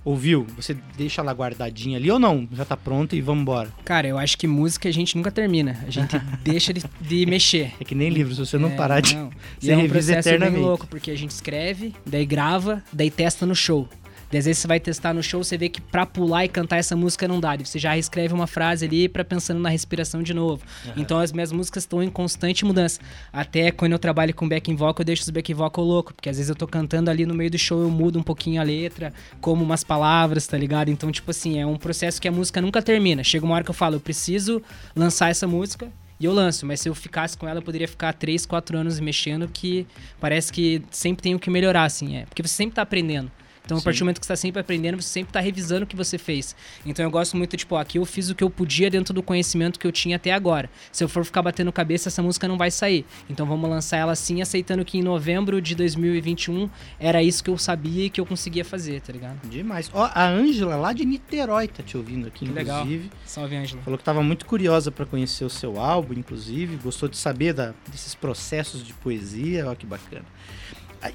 ouviu, 0.04 0.46
você 0.56 0.76
deixa 0.96 1.22
lá 1.22 1.32
guardadinha 1.32 1.96
ali 1.98 2.10
ou 2.10 2.18
não? 2.18 2.48
Já 2.52 2.64
tá 2.64 2.76
pronto 2.76 3.14
e 3.14 3.20
vamos 3.20 3.42
embora. 3.42 3.68
Cara, 3.84 4.06
eu 4.08 4.18
acho 4.18 4.36
que 4.38 4.46
música 4.46 4.88
a 4.88 4.92
gente 4.92 5.16
nunca 5.16 5.30
termina. 5.30 5.78
A 5.86 5.90
gente 5.90 6.16
deixa 6.42 6.72
de, 6.72 6.82
de 7.00 7.26
mexer. 7.26 7.72
É 7.80 7.84
que 7.84 7.94
nem 7.94 8.08
livro, 8.10 8.34
se 8.34 8.40
você 8.40 8.58
não 8.58 8.70
É, 8.70 8.76
parar 8.76 9.00
de. 9.00 9.14
não. 9.14 9.30
você 9.58 9.66
E 9.68 9.70
é 9.70 9.76
um 9.76 9.88
processo 9.88 10.28
bem 10.38 10.50
louco, 10.56 10.86
porque 10.86 11.10
a 11.10 11.16
gente 11.16 11.30
escreve, 11.30 11.94
daí 12.06 12.24
grava, 12.24 12.82
daí 12.92 13.10
testa 13.10 13.44
no 13.46 13.54
show. 13.54 13.88
Às 14.32 14.44
vezes 14.44 14.58
você 14.58 14.68
vai 14.68 14.78
testar 14.78 15.12
no 15.12 15.22
show, 15.22 15.42
você 15.42 15.58
vê 15.58 15.68
que 15.68 15.80
pra 15.80 16.06
pular 16.06 16.44
e 16.44 16.48
cantar 16.48 16.76
essa 16.76 16.94
música 16.94 17.26
não 17.26 17.40
dá. 17.40 17.56
Você 17.56 17.78
já 17.78 17.92
reescreve 17.92 18.32
uma 18.32 18.46
frase 18.46 18.86
ali 18.86 19.08
pra 19.08 19.24
pensando 19.24 19.60
na 19.60 19.68
respiração 19.68 20.22
de 20.22 20.32
novo. 20.32 20.62
Então 20.96 21.18
as 21.18 21.32
minhas 21.32 21.50
músicas 21.50 21.82
estão 21.82 22.02
em 22.02 22.08
constante 22.08 22.64
mudança. 22.64 23.00
Até 23.32 23.70
quando 23.70 23.92
eu 23.92 23.98
trabalho 23.98 24.32
com 24.34 24.48
backing 24.48 24.76
vocal, 24.76 25.02
eu 25.02 25.04
deixo 25.04 25.22
os 25.22 25.30
backing 25.30 25.54
vocal 25.54 25.84
louco, 25.84 26.14
porque 26.14 26.28
às 26.28 26.36
vezes 26.36 26.48
eu 26.48 26.54
tô 26.54 26.66
cantando 26.66 27.10
ali 27.10 27.26
no 27.26 27.34
meio 27.34 27.50
do 27.50 27.58
show, 27.58 27.80
eu 27.82 27.90
mudo 27.90 28.18
um 28.18 28.22
pouquinho 28.22 28.60
a 28.60 28.64
letra, 28.64 29.12
como 29.40 29.64
umas 29.64 29.82
palavras, 29.82 30.46
tá 30.46 30.56
ligado? 30.56 30.90
Então, 30.90 31.10
tipo 31.10 31.30
assim, 31.30 31.58
é 31.58 31.66
um 31.66 31.76
processo 31.76 32.20
que 32.20 32.28
a 32.28 32.32
música 32.32 32.60
nunca 32.60 32.80
termina. 32.80 33.24
Chega 33.24 33.44
uma 33.44 33.54
hora 33.56 33.64
que 33.64 33.70
eu 33.70 33.74
falo, 33.74 33.96
eu 33.96 34.00
preciso 34.00 34.62
lançar 34.94 35.30
essa 35.30 35.46
música. 35.46 35.88
E 36.20 36.26
eu 36.26 36.34
lanço, 36.34 36.66
mas 36.66 36.80
se 36.80 36.88
eu 36.88 36.94
ficasse 36.94 37.36
com 37.36 37.48
ela, 37.48 37.60
eu 37.60 37.62
poderia 37.62 37.88
ficar 37.88 38.12
3, 38.12 38.44
4 38.44 38.76
anos 38.76 39.00
mexendo, 39.00 39.48
que 39.48 39.86
parece 40.20 40.52
que 40.52 40.82
sempre 40.90 41.22
tem 41.22 41.34
o 41.34 41.38
que 41.38 41.48
melhorar, 41.48 41.84
assim, 41.84 42.14
é. 42.14 42.26
Porque 42.26 42.42
você 42.42 42.54
sempre 42.54 42.74
tá 42.74 42.82
aprendendo. 42.82 43.32
Então, 43.64 43.78
a 43.78 43.82
partir 43.82 44.00
do 44.00 44.04
momento 44.06 44.18
que 44.20 44.26
você 44.26 44.32
tá 44.32 44.36
sempre 44.36 44.60
aprendendo, 44.60 45.00
você 45.00 45.08
sempre 45.08 45.32
tá 45.32 45.38
revisando 45.38 45.84
o 45.84 45.86
que 45.86 45.94
você 45.94 46.18
fez. 46.18 46.56
Então, 46.84 47.04
eu 47.04 47.10
gosto 47.10 47.36
muito, 47.36 47.56
tipo, 47.56 47.76
ó, 47.76 47.78
aqui 47.78 47.98
eu 47.98 48.04
fiz 48.04 48.28
o 48.28 48.34
que 48.34 48.42
eu 48.42 48.50
podia 48.50 48.90
dentro 48.90 49.14
do 49.14 49.22
conhecimento 49.22 49.78
que 49.78 49.86
eu 49.86 49.92
tinha 49.92 50.16
até 50.16 50.32
agora. 50.32 50.68
Se 50.90 51.04
eu 51.04 51.08
for 51.08 51.24
ficar 51.24 51.40
batendo 51.42 51.70
cabeça, 51.70 52.08
essa 52.08 52.20
música 52.20 52.48
não 52.48 52.58
vai 52.58 52.70
sair. 52.70 53.06
Então, 53.28 53.46
vamos 53.46 53.70
lançar 53.70 53.98
ela 53.98 54.12
assim, 54.12 54.42
aceitando 54.42 54.84
que 54.84 54.98
em 54.98 55.02
novembro 55.02 55.60
de 55.62 55.74
2021 55.76 56.68
era 56.98 57.22
isso 57.22 57.44
que 57.44 57.50
eu 57.50 57.56
sabia 57.58 58.06
e 58.06 58.10
que 58.10 58.20
eu 58.20 58.26
conseguia 58.26 58.64
fazer, 58.64 59.00
tá 59.02 59.12
ligado? 59.12 59.38
Demais. 59.48 59.88
Ó, 59.94 60.10
a 60.12 60.26
Ângela 60.28 60.74
lá 60.76 60.92
de 60.92 61.04
Niterói 61.04 61.68
tá 61.68 61.82
te 61.82 61.96
ouvindo 61.96 62.26
aqui, 62.26 62.46
Que 62.46 62.52
legal. 62.52 62.80
inclusive. 62.80 63.10
Salve, 63.24 63.56
Ângela. 63.56 63.82
Falou 63.82 63.98
que 63.98 64.02
estava 64.02 64.22
muito 64.22 64.46
curiosa 64.46 64.90
para 64.90 65.06
conhecer 65.06 65.44
o 65.44 65.50
seu 65.50 65.78
álbum, 65.78 66.14
inclusive. 66.14 66.76
Gostou 66.76 67.08
de 67.08 67.16
saber 67.16 67.52
da- 67.52 67.72
desses 67.88 68.14
processos 68.16 68.82
de 68.84 68.92
poesia. 68.94 69.68
Ó, 69.70 69.74
que 69.76 69.86
bacana. 69.86 70.24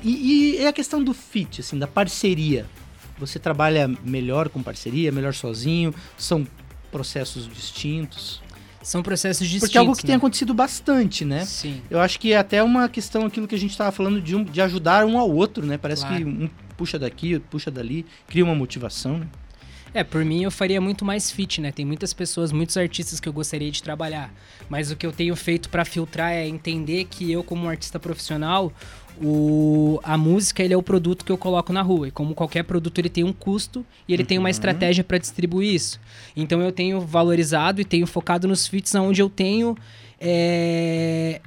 E, 0.04 0.58
e 0.62 0.66
a 0.68 0.74
questão 0.74 1.04
do 1.04 1.14
fit, 1.14 1.62
assim, 1.62 1.78
da 1.78 1.88
parceria. 1.88 2.66
Você 3.18 3.40
trabalha 3.40 3.88
melhor 4.04 4.50
com 4.50 4.62
parceria, 4.62 5.12
melhor 5.12 5.34
sozinho? 5.34 5.94
São 6.18 6.46
processos 6.92 7.48
distintos? 7.48 8.42
São 8.82 9.02
processos 9.02 9.48
distintos. 9.48 9.68
Porque 9.70 9.78
é 9.78 9.82
algo 9.82 9.96
que 9.96 10.02
tem 10.04 10.12
né? 10.12 10.18
acontecido 10.18 10.54
bastante, 10.54 11.24
né? 11.26 11.46
Sim. 11.46 11.82
Eu 11.90 12.00
acho 12.00 12.20
que 12.20 12.34
é 12.34 12.38
até 12.38 12.62
uma 12.62 12.88
questão 12.90 13.26
aquilo 13.26 13.48
que 13.48 13.56
a 13.56 13.58
gente 13.60 13.72
estava 13.72 13.92
falando 13.92 14.22
de, 14.22 14.36
um- 14.36 14.44
de 14.44 14.62
ajudar 14.62 15.06
um 15.06 15.18
ao 15.18 15.30
outro, 15.32 15.66
né? 15.66 15.78
Parece 15.78 16.02
Claro. 16.06 16.18
que 16.18 16.24
um 16.30 16.50
puxa 16.78 17.00
daqui, 17.00 17.40
puxa 17.40 17.72
dali, 17.72 18.06
cria 18.28 18.44
uma 18.44 18.54
motivação, 18.54 19.20
né? 19.20 19.28
É, 19.96 20.04
por 20.04 20.26
mim 20.26 20.44
eu 20.44 20.52
faria 20.52 20.82
muito 20.82 21.06
mais 21.06 21.32
fit, 21.32 21.62
né? 21.62 21.72
Tem 21.72 21.86
muitas 21.86 22.12
pessoas, 22.12 22.52
muitos 22.52 22.76
artistas 22.76 23.18
que 23.22 23.30
eu 23.30 23.32
gostaria 23.32 23.72
de 23.72 23.82
trabalhar. 23.82 24.30
Mas 24.68 24.92
o 24.92 24.96
que 24.98 25.06
eu 25.06 25.12
tenho 25.14 25.34
feito 25.38 25.70
pra 25.70 25.86
filtrar 25.86 26.34
é 26.34 26.46
entender 26.46 27.06
que 27.06 27.32
eu, 27.32 27.42
como 27.42 27.66
um 27.66 27.70
artista 27.70 27.98
profissional, 27.98 28.74
o, 29.24 29.98
a 30.04 30.18
música 30.18 30.62
ele 30.62 30.74
é 30.74 30.78
o 30.78 30.84
produto 30.84 31.24
que 31.24 31.32
eu 31.32 31.38
coloco 31.38 31.72
na 31.72 31.82
rua. 31.82 32.10
E 32.10 32.12
como 32.12 32.36
qualquer 32.36 32.64
produto, 32.64 33.00
ele 33.00 33.08
tem 33.08 33.24
um 33.24 33.32
custo 33.32 33.86
e 34.06 34.14
ele 34.14 34.26
tem 34.26 34.38
uma 34.38 34.50
estratégia 34.50 35.02
pra 35.02 35.18
distribuir 35.18 35.74
isso. 35.74 35.98
Então 36.36 36.62
eu 36.62 36.74
tenho 36.74 37.00
valorizado 37.00 37.80
e 37.80 37.86
tenho 37.86 38.06
focado 38.06 38.50
nos 38.50 38.68
feats 38.68 38.94
onde 38.96 39.22
eu 39.22 39.30
tenho. 39.30 39.78
é, 40.20 41.40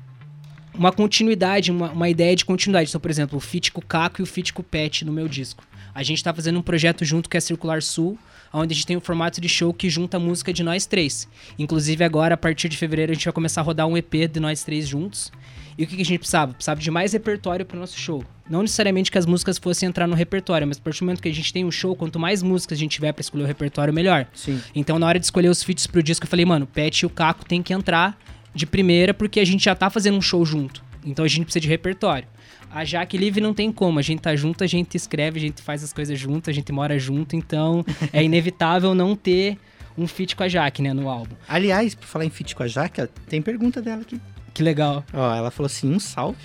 uma 0.73 0.93
continuidade, 0.93 1.71
uma, 1.71 1.91
uma 1.91 2.09
ideia 2.09 2.35
de 2.35 2.45
continuidade. 2.45 2.89
Então, 2.89 3.01
por 3.01 3.11
exemplo, 3.11 3.37
o 3.37 3.41
feat 3.41 3.73
com 3.73 3.81
o 3.81 3.85
Caco 3.85 4.21
e 4.21 4.23
o 4.23 4.27
feat 4.27 4.55
com 4.55 4.63
o 4.63 4.65
Pet 4.65 5.05
no 5.05 5.13
meu 5.13 5.29
disco. 5.29 5.65
A 5.99 6.05
gente 6.05 6.23
tá 6.23 6.33
fazendo 6.33 6.61
um 6.61 6.63
projeto 6.63 7.05
junto 7.05 7.29
que 7.29 7.37
é 7.37 7.41
Circular 7.41 7.83
Sul, 7.83 8.17
onde 8.53 8.73
a 8.73 8.77
gente 8.77 8.87
tem 8.87 8.97
um 8.97 9.01
formato 9.01 9.41
de 9.41 9.49
show 9.49 9.75
que 9.75 9.91
junta 9.91 10.17
a 10.17 10.21
música 10.21 10.53
de 10.53 10.63
nós 10.63 10.87
três. 10.87 11.27
Inclusive, 11.59 12.05
agora, 12.05 12.35
a 12.35 12.37
partir 12.37 12.69
de 12.69 12.77
fevereiro, 12.77 13.11
a 13.11 13.15
gente 13.17 13.25
vai 13.25 13.33
começar 13.33 13.63
a 13.63 13.65
rodar 13.65 13.85
um 13.85 13.97
EP 13.97 14.31
de 14.31 14.39
nós 14.39 14.63
três 14.63 14.87
juntos. 14.87 15.33
E 15.77 15.83
o 15.83 15.89
que, 15.89 15.97
que 15.97 16.03
a 16.03 16.05
gente 16.05 16.21
precisava? 16.21 16.55
Precisava 16.55 16.81
de 16.81 16.89
mais 16.89 17.15
repertório 17.15 17.67
pro 17.67 17.77
nosso 17.77 17.99
show. 17.99 18.25
Não 18.49 18.63
necessariamente 18.63 19.11
que 19.11 19.19
as 19.19 19.27
músicas 19.27 19.59
fossem 19.59 19.89
entrar 19.89 20.07
no 20.07 20.15
repertório, 20.15 20.69
mas 20.69 20.77
a 20.77 20.81
partir 20.81 21.01
do 21.01 21.07
momento 21.07 21.21
que 21.21 21.29
a 21.29 21.35
gente 21.35 21.53
tem 21.53 21.65
um 21.65 21.71
show, 21.73 21.97
quanto 21.97 22.17
mais 22.17 22.45
músicas 22.45 22.79
a 22.79 22.81
gente 22.81 22.93
tiver 22.93 23.11
pra 23.11 23.21
escolher 23.21 23.43
o 23.43 23.47
repertório, 23.47 23.93
melhor. 23.93 24.29
Sim. 24.35 24.63
Então, 24.77 25.01
na 25.01 25.07
hora 25.09 25.19
de 25.19 25.27
escolher 25.27 25.49
os 25.49 25.65
feats 25.65 25.89
pro 25.89 26.01
disco, 26.01 26.27
eu 26.27 26.31
falei, 26.31 26.45
mano, 26.45 26.65
o 26.65 26.69
Pet 26.69 27.01
e 27.01 27.07
o 27.07 27.11
Caco 27.11 27.45
tem 27.45 27.61
que 27.61 27.73
entrar 27.73 28.17
de 28.55 28.67
primeira, 28.67 29.13
porque 29.13 29.41
a 29.41 29.45
gente 29.45 29.65
já 29.65 29.75
tá 29.75 29.91
fazendo 29.91 30.17
um 30.17 30.23
show 30.23 30.47
junto. 30.47 30.87
Então 31.05 31.25
a 31.25 31.29
gente 31.29 31.45
precisa 31.45 31.61
de 31.61 31.69
repertório. 31.69 32.29
A 32.71 32.85
Jaque 32.85 33.17
Live 33.17 33.41
não 33.41 33.55
tem 33.55 33.73
como, 33.73 33.99
a 33.99 34.03
gente 34.03 34.21
tá 34.21 34.37
junto, 34.37 34.63
a 34.63 34.67
gente 34.67 34.95
escreve, 34.95 35.39
a 35.39 35.41
gente 35.41 35.63
faz 35.63 35.83
as 35.83 35.93
coisas 35.93 36.19
junto, 36.19 36.51
a 36.51 36.53
gente 36.53 36.71
mora 36.71 36.99
junto, 36.99 37.35
então 37.35 37.85
é 38.13 38.23
inevitável 38.23 38.95
não 38.95 39.17
ter 39.17 39.59
um 39.97 40.07
feat 40.07 40.37
com 40.37 40.43
a 40.43 40.49
Jaque, 40.49 40.83
né, 40.83 40.93
no 40.93 41.09
álbum. 41.09 41.35
Aliás, 41.49 41.95
por 41.95 42.07
falar 42.07 42.25
em 42.25 42.31
fit 42.31 42.55
com 42.55 42.63
a 42.63 42.69
Jaque, 42.69 43.07
tem 43.27 43.41
pergunta 43.41 43.81
dela 43.81 44.03
aqui. 44.03 44.21
Que 44.53 44.63
legal. 44.63 45.05
Ó, 45.13 45.35
ela 45.35 45.51
falou 45.51 45.67
assim, 45.67 45.91
um 45.91 45.99
salve. 45.99 46.39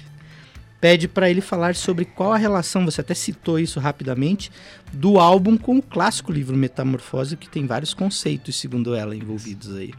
Pede 0.79 1.07
pra 1.07 1.29
ele 1.29 1.39
falar 1.39 1.75
sobre 1.75 2.03
qual 2.03 2.33
a 2.33 2.37
relação, 2.37 2.83
você 2.83 3.01
até 3.01 3.13
citou 3.13 3.57
isso 3.57 3.79
rapidamente, 3.79 4.51
do 4.91 5.17
álbum 5.17 5.57
com 5.57 5.77
o 5.77 5.81
clássico 5.81 6.31
livro 6.31 6.57
Metamorfose, 6.57 7.37
que 7.37 7.49
tem 7.49 7.65
vários 7.65 7.93
conceitos, 7.93 8.55
segundo 8.57 8.93
ela, 8.93 9.15
envolvidos 9.15 9.75
aí. 9.75 9.93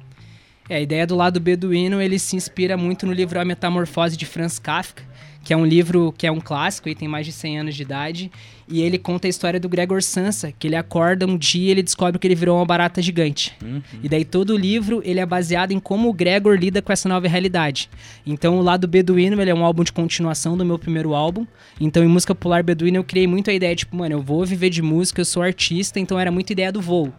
É, 0.69 0.77
a 0.77 0.81
ideia 0.81 1.07
do 1.07 1.15
lado 1.15 1.39
beduíno, 1.39 2.01
ele 2.01 2.19
se 2.19 2.37
inspira 2.37 2.77
muito 2.77 3.07
no 3.07 3.13
livro 3.13 3.39
A 3.39 3.45
Metamorfose 3.45 4.17
de 4.17 4.25
Franz 4.25 4.59
Kafka, 4.59 5.03
que 5.45 5.53
é 5.53 5.57
um 5.57 5.67
livro 5.67 6.13
que 6.17 6.27
é 6.27 6.33
um 6.33 6.41
clássico 6.41 6.89
e 6.89 6.95
tem 6.95 7.07
mais 7.07 7.27
de 7.27 7.33
100 7.33 7.59
anos 7.61 7.75
de 7.75 7.83
idade, 7.83 8.33
e 8.67 8.81
ele 8.81 8.97
conta 8.97 9.29
a 9.29 9.31
história 9.31 9.61
do 9.61 9.69
Gregor 9.69 10.03
Samsa, 10.03 10.51
que 10.59 10.67
ele 10.67 10.75
acorda 10.75 11.27
um 11.27 11.37
dia 11.37 11.69
e 11.69 11.71
ele 11.71 11.83
descobre 11.83 12.19
que 12.19 12.27
ele 12.27 12.35
virou 12.35 12.57
uma 12.57 12.65
barata 12.65 13.03
gigante. 13.03 13.55
E 14.03 14.09
daí 14.09 14.25
todo 14.25 14.55
o 14.55 14.57
livro, 14.57 15.03
ele 15.05 15.21
é 15.21 15.27
baseado 15.27 15.73
em 15.73 15.79
como 15.79 16.09
o 16.09 16.15
Gregor 16.15 16.57
lida 16.57 16.81
com 16.81 16.91
essa 16.91 17.11
nova 17.11 17.29
realidade. 17.29 17.91
Então 18.27 18.59
o 18.59 18.63
lado 18.63 18.89
beduíno, 18.89 19.39
ele 19.39 19.51
é 19.51 19.55
um 19.55 19.65
álbum 19.65 19.85
de 19.85 19.93
continuação 19.93 20.57
do 20.57 20.65
meu 20.65 20.79
primeiro 20.79 21.15
álbum. 21.15 21.47
Então 21.79 22.03
em 22.03 22.09
música 22.09 22.35
popular 22.35 22.63
beduína 22.63 22.97
eu 22.97 23.05
criei 23.05 23.27
muito 23.27 23.51
a 23.51 23.53
ideia, 23.53 23.77
tipo, 23.77 23.95
mano, 23.95 24.15
eu 24.15 24.23
vou 24.23 24.47
viver 24.47 24.71
de 24.71 24.81
música, 24.81 25.21
eu 25.21 25.27
sou 25.27 25.43
artista, 25.43 26.01
então 26.01 26.19
era 26.19 26.33
muito 26.33 26.51
ideia 26.51 26.73
do 26.73 26.81
voo. 26.81 27.13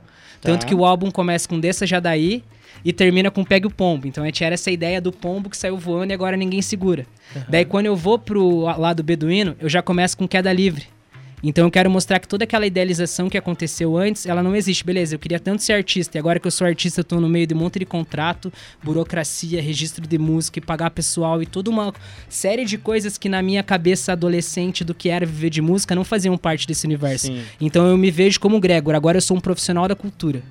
Tanto 0.46 0.62
Tá. 0.62 0.68
que 0.68 0.76
o 0.76 0.86
álbum 0.86 1.12
começa 1.12 1.48
com 1.50 1.60
Desça 1.60 1.86
Já 1.86 2.00
Daí 2.00 2.44
e 2.84 2.94
termina 2.94 3.32
com 3.32 3.44
Pegue 3.44 3.66
o 3.68 3.72
Pombo. 3.72 4.08
Então 4.08 4.24
a 4.24 4.28
gente 4.28 4.44
era 4.44 4.54
essa 4.54 4.70
ideia 4.72 5.02
do 5.02 5.12
pombo 5.12 5.50
que 5.50 5.58
saiu 5.58 5.78
voando 5.78 6.12
e 6.12 6.14
agora 6.14 6.38
ninguém 6.38 6.62
segura. 6.62 7.06
Daí 7.50 7.66
quando 7.66 7.88
eu 7.88 7.96
vou 7.96 8.20
pro 8.20 8.60
lado 8.78 9.04
beduíno, 9.04 9.56
eu 9.60 9.68
já 9.68 9.82
começo 9.82 10.18
com 10.18 10.28
Queda 10.28 10.54
Livre. 10.54 10.86
Então 11.43 11.65
eu 11.65 11.71
quero 11.71 11.89
mostrar 11.89 12.19
que 12.19 12.28
toda 12.28 12.43
aquela 12.43 12.65
idealização 12.65 13.30
que 13.30 13.38
aconteceu 13.38 13.98
antes, 13.98 14.26
ela 14.26 14.41
não 14.41 14.56
existe. 14.56 14.84
Beleza, 14.84 15.15
eu 15.15 15.19
queria 15.19 15.39
tanto 15.39 15.62
ser 15.62 15.74
artista, 15.74 16.17
e 16.17 16.19
agora 16.19 16.39
que 16.39 16.48
eu 16.48 16.52
sou 16.52 16.65
artista, 16.65 17.02
eu 17.02 17.04
tô 17.04 17.19
no 17.19 17.30
meio 17.30 17.45
de 17.48 17.54
um 17.54 17.58
monte 17.58 17.80
de 17.80 17.86
contrato, 17.86 18.52
burocracia, 18.84 19.62
registro 19.62 20.08
de 20.08 20.17
música 20.17 20.60
e 20.60 20.62
pagar 20.62 20.89
pessoal 20.91 21.41
e 21.41 21.45
toda 21.45 21.69
uma 21.69 21.93
série 22.30 22.65
de 22.65 22.78
coisas 22.78 23.17
que 23.17 23.30
na 23.30 23.41
minha 23.41 23.63
cabeça 23.63 24.12
adolescente 24.12 24.84
do 24.84 24.93
que 24.93 25.10
era 25.10 25.26
viver 25.26 25.50
de 25.50 25.62
música 25.62 25.95
não 25.95 26.04
faziam 26.04 26.38
parte 26.38 26.67
desse 26.67 26.86
universo. 26.86 27.28
Sim. 27.28 27.41
Então 27.60 27.88
eu 27.88 27.98
me 27.98 28.12
vejo 28.12 28.39
como 28.39 28.60
Gregor, 28.60 28.95
agora 28.95 29.17
eu 29.17 29.21
sou 29.21 29.38
um 29.38 29.41
profissional 29.41 29.88
da 29.88 29.95
cultura. 29.95 30.41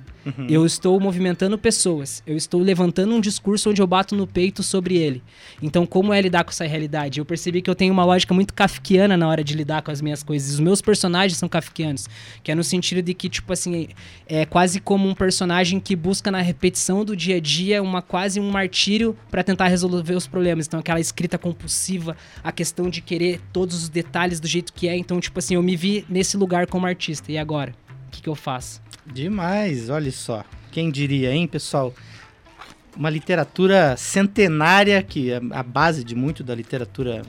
Eu 0.49 0.65
estou 0.65 0.99
movimentando 0.99 1.57
pessoas. 1.57 2.23
Eu 2.25 2.35
estou 2.35 2.61
levantando 2.61 3.13
um 3.13 3.21
discurso 3.21 3.69
onde 3.69 3.81
eu 3.81 3.87
bato 3.87 4.15
no 4.15 4.25
peito 4.25 4.63
sobre 4.63 4.97
ele. 4.97 5.21
Então, 5.61 5.85
como 5.85 6.13
é 6.13 6.19
lidar 6.19 6.43
com 6.43 6.49
essa 6.49 6.65
realidade? 6.65 7.19
Eu 7.19 7.25
percebi 7.25 7.61
que 7.61 7.69
eu 7.69 7.75
tenho 7.75 7.93
uma 7.93 8.03
lógica 8.03 8.33
muito 8.33 8.53
kafkiana 8.53 9.15
na 9.15 9.27
hora 9.27 9.43
de 9.43 9.53
lidar 9.53 9.81
com 9.83 9.91
as 9.91 10.01
minhas 10.01 10.23
coisas. 10.23 10.55
Os 10.55 10.59
meus 10.59 10.81
personagens 10.81 11.37
são 11.37 11.47
kafkianos. 11.47 12.07
Que 12.43 12.51
é 12.51 12.55
no 12.55 12.63
sentido 12.63 13.01
de 13.01 13.13
que, 13.13 13.29
tipo 13.29 13.53
assim, 13.53 13.87
é 14.27 14.45
quase 14.45 14.79
como 14.79 15.07
um 15.07 15.13
personagem 15.13 15.79
que 15.79 15.95
busca 15.95 16.31
na 16.31 16.41
repetição 16.41 17.05
do 17.05 17.15
dia 17.15 17.35
a 17.35 17.39
dia 17.39 17.83
uma 17.83 18.01
quase 18.01 18.39
um 18.39 18.49
martírio 18.49 19.15
para 19.29 19.43
tentar 19.43 19.67
resolver 19.67 20.15
os 20.15 20.27
problemas. 20.27 20.65
Então, 20.65 20.79
aquela 20.79 20.99
escrita 20.99 21.37
compulsiva, 21.37 22.17
a 22.43 22.51
questão 22.51 22.89
de 22.89 23.01
querer 23.01 23.41
todos 23.53 23.75
os 23.75 23.89
detalhes 23.89 24.39
do 24.39 24.47
jeito 24.47 24.73
que 24.73 24.87
é. 24.87 24.97
Então, 24.97 25.19
tipo 25.19 25.37
assim, 25.37 25.55
eu 25.55 25.63
me 25.63 25.75
vi 25.75 26.05
nesse 26.09 26.35
lugar 26.35 26.65
como 26.67 26.85
artista. 26.87 27.31
E 27.31 27.37
agora? 27.37 27.73
O 28.07 28.11
que, 28.11 28.21
que 28.21 28.29
eu 28.29 28.35
faço? 28.35 28.81
Demais, 29.05 29.89
olha 29.89 30.11
só. 30.11 30.43
Quem 30.71 30.89
diria, 30.89 31.31
hein, 31.31 31.47
pessoal? 31.47 31.93
Uma 32.95 33.09
literatura 33.09 33.95
centenária, 33.97 35.01
que 35.03 35.31
é 35.31 35.41
a 35.51 35.63
base 35.63 36.03
de 36.03 36.15
muito 36.15 36.43
da 36.43 36.55
literatura, 36.55 37.21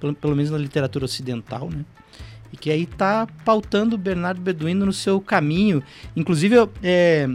pelo, 0.00 0.14
pelo 0.14 0.34
menos 0.34 0.50
na 0.50 0.58
literatura 0.58 1.04
ocidental, 1.04 1.68
né? 1.70 1.84
E 2.52 2.56
que 2.56 2.70
aí 2.70 2.86
tá 2.86 3.26
pautando 3.44 3.96
o 3.96 3.98
Bernardo 3.98 4.40
Beduino 4.40 4.86
no 4.86 4.92
seu 4.92 5.20
caminho. 5.20 5.82
Inclusive, 6.14 6.54
eu, 6.54 6.72
é, 6.82 7.28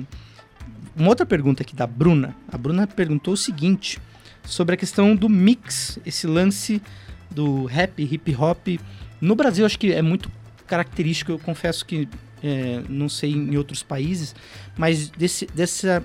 uma 0.96 1.10
outra 1.10 1.26
pergunta 1.26 1.64
aqui 1.64 1.76
da 1.76 1.88
Bruna. 1.88 2.36
A 2.52 2.58
Bruna 2.58 2.88
perguntou 2.88 3.34
o 3.34 3.38
seguinte, 3.38 4.00
sobre 4.44 4.76
a 4.76 4.78
questão 4.78 5.16
do 5.16 5.28
mix, 5.28 6.00
esse 6.06 6.26
lance 6.26 6.82
do 7.30 7.66
rap, 7.66 8.02
hip 8.02 8.36
hop. 8.36 8.80
No 9.20 9.36
Brasil, 9.36 9.66
acho 9.66 9.78
que 9.78 9.92
é 9.92 10.02
muito 10.02 10.32
característico, 10.66 11.32
eu 11.32 11.40
confesso 11.40 11.86
que 11.86 12.08
é, 12.48 12.84
não 12.90 13.10
sei 13.10 13.32
em 13.32 13.58
outros 13.58 13.84
países, 13.84 14.36
mas 14.78 15.10
desse, 15.10 15.46
dessa 15.48 16.04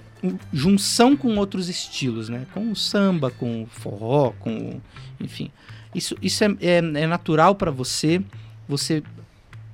junção 0.53 1.17
com 1.17 1.37
outros 1.37 1.69
estilos, 1.69 2.29
né? 2.29 2.47
Com 2.53 2.71
o 2.71 2.77
samba, 2.77 3.31
com 3.31 3.63
o 3.63 3.67
forró, 3.67 4.33
com 4.39 4.57
o, 4.57 4.83
enfim. 5.21 5.51
Isso, 5.95 6.17
isso 6.23 6.43
é, 6.45 6.49
é, 6.61 6.77
é 6.77 7.07
natural 7.07 7.55
para 7.55 7.71
você? 7.71 8.23
Você 8.69 9.03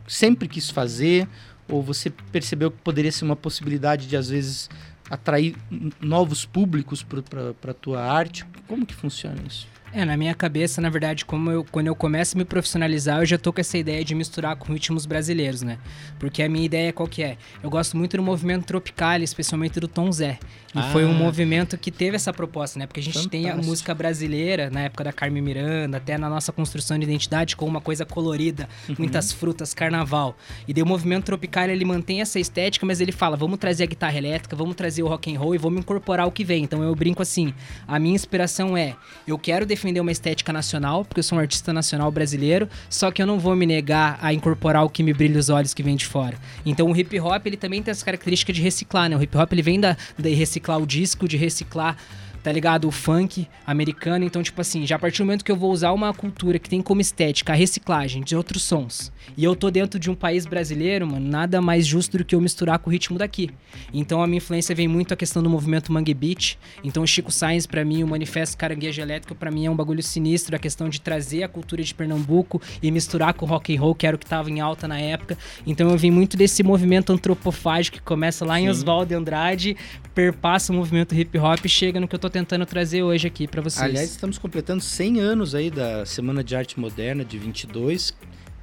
sempre 0.07 0.49
quis 0.49 0.71
fazer? 0.71 1.29
Ou 1.69 1.83
você 1.83 2.11
percebeu 2.11 2.71
que 2.71 2.79
poderia 2.79 3.13
ser 3.13 3.25
uma 3.25 3.37
possibilidade 3.37 4.07
de, 4.07 4.17
às 4.17 4.29
vezes, 4.31 4.69
atrair 5.11 5.55
novos 6.01 6.45
públicos 6.45 7.03
para 7.03 7.71
a 7.71 7.75
tua 7.75 8.03
arte? 8.03 8.45
Como 8.67 8.87
que 8.87 8.95
funciona 8.95 9.37
isso? 9.47 9.67
É, 9.93 10.05
na 10.05 10.17
minha 10.17 10.35
cabeça, 10.35 10.81
na 10.81 10.91
verdade, 10.91 11.25
como 11.25 11.51
eu, 11.51 11.65
quando 11.65 11.87
eu 11.87 11.95
começo 11.95 12.37
a 12.37 12.39
me 12.39 12.45
profissionalizar, 12.45 13.21
eu 13.21 13.27
já 13.27 13.39
tô 13.39 13.53
com 13.53 13.61
essa 13.61 13.79
ideia 13.79 14.05
de 14.05 14.15
misturar 14.15 14.55
com 14.57 14.73
ritmos 14.73 15.07
brasileiros, 15.07 15.63
né? 15.63 15.79
Porque 16.19 16.43
a 16.43 16.49
minha 16.49 16.65
ideia 16.65 16.93
qual 16.93 17.09
que 17.09 17.23
é? 17.23 17.39
Eu 17.63 17.71
gosto 17.71 17.97
muito 17.97 18.17
do 18.17 18.23
movimento 18.23 18.67
tropical, 18.67 19.21
especialmente 19.23 19.81
do 19.81 19.89
Tom 19.89 20.13
Zé. 20.13 20.39
E 20.75 20.79
Ah. 20.79 20.83
foi 20.93 21.05
um 21.05 21.15
movimento 21.15 21.79
que 21.79 21.91
teve 21.91 22.17
essa 22.17 22.33
proposta, 22.33 22.79
né? 22.79 22.87
Porque 22.87 23.01
a 23.01 23.03
gente 23.03 23.27
tem 23.29 23.45
a 23.47 23.49
Fantástico. 23.49 23.71
música 23.71 23.95
brasileira, 23.95 24.69
na 24.71 24.81
época 24.83 25.05
da 25.05 25.13
Carmen 25.13 25.43
Miranda, 25.43 25.97
até 25.97 26.19
na 26.19 26.29
nossa 26.29 26.53
construção 26.53 26.99
de 26.99 27.05
identidade, 27.05 27.57
com 27.57 27.65
uma 27.67 27.81
coisa 27.81 28.05
colorida, 28.05 28.69
Uhum. 28.89 28.97
muitas 28.99 29.33
frutas, 29.33 29.73
carnaval. 29.73 30.37
E 30.67 30.75
daí 30.75 30.83
o 30.83 30.87
movimento 30.87 31.25
tropical, 31.25 31.65
ele 31.69 31.85
mantém 31.85 32.21
essa 32.21 32.39
estética, 32.39 32.85
mas 32.85 33.01
ele 33.01 33.13
fala, 33.13 33.37
vamos 33.37 33.59
trazer 33.59 33.85
a 33.85 33.87
guitarra 33.87 34.19
elétrica, 34.19 34.55
vamos 34.55 34.75
trazer 34.77 35.03
o 35.03 35.07
rock 35.09 35.35
and 35.35 35.39
roll 35.39 35.55
e 35.55 35.59
vamos 35.59 35.81
incorporar 35.81 36.27
o 36.27 36.31
que 36.31 36.45
vem. 36.45 36.65
Então 36.65 36.83
eu 36.83 36.95
brinco 36.95 37.23
assim, 37.23 37.55
a 37.87 37.99
minha 37.99 38.15
inspiração 38.15 38.77
é, 38.77 38.95
eu 39.27 39.39
quero 39.39 39.65
defender 39.65 40.01
uma 40.01 40.13
estética 40.13 40.53
nacional, 40.53 41.05
porque 41.05 41.21
eu 41.21 41.25
sou 41.25 41.39
um 41.39 41.41
artista 41.41 41.73
nacional 41.73 42.11
brasileiro, 42.11 42.69
só 42.91 43.11
que 43.11 43.23
eu 43.23 43.27
não 43.27 43.39
vou 43.39 43.57
me 43.57 43.65
negar 43.65 44.19
a 44.21 44.33
incorporar 44.35 44.85
o 44.85 44.91
que 44.91 45.03
me 45.03 45.13
brilha 45.15 45.39
os 45.39 45.49
olhos 45.49 45.73
que 45.73 45.83
vem 45.83 45.97
de 45.97 46.05
fora. 46.07 46.37
Então 46.67 46.91
o 46.91 46.97
hip 46.97 47.19
hop, 47.21 47.47
ele 47.47 47.57
também 47.57 47.83
tem 47.83 47.91
essa 47.91 48.05
característica 48.05 48.53
de 48.53 48.61
reciclar, 48.61 49.09
né? 49.09 49.17
O 49.17 49.23
hip 49.23 49.37
hop, 49.37 49.51
ele 49.53 49.63
vem 49.63 49.81
da, 49.81 49.97
de 50.19 50.35
reciclar 50.59 50.81
o 50.81 50.87
disco, 50.87 51.29
de 51.29 51.37
reciclar 51.37 51.97
tá 52.43 52.53
ligado? 52.53 52.87
O 52.87 52.91
funk 52.91 53.49
americano. 53.67 54.25
Então, 54.25 54.43
tipo 54.43 54.61
assim, 54.61 54.87
já 54.87 54.97
a 54.97 54.99
partir 54.99 55.19
do 55.19 55.27
momento 55.27 55.45
que 55.45 55.53
eu 55.53 55.57
vou 55.57 55.71
usar 55.71 55.93
uma 55.93 56.15
cultura 56.15 56.59
que 56.59 56.69
tem 56.69 56.81
como 56.81 57.01
estética 57.01 57.53
a 57.53 57.57
reciclagem 57.57 58.23
de 58.23 58.37
outros 58.37 58.63
sons, 58.63 59.13
e 59.37 59.45
eu 59.45 59.55
tô 59.55 59.71
dentro 59.71 59.99
de 59.99 60.11
um 60.11 60.15
país 60.15 60.47
brasileiro, 60.47 61.07
mano, 61.07 61.27
nada 61.29 61.61
mais 61.61 61.87
justo 61.87 62.19
do 62.19 62.25
que 62.25 62.35
eu 62.35 62.41
misturar 62.41 62.79
com 62.79 62.91
o 62.91 62.93
ritmo 62.93 63.19
daqui. 63.19 63.51
Então, 63.93 64.23
a 64.23 64.27
minha 64.27 64.39
influência 64.39 64.75
vem 64.75 64.89
muito 64.89 65.13
a 65.15 65.17
questão 65.17 65.43
do 65.43 65.51
movimento 65.51 65.93
Mangue 65.93 66.15
Beat. 66.15 66.57
Então, 66.83 67.03
o 67.03 67.07
Chico 67.07 67.31
Sainz, 67.31 67.67
pra 67.67 67.85
mim, 67.85 68.03
o 68.03 68.07
Manifesto 68.07 68.57
Caranguejo 68.57 69.01
Elétrico, 69.01 69.35
pra 69.35 69.51
mim, 69.51 69.67
é 69.67 69.71
um 69.71 69.77
bagulho 69.77 70.03
sinistro. 70.03 70.57
A 70.57 70.59
questão 70.59 70.89
de 70.89 71.01
trazer 71.01 71.43
a 71.43 71.49
cultura 71.49 71.83
de 71.83 71.95
Pernambuco 71.95 72.61
e 72.83 72.91
misturar 72.91 73.35
com 73.35 73.47
rock 73.47 73.77
and 73.77 73.81
roll, 73.81 73.95
que 73.95 74.07
era 74.07 74.17
o 74.17 74.19
que 74.19 74.27
tava 74.27 74.51
em 74.51 74.61
alta 74.61 74.89
na 74.89 74.99
época. 74.99 75.37
Então, 75.67 75.91
eu 75.91 75.97
vim 75.97 76.11
muito 76.11 76.37
desse 76.37 76.63
movimento 76.63 77.13
antropofágico 77.13 77.99
que 77.99 78.03
começa 78.03 78.45
lá 78.45 78.61
em 78.61 78.65
Sim. 78.65 78.71
Oswaldo 78.71 79.09
de 79.09 79.15
Andrade, 79.15 79.77
perpassa 80.15 80.73
o 80.73 80.77
movimento 80.77 81.15
hip 81.15 81.39
hop 81.39 81.65
e 81.65 81.69
chega 81.69 82.01
no 82.01 82.09
que 82.09 82.15
eu 82.15 82.19
tô 82.19 82.29
tentando 82.29 82.67
trazer 82.67 83.03
hoje 83.03 83.27
aqui 83.27 83.47
pra 83.47 83.63
vocês. 83.63 83.83
Aliás, 83.83 84.11
estamos 84.11 84.39
completando 84.39 84.83
100 84.83 85.21
anos 85.21 85.55
aí 85.55 85.71
da 85.71 86.05
Semana 86.05 86.43
de 86.43 86.57
Arte 86.57 86.79
Moderna 86.79 87.25
de 87.25 87.39
22. 87.39 88.15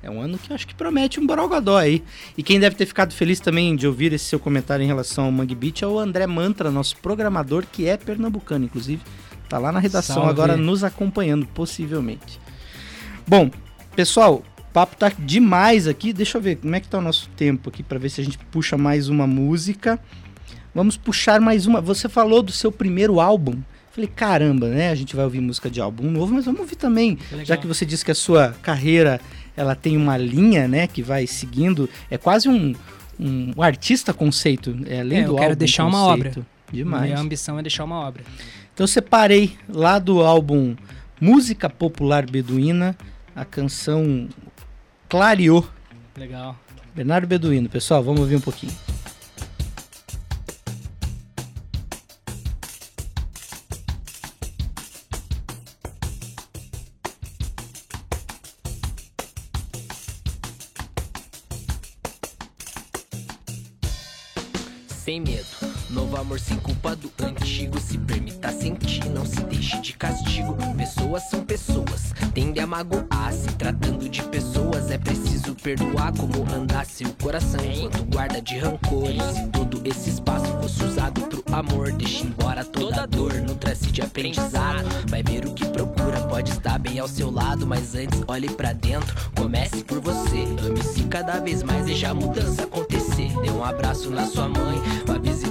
É 0.06 0.10
um 0.12 0.22
ano 0.22 0.38
que 0.38 0.54
acho 0.54 0.68
que 0.68 0.76
promete 0.76 1.20
um 1.20 1.26
borogodó 1.26 1.80
aí. 1.80 2.04
E 2.38 2.44
quem 2.44 2.60
deve 2.60 2.76
ter 2.76 2.86
ficado 2.86 3.12
feliz 3.12 3.40
também 3.40 3.76
de 3.76 3.88
ouvir 3.88 4.14
esse 4.14 4.26
seu 4.26 4.40
comentário 4.40 4.84
em 4.84 4.86
relação 4.86 5.26
ao 5.26 5.32
Mangue 5.32 5.56
Beach 5.56 5.84
é 5.84 5.88
o 5.88 5.98
André 5.98 6.28
Mantra, 6.28 6.70
nosso 6.70 6.96
programador, 6.98 7.66
que 7.72 7.88
é 7.88 7.98
pernambucano, 7.98 8.66
inclusive. 8.66 9.02
Tá 9.50 9.58
lá 9.58 9.72
na 9.72 9.80
redação 9.80 10.18
Salve. 10.18 10.30
agora 10.30 10.56
nos 10.56 10.84
acompanhando, 10.84 11.48
possivelmente. 11.48 12.40
Bom, 13.28 13.50
pessoal, 13.96 14.44
papo 14.72 14.96
tá 14.96 15.12
demais 15.18 15.88
aqui. 15.88 16.14
Deixa 16.14 16.38
eu 16.38 16.42
ver 16.44 16.58
como 16.58 16.76
é 16.76 16.80
que 16.80 16.88
tá 16.88 17.00
o 17.00 17.02
nosso 17.02 17.28
tempo 17.30 17.70
aqui 17.70 17.82
para 17.82 17.98
ver 17.98 18.10
se 18.10 18.22
a 18.22 18.24
gente 18.24 18.38
puxa 18.38 18.78
mais 18.78 19.10
uma 19.10 19.26
música. 19.26 20.00
Vamos 20.72 20.98
puxar 20.98 21.42
mais 21.42 21.66
uma. 21.66 21.82
Você 21.82 22.08
falou 22.08 22.44
do 22.44 22.52
seu 22.52 22.72
primeiro 22.72 23.20
álbum. 23.20 23.60
Falei, 23.90 24.10
caramba, 24.14 24.68
né? 24.68 24.92
A 24.92 24.96
gente 24.96 25.16
vai 25.16 25.26
ouvir 25.26 25.40
música 25.40 25.68
de 25.68 25.82
álbum 25.82 26.12
novo, 26.12 26.36
mas 26.36 26.46
vamos 26.46 26.60
ouvir 26.60 26.76
também. 26.76 27.18
legal. 27.32 27.46
Já 27.46 27.58
que 27.58 27.66
você 27.66 27.86
disse 27.86 28.06
que 28.06 28.12
a 28.12 28.16
sua 28.16 28.54
carreira 28.62 29.20
ela 29.56 29.76
tem 29.76 29.98
uma 29.98 30.18
linha, 30.18 30.68
né, 30.68 30.88
que 30.88 31.02
vai 31.02 31.28
seguindo. 31.28 31.90
É 32.10 32.18
quase 32.18 32.50
um, 32.50 32.74
um 33.20 33.62
artista 33.62 34.14
conceito. 34.14 34.78
É, 34.86 35.00
além 35.02 35.20
É, 35.20 35.24
do 35.26 35.34
eu 35.34 35.36
quero 35.36 35.56
deixar 35.56 35.86
uma 35.86 36.16
conceito. 36.16 36.46
Demais. 36.72 37.04
Minha 37.04 37.20
ambição 37.20 37.60
é 37.60 37.62
deixar 37.62 37.84
uma 37.84 38.00
obra. 38.00 38.24
Então 38.74 38.84
eu 38.84 38.88
separei 38.88 39.56
lá 39.70 40.00
do 40.00 40.22
álbum 40.22 40.76
Música 41.20 41.70
Popular 41.70 42.30
Beduína 42.30 42.98
a 43.36 43.46
canção 43.46 44.28
Clareou. 45.08 45.68
Legal. 46.18 46.58
Bernardo 46.94 47.28
Beduíno, 47.28 47.70
pessoal, 47.70 48.04
vamos 48.04 48.22
ouvir 48.22 48.38
um 48.38 48.42
pouquinho. 48.42 48.74
Sem 66.46 66.58
culpa 66.58 66.96
do 66.96 67.12
antigo. 67.24 67.80
Se 67.80 67.98
permita 67.98 68.52
sentir, 68.52 69.04
não 69.10 69.26
se 69.26 69.42
deixe 69.44 69.80
de 69.82 69.94
castigo. 69.94 70.56
Pessoas 70.78 71.24
são 71.30 71.44
pessoas, 71.44 72.14
tende 72.34 72.60
a 72.60 72.68
magoar. 72.68 73.34
Se 73.34 73.48
tratando 73.56 74.08
de 74.08 74.22
pessoas, 74.24 74.92
é 74.92 74.98
preciso 74.98 75.56
perdoar. 75.56 76.14
Como 76.16 76.46
andasse 76.54 77.04
o 77.04 77.14
coração 77.14 77.60
enquanto 77.64 78.04
guarda 78.06 78.42
de 78.42 78.58
rancores. 78.60 79.24
Se 79.34 79.48
todo 79.48 79.82
esse 79.86 80.10
espaço 80.12 80.46
fosse 80.62 80.84
usado 80.84 81.22
pro 81.22 81.44
amor, 81.54 81.92
deixe 81.94 82.26
embora 82.26 82.64
toda 82.64 83.08
dor. 83.08 83.34
Nutra-se 83.34 83.92
de 83.92 84.02
aprendizado, 84.02 84.88
vai 85.10 85.24
ver 85.24 85.46
o 85.46 85.54
que 85.54 85.66
procura. 85.66 86.20
Pode 86.28 86.52
estar 86.52 86.78
bem 86.78 87.00
ao 87.00 87.08
seu 87.08 87.32
lado, 87.32 87.66
mas 87.66 87.96
antes 87.96 88.22
olhe 88.28 88.50
pra 88.50 88.74
dentro. 88.74 89.16
Comece 89.36 89.84
por 89.84 90.00
você, 90.00 90.44
ame-se 90.66 91.04
cada 91.04 91.40
vez 91.40 91.64
mais, 91.64 91.86
deixa 91.86 92.10
a 92.10 92.14
mudança 92.14 92.64
acontecer. 92.64 93.32
Dê 93.42 93.50
um 93.50 93.64
abraço 93.64 94.10
na 94.10 94.26
sua 94.26 94.48
mãe, 94.50 94.82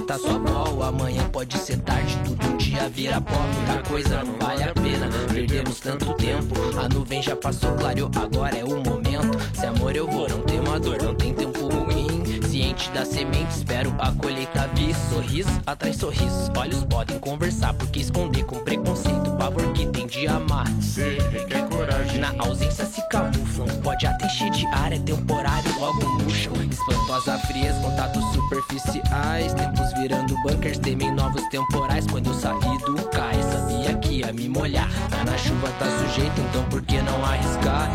Visitar 0.05 0.19
sua 0.19 0.35
avó, 0.35 0.83
amanhã 0.83 1.27
pode 1.29 1.57
ser 1.57 1.79
tarde, 1.79 2.15
tudo 2.23 2.45
um 2.45 2.57
dia 2.57 2.87
vira 2.89 3.19
pó, 3.19 3.33
muita 3.33 3.89
coisa 3.89 4.23
não 4.23 4.37
vale 4.37 4.63
a 4.63 4.71
pena. 4.71 5.09
Perdemos 5.33 5.79
tanto 5.79 6.13
tempo, 6.13 6.53
a 6.79 6.87
nuvem 6.87 7.23
já 7.23 7.35
passou, 7.35 7.71
clareou, 7.73 8.11
agora 8.15 8.55
é 8.55 8.63
o 8.63 8.83
momento. 8.83 9.39
Se 9.55 9.65
amor 9.65 9.95
eu 9.95 10.05
vou, 10.05 10.29
não 10.29 10.41
tem 10.41 10.59
uma 10.59 10.79
dor, 10.79 11.01
não 11.01 11.15
tem 11.15 11.33
tempo 11.33 11.67
ruim. 11.67 12.23
Ciente 12.55 12.89
da 12.91 13.03
semente, 13.03 13.53
espero 13.53 13.93
a 13.99 14.13
colheita 14.13 14.69
vir. 14.75 14.95
Sorriso 15.09 15.49
atrás 15.65 15.97
sorriso, 15.97 16.49
olhos 16.55 16.85
podem 16.85 17.19
conversar, 17.19 17.73
porque 17.73 17.99
esconder 17.99 18.45
com 18.45 18.59
preconceito, 18.59 19.29
pavor 19.37 19.73
que 19.73 19.85
tem 19.87 20.07
de 20.07 20.25
amar. 20.25 20.65
Cê 20.81 21.17
requer 21.33 21.67
coragem. 21.67 22.17
Na 22.21 22.33
ausência 22.39 22.85
se 22.85 23.05
camuflam, 23.09 23.67
pode 23.83 24.07
até 24.07 24.27
encher 24.27 24.49
de 24.51 24.65
ar, 24.67 24.93
é 24.93 24.99
temporário, 24.99 25.69
logo 25.77 25.99
murcham. 26.13 26.53
Espantosa 26.71 27.37
frieza, 27.39 27.77
contatos 27.81 28.23
superficiais. 28.33 29.53
Tempos 29.53 29.91
virando 29.99 30.33
bunkers, 30.43 30.79
temem 30.79 31.11
novos 31.11 31.45
temporais. 31.49 32.07
Quando 32.07 32.27
eu 32.27 32.33
saí 32.35 32.77
do 32.85 32.95
cais, 33.09 33.45
sabia 33.47 33.95
que 33.95 34.19
ia 34.19 34.31
me 34.31 34.47
molhar. 34.47 34.89
Tá 35.09 35.25
na 35.25 35.37
chuva, 35.37 35.67
tá 35.77 35.87
sujeito, 35.99 36.39
então 36.39 36.63
por 36.69 36.81
que 36.83 37.01
não 37.01 37.25
arriscar? 37.25 37.91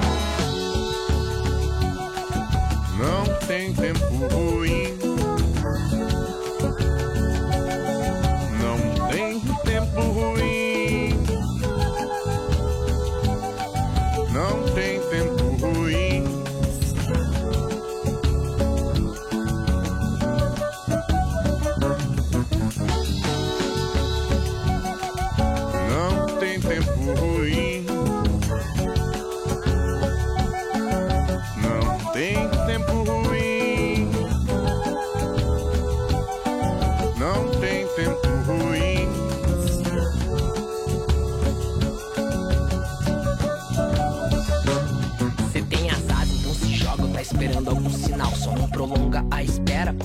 Não 3.00 3.24
tem 3.46 3.72
tempo 3.72 4.04
ruim. 4.34 5.09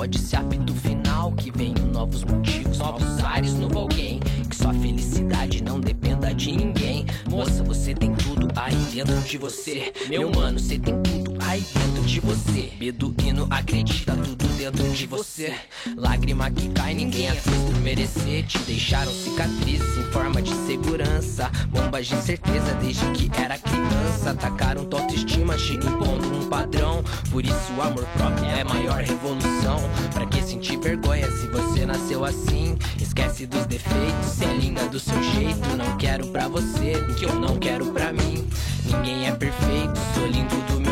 Espera, 0.06 0.08
pode 0.08 0.20
ser 0.20 0.36
apito 0.38 0.74
final. 0.74 1.32
Que 1.34 1.52
venham 1.52 1.88
novos 1.92 2.24
motivos, 2.24 2.78
novos 2.78 3.24
ares, 3.24 3.54
novo 3.56 3.80
alguém. 3.80 4.20
Que 4.50 4.56
sua 4.56 4.74
felicidade 4.74 5.64
não 5.64 5.80
dependa 5.80 6.34
de 6.34 6.52
ninguém. 6.52 7.06
Moça, 7.30 7.64
você 7.64 7.94
tem 7.94 8.14
tudo 8.14 8.48
aí 8.56 8.76
dentro 8.94 9.20
de 9.22 9.38
você. 9.38 9.92
Meu 10.08 10.32
mano, 10.32 10.60
você 10.60 10.78
tem 10.78 11.02
tudo 11.02 11.15
aí 11.56 11.66
dentro 11.74 12.04
de 12.04 12.20
você. 12.20 12.72
Beduíno 12.78 13.48
acredita 13.50 14.14
tudo 14.14 14.46
dentro 14.58 14.90
de 14.90 15.08
você. 15.08 15.56
Lágrima 15.96 16.52
que 16.52 16.70
cai, 16.70 16.94
ninguém 16.94 17.30
a 17.30 17.34
fez 17.34 17.56
por 17.58 17.76
merecer. 17.82 18.46
Te 18.46 18.60
deixaram 18.60 19.12
cicatrizes 19.12 19.98
em 19.98 20.04
forma 20.12 20.42
de 20.42 20.54
segurança. 20.68 21.50
Bombas 21.70 22.08
de 22.08 22.16
certeza 22.18 22.74
desde 22.82 23.06
que 23.12 23.30
era 23.40 23.58
criança. 23.58 24.32
Atacaram 24.32 24.86
tua 24.86 25.02
autoestima, 25.02 25.56
te 25.56 25.76
impondo 25.76 26.36
um 26.36 26.50
padrão. 26.50 27.04
Por 27.32 27.46
isso 27.46 27.74
o 27.78 27.82
amor 27.82 28.06
próprio 28.18 28.46
é 28.46 28.62
a 28.62 28.66
maior 28.66 29.02
revolução. 29.02 29.80
Pra 30.14 30.26
que 30.26 30.44
sentir 30.44 30.78
vergonha 30.78 31.30
se 31.32 31.48
você 31.48 31.86
nasceu 31.86 32.26
assim? 32.26 32.78
Esquece 33.02 33.46
dos 33.46 33.66
defeitos, 33.66 34.26
se 34.26 34.44
alinha 34.44 34.86
do 34.88 35.00
seu 35.00 35.22
jeito. 35.24 35.76
Não 35.78 35.98
quero 35.98 36.28
pra 36.28 36.48
você 36.50 36.96
o 37.10 37.16
que 37.16 37.26
eu 37.26 37.36
não 37.36 37.58
quero 37.58 37.86
pra 37.88 38.12
mim. 38.12 38.46
Ninguém 38.86 39.28
é 39.28 39.32
perfeito, 39.32 40.00
sou 40.14 40.28
lindo 40.28 40.56
do 40.68 40.85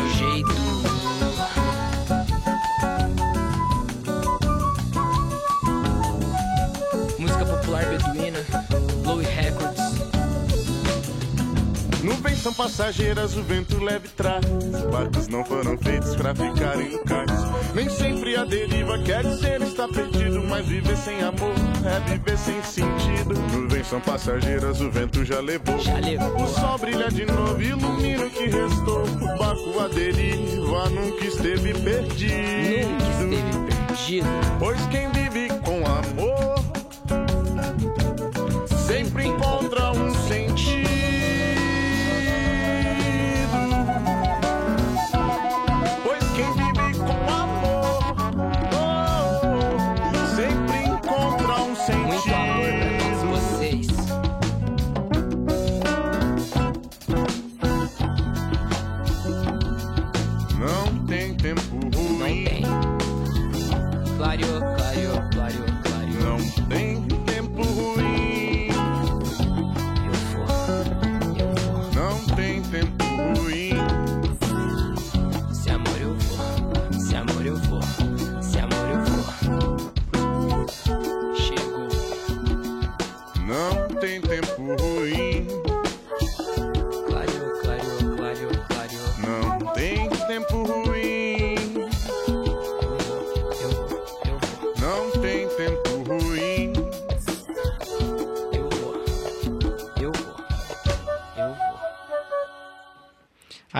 Nuvens 12.24 12.40
são 12.40 12.54
passageiras, 12.54 13.36
o 13.36 13.42
vento 13.42 13.84
leve 13.84 14.08
traz. 14.08 14.46
Barcos 14.90 15.28
não 15.28 15.44
foram 15.44 15.76
feitos 15.76 16.16
pra 16.16 16.34
ficarem 16.34 16.92
no 16.92 17.04
cais. 17.04 17.30
Nem 17.74 17.86
sempre 17.90 18.34
a 18.34 18.46
deriva 18.46 18.98
quer 19.00 19.22
dizer 19.22 19.60
estar 19.60 19.86
perdido, 19.88 20.42
mas 20.48 20.64
viver 20.64 20.96
sem 20.96 21.20
amor 21.20 21.52
é 21.84 22.00
viver 22.10 22.38
sem 22.38 22.62
sentido. 22.62 23.34
Nuvens 23.52 23.86
são 23.88 24.00
passageiras, 24.00 24.80
o 24.80 24.90
vento 24.90 25.22
já 25.22 25.38
levou. 25.40 25.78
Já 25.78 25.98
levou. 25.98 26.42
O 26.42 26.46
sol 26.46 26.78
brilha 26.78 27.10
de 27.10 27.26
novo, 27.26 27.60
ilumina 27.60 28.24
o 28.24 28.30
que 28.30 28.46
restou. 28.46 29.02
O 29.02 29.38
barco 29.38 29.80
a 29.80 29.88
deriva 29.88 30.88
nunca 30.88 31.26
esteve 31.26 31.74
perdido. 31.74 32.88
Nunca 32.88 33.04
esteve 33.10 33.42
perdido. 33.66 34.28
Pois 34.58 34.80
quem 34.86 35.10
vive 35.10 35.48
com 35.62 35.86
amor 35.86 36.33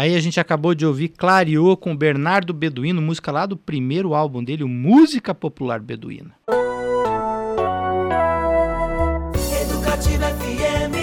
Aí 0.05 0.14
a 0.14 0.21
gente 0.21 0.38
acabou 0.38 0.75
de 0.75 0.85
ouvir 0.85 1.09
Clareou 1.09 1.75
com 1.79 1.97
Bernardo 1.97 2.53
Beduíno, 2.53 3.01
música 3.01 3.33
lá 3.33 3.47
do 3.47 3.57
primeiro 3.57 4.14
álbum 4.14 4.45
dele, 4.45 4.62
o 4.62 4.69
Música 4.69 5.35
Popular 5.35 5.81
Beduína. 5.81 6.35
Educativa 9.62 10.27
FM. 10.27 10.95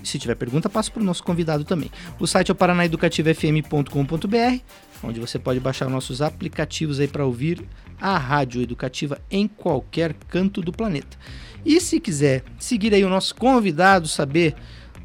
Se 0.04 0.20
tiver 0.20 0.36
pergunta, 0.36 0.70
passo 0.70 0.92
para 0.92 1.02
o 1.02 1.04
nosso 1.04 1.24
convidado 1.24 1.64
também. 1.64 1.90
O 2.20 2.28
site 2.28 2.50
é 2.50 2.52
o 2.52 2.54
paranaeducativafm.com.br, 2.54 4.60
onde 5.02 5.18
você 5.18 5.36
pode 5.36 5.58
baixar 5.58 5.88
nossos 5.88 6.22
aplicativos 6.22 7.00
aí 7.00 7.08
para 7.08 7.26
ouvir 7.26 7.60
a 8.00 8.16
rádio 8.16 8.62
educativa 8.62 9.20
em 9.28 9.48
qualquer 9.48 10.14
canto 10.28 10.62
do 10.62 10.70
planeta. 10.70 11.18
E 11.66 11.80
se 11.80 11.98
quiser 11.98 12.44
seguir 12.56 12.94
aí 12.94 13.04
o 13.04 13.08
nosso 13.08 13.34
convidado, 13.34 14.06
saber 14.06 14.54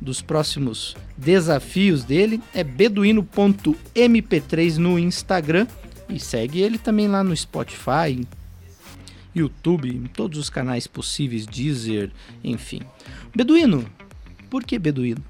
dos 0.06 0.22
próximos 0.22 0.96
desafios 1.18 2.04
dele, 2.04 2.40
é 2.54 2.64
beduíno.mp3 2.64 4.78
no 4.78 5.00
Instagram 5.00 5.66
e 6.08 6.20
segue 6.20 6.62
ele 6.62 6.78
também 6.78 7.08
lá 7.08 7.24
no 7.24 7.36
Spotify, 7.36 8.24
YouTube, 9.36 9.90
em 9.90 10.06
todos 10.06 10.38
os 10.38 10.48
canais 10.50 10.86
possíveis, 10.88 11.48
Deezer, 11.48 12.12
enfim. 12.44 12.82
Beduíno, 13.36 13.90
por 14.50 14.64
que 14.64 14.78
Beduíno? 14.78 15.24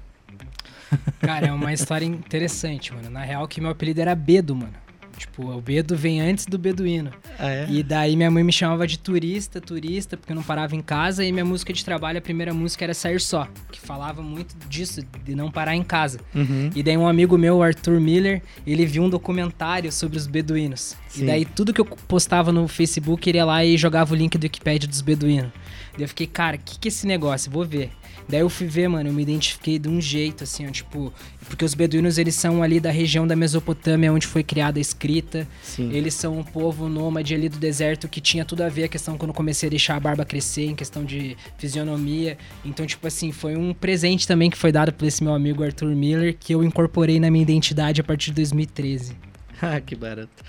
Cara, 1.18 1.46
é 1.48 1.52
uma 1.52 1.72
história 1.72 2.04
interessante, 2.04 2.94
mano. 2.94 3.10
Na 3.10 3.24
real, 3.24 3.48
que 3.48 3.60
meu 3.60 3.70
apelido 3.70 4.00
era 4.00 4.14
Bedo, 4.14 4.54
mano. 4.54 4.85
Tipo, 5.16 5.50
o 5.50 5.60
Bedo 5.60 5.96
vem 5.96 6.20
antes 6.20 6.46
do 6.46 6.58
Beduíno. 6.58 7.10
Ah, 7.38 7.50
é? 7.50 7.66
E 7.70 7.82
daí 7.82 8.16
minha 8.16 8.30
mãe 8.30 8.44
me 8.44 8.52
chamava 8.52 8.86
de 8.86 8.98
turista, 8.98 9.60
turista, 9.60 10.16
porque 10.16 10.32
eu 10.32 10.36
não 10.36 10.42
parava 10.42 10.76
em 10.76 10.82
casa. 10.82 11.24
E 11.24 11.32
minha 11.32 11.44
música 11.44 11.72
de 11.72 11.84
trabalho, 11.84 12.18
a 12.18 12.20
primeira 12.20 12.52
música 12.52 12.84
era 12.84 12.94
Sair 12.94 13.20
Só, 13.20 13.48
que 13.72 13.80
falava 13.80 14.22
muito 14.22 14.54
disso, 14.68 15.00
de 15.24 15.34
não 15.34 15.50
parar 15.50 15.74
em 15.74 15.82
casa. 15.82 16.20
Uhum. 16.34 16.70
E 16.74 16.82
daí 16.82 16.96
um 16.96 17.08
amigo 17.08 17.38
meu, 17.38 17.56
o 17.56 17.62
Arthur 17.62 18.00
Miller, 18.00 18.42
ele 18.66 18.84
viu 18.84 19.02
um 19.02 19.08
documentário 19.08 19.90
sobre 19.90 20.18
os 20.18 20.26
beduínos. 20.26 20.96
Sim. 21.08 21.22
E 21.22 21.26
daí 21.26 21.44
tudo 21.44 21.72
que 21.72 21.80
eu 21.80 21.84
postava 21.84 22.52
no 22.52 22.68
Facebook, 22.68 23.28
ele 23.28 23.38
ia 23.38 23.44
lá 23.44 23.64
e 23.64 23.76
jogava 23.76 24.12
o 24.12 24.16
link 24.16 24.36
do 24.36 24.44
Wikipedia 24.44 24.88
dos 24.88 25.00
beduínos. 25.00 25.50
Daí 25.94 26.04
eu 26.04 26.08
fiquei, 26.08 26.26
cara, 26.26 26.56
o 26.56 26.60
que, 26.60 26.78
que 26.78 26.88
é 26.88 26.90
esse 26.90 27.06
negócio? 27.06 27.50
Vou 27.50 27.64
ver. 27.64 27.90
Daí 28.28 28.40
eu 28.40 28.48
fui 28.48 28.66
ver, 28.66 28.88
mano, 28.88 29.08
eu 29.08 29.12
me 29.12 29.22
identifiquei 29.22 29.78
de 29.78 29.88
um 29.88 30.00
jeito, 30.00 30.44
assim, 30.44 30.66
ó, 30.66 30.70
tipo... 30.70 31.12
Porque 31.48 31.64
os 31.64 31.74
beduínos, 31.74 32.18
eles 32.18 32.34
são 32.34 32.60
ali 32.60 32.80
da 32.80 32.90
região 32.90 33.24
da 33.24 33.36
Mesopotâmia, 33.36 34.12
onde 34.12 34.26
foi 34.26 34.42
criada 34.42 34.78
a 34.78 34.80
escrita. 34.80 35.46
Sim. 35.62 35.92
Eles 35.92 36.14
são 36.14 36.38
um 36.38 36.42
povo 36.42 36.88
nômade 36.88 37.34
ali 37.34 37.48
do 37.48 37.56
deserto 37.56 38.08
que 38.08 38.20
tinha 38.20 38.44
tudo 38.44 38.62
a 38.62 38.68
ver 38.68 38.84
a 38.84 38.88
questão 38.88 39.16
quando 39.16 39.30
eu 39.30 39.34
comecei 39.34 39.68
a 39.68 39.70
deixar 39.70 39.94
a 39.96 40.00
barba 40.00 40.24
crescer, 40.24 40.66
em 40.66 40.74
questão 40.74 41.04
de 41.04 41.36
fisionomia. 41.56 42.36
Então, 42.64 42.84
tipo 42.84 43.06
assim, 43.06 43.30
foi 43.30 43.56
um 43.56 43.72
presente 43.72 44.26
também 44.26 44.50
que 44.50 44.58
foi 44.58 44.72
dado 44.72 44.92
por 44.92 45.06
esse 45.06 45.22
meu 45.22 45.34
amigo 45.34 45.62
Arthur 45.62 45.94
Miller, 45.94 46.36
que 46.38 46.52
eu 46.52 46.64
incorporei 46.64 47.20
na 47.20 47.30
minha 47.30 47.42
identidade 47.42 48.00
a 48.00 48.04
partir 48.04 48.30
de 48.30 48.36
2013. 48.36 49.16
Ah, 49.62 49.80
que 49.80 49.96
barato. 49.96 50.44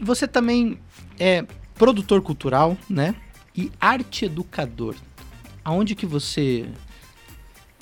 Você 0.00 0.26
também 0.26 0.76
é 1.20 1.44
produtor 1.76 2.20
cultural, 2.20 2.76
né? 2.90 3.14
E 3.56 3.70
arte 3.80 4.24
educador. 4.24 4.96
Aonde 5.64 5.94
que 5.94 6.06
você 6.06 6.66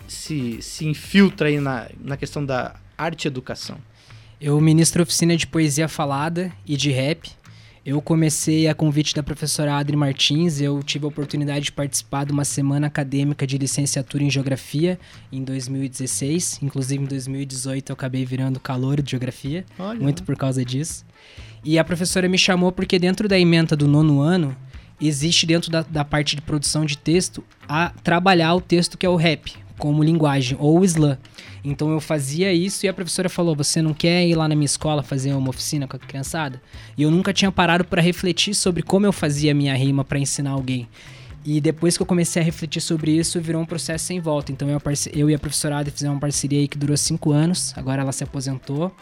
se, 0.07 0.61
se 0.61 0.87
infiltra 0.87 1.49
aí 1.49 1.59
na, 1.59 1.89
na 1.99 2.17
questão 2.17 2.45
da 2.45 2.77
arte 2.97 3.27
educação? 3.27 3.79
Eu 4.41 4.61
ministro 4.61 5.03
oficina 5.03 5.37
de 5.37 5.47
poesia 5.47 5.89
falada 5.89 6.53
e 6.67 6.77
de 6.77 6.91
rap. 6.91 7.31
Eu 7.85 8.01
comecei 8.03 8.69
a 8.69 8.75
convite 8.75 9.15
da 9.15 9.23
professora 9.23 9.75
Adri 9.75 9.97
Martins, 9.97 10.61
eu 10.61 10.83
tive 10.83 11.07
a 11.07 11.09
oportunidade 11.09 11.67
de 11.67 11.73
participar 11.73 12.27
de 12.27 12.33
uma 12.33 12.45
semana 12.45 12.87
acadêmica 12.87 13.47
de 13.47 13.57
licenciatura 13.57 14.23
em 14.23 14.31
Geografia 14.31 14.99
em 15.33 15.43
2016. 15.43 16.61
Inclusive 16.63 17.03
em 17.03 17.07
2018 17.07 17.91
eu 17.91 17.95
acabei 17.95 18.25
virando 18.25 18.61
calor 18.61 19.01
de 19.01 19.13
Geografia, 19.13 19.65
Olha. 19.79 19.99
muito 19.99 20.23
por 20.25 20.37
causa 20.37 20.63
disso. 20.63 21.07
E 21.65 21.79
a 21.79 21.85
professora 21.85 22.29
me 22.29 22.37
chamou 22.37 22.71
porque 22.71 22.99
dentro 22.99 23.27
da 23.27 23.39
ementa 23.39 23.75
do 23.75 23.89
nono 23.89 24.21
ano, 24.21 24.55
existe 25.01 25.47
dentro 25.47 25.71
da, 25.71 25.83
da 25.83 26.05
parte 26.05 26.37
de 26.37 26.43
produção 26.43 26.85
de 26.85 26.97
texto 26.97 27.43
a 27.69 27.91
trabalhar 28.03 28.55
o 28.55 28.61
texto 28.61 28.99
que 28.99 29.07
é 29.07 29.09
o 29.09 29.17
rap 29.17 29.53
como 29.79 30.05
linguagem 30.05 30.57
ou 30.61 30.85
slam. 30.85 31.17
Então 31.65 31.91
eu 31.91 32.01
fazia 32.01 32.53
isso 32.53 32.87
e 32.87 32.89
a 32.89 32.95
professora 32.95 33.29
falou: 33.29 33.57
"Você 33.57 33.83
não 33.83 33.95
quer 33.95 34.27
ir 34.27 34.35
lá 34.35 34.49
na 34.49 34.55
minha 34.55 34.67
escola 34.67 35.03
fazer 35.03 35.33
uma 35.33 35.51
oficina 35.51 35.89
com 35.89 35.97
a 35.97 35.99
criançada?" 35.99 36.61
E 36.97 37.03
eu 37.03 37.11
nunca 37.11 37.33
tinha 37.33 37.51
parado 37.51 37.85
para 37.85 38.01
refletir 38.01 38.55
sobre 38.55 38.83
como 38.83 39.07
eu 39.07 39.13
fazia 39.13 39.55
minha 39.55 39.75
rima 39.75 40.05
para 40.05 40.19
ensinar 40.19 40.51
alguém. 40.51 40.89
E 41.45 41.61
depois 41.61 41.97
que 41.97 42.03
eu 42.03 42.07
comecei 42.07 42.41
a 42.43 42.45
refletir 42.45 42.83
sobre 42.83 43.13
isso, 43.13 43.41
virou 43.41 43.63
um 43.63 43.67
processo 43.67 44.05
sem 44.05 44.21
volta. 44.21 44.53
Então 44.53 44.69
eu, 44.69 44.81
eu 45.13 45.31
e 45.31 45.35
a 45.35 45.39
professora 45.39 45.79
Ada 45.79 45.91
fizemos 45.91 46.15
uma 46.15 46.21
parceria 46.21 46.61
aí 46.61 46.69
que 46.69 46.77
durou 46.77 46.97
cinco 46.97 47.33
anos. 47.33 47.73
Agora 47.77 48.03
ela 48.03 48.13
se 48.13 48.23
aposentou. 48.23 48.95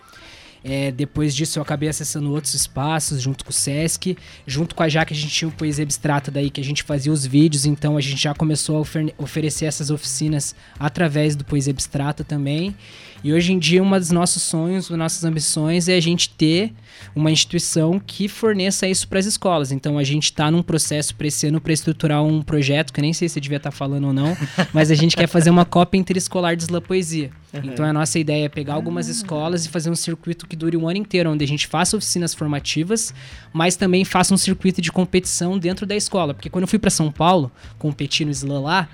É, 0.64 0.90
depois 0.90 1.34
disso 1.34 1.58
eu 1.58 1.62
acabei 1.62 1.88
acessando 1.88 2.30
outros 2.30 2.52
espaços 2.54 3.22
junto 3.22 3.44
com 3.44 3.50
o 3.50 3.52
Sesc, 3.52 4.16
junto 4.46 4.74
com 4.74 4.82
a 4.82 4.88
Jaque 4.88 5.12
a 5.12 5.16
gente 5.16 5.32
tinha 5.32 5.48
o 5.48 5.52
Poesia 5.52 5.84
Abstrata 5.84 6.30
daí 6.30 6.50
que 6.50 6.60
a 6.60 6.64
gente 6.64 6.82
fazia 6.82 7.12
os 7.12 7.24
vídeos, 7.24 7.64
então 7.64 7.96
a 7.96 8.00
gente 8.00 8.20
já 8.20 8.34
começou 8.34 8.76
a 8.76 8.80
ofer- 8.80 9.14
oferecer 9.18 9.66
essas 9.66 9.90
oficinas 9.90 10.54
através 10.78 11.36
do 11.36 11.44
Poesia 11.44 11.72
Abstrata 11.72 12.24
também. 12.24 12.74
E 13.22 13.32
hoje 13.32 13.52
em 13.52 13.58
dia, 13.58 13.82
um 13.82 13.90
dos 13.90 14.10
nossos 14.12 14.42
sonhos, 14.44 14.90
uma 14.90 14.96
das 14.98 15.04
nossas 15.04 15.24
ambições 15.24 15.88
é 15.88 15.96
a 15.96 16.00
gente 16.00 16.30
ter 16.30 16.72
uma 17.16 17.30
instituição 17.32 17.98
que 17.98 18.28
forneça 18.28 18.86
isso 18.86 19.08
para 19.08 19.18
as 19.18 19.26
escolas. 19.26 19.72
Então 19.72 19.98
a 19.98 20.04
gente 20.04 20.24
está 20.24 20.50
num 20.52 20.62
processo 20.62 21.14
para 21.16 21.26
esse 21.26 21.46
ano 21.46 21.60
para 21.60 21.72
estruturar 21.72 22.22
um 22.22 22.42
projeto, 22.42 22.92
que 22.92 23.00
nem 23.00 23.12
sei 23.12 23.28
se 23.28 23.40
devia 23.40 23.56
estar 23.56 23.72
falando 23.72 24.06
ou 24.08 24.12
não, 24.12 24.36
mas 24.72 24.90
a 24.92 24.94
gente 24.94 25.16
quer 25.16 25.26
fazer 25.26 25.50
uma 25.50 25.64
cópia 25.64 25.98
interescolar 25.98 26.54
de 26.56 26.62
Slam 26.64 26.80
Poesia. 26.80 27.30
Então 27.64 27.84
a 27.84 27.92
nossa 27.92 28.18
ideia 28.18 28.44
é 28.44 28.48
pegar 28.48 28.74
algumas 28.74 29.08
escolas 29.08 29.64
e 29.64 29.68
fazer 29.68 29.90
um 29.90 29.96
circuito 29.96 30.46
que 30.48 30.56
dure 30.56 30.76
um 30.76 30.88
ano 30.88 30.98
inteiro, 30.98 31.30
onde 31.30 31.44
a 31.44 31.48
gente 31.48 31.66
faça 31.66 31.96
oficinas 31.96 32.34
formativas, 32.34 33.14
mas 33.52 33.76
também 33.76 34.04
faça 34.04 34.32
um 34.32 34.38
circuito 34.38 34.80
de 34.80 34.90
competição 34.90 35.58
dentro 35.58 35.84
da 35.84 35.94
escola. 35.94 36.34
Porque 36.34 36.50
quando 36.50 36.62
eu 36.62 36.68
fui 36.68 36.78
para 36.78 36.90
São 36.90 37.12
Paulo 37.12 37.52
competir 37.78 38.24
no 38.24 38.32
Slam 38.32 38.62
lá, 38.62 38.88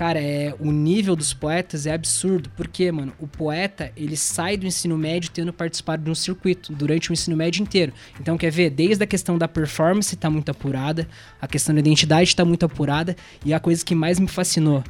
Cara, 0.00 0.18
é, 0.18 0.54
o 0.58 0.72
nível 0.72 1.14
dos 1.14 1.34
poetas 1.34 1.84
é 1.84 1.92
absurdo. 1.92 2.50
Porque, 2.56 2.90
mano, 2.90 3.12
o 3.20 3.26
poeta, 3.26 3.92
ele 3.94 4.16
sai 4.16 4.56
do 4.56 4.66
ensino 4.66 4.96
médio 4.96 5.30
tendo 5.30 5.52
participado 5.52 6.02
de 6.02 6.10
um 6.10 6.14
circuito 6.14 6.72
durante 6.72 7.10
o 7.10 7.12
ensino 7.12 7.36
médio 7.36 7.62
inteiro. 7.62 7.92
Então, 8.18 8.38
quer 8.38 8.50
ver? 8.50 8.70
Desde 8.70 9.04
a 9.04 9.06
questão 9.06 9.36
da 9.36 9.46
performance 9.46 10.16
tá 10.16 10.30
muito 10.30 10.50
apurada, 10.50 11.06
a 11.38 11.46
questão 11.46 11.74
da 11.74 11.80
identidade 11.80 12.34
tá 12.34 12.46
muito 12.46 12.64
apurada, 12.64 13.14
e 13.44 13.52
a 13.52 13.60
coisa 13.60 13.84
que 13.84 13.94
mais 13.94 14.18
me 14.18 14.26
fascinou, 14.26 14.82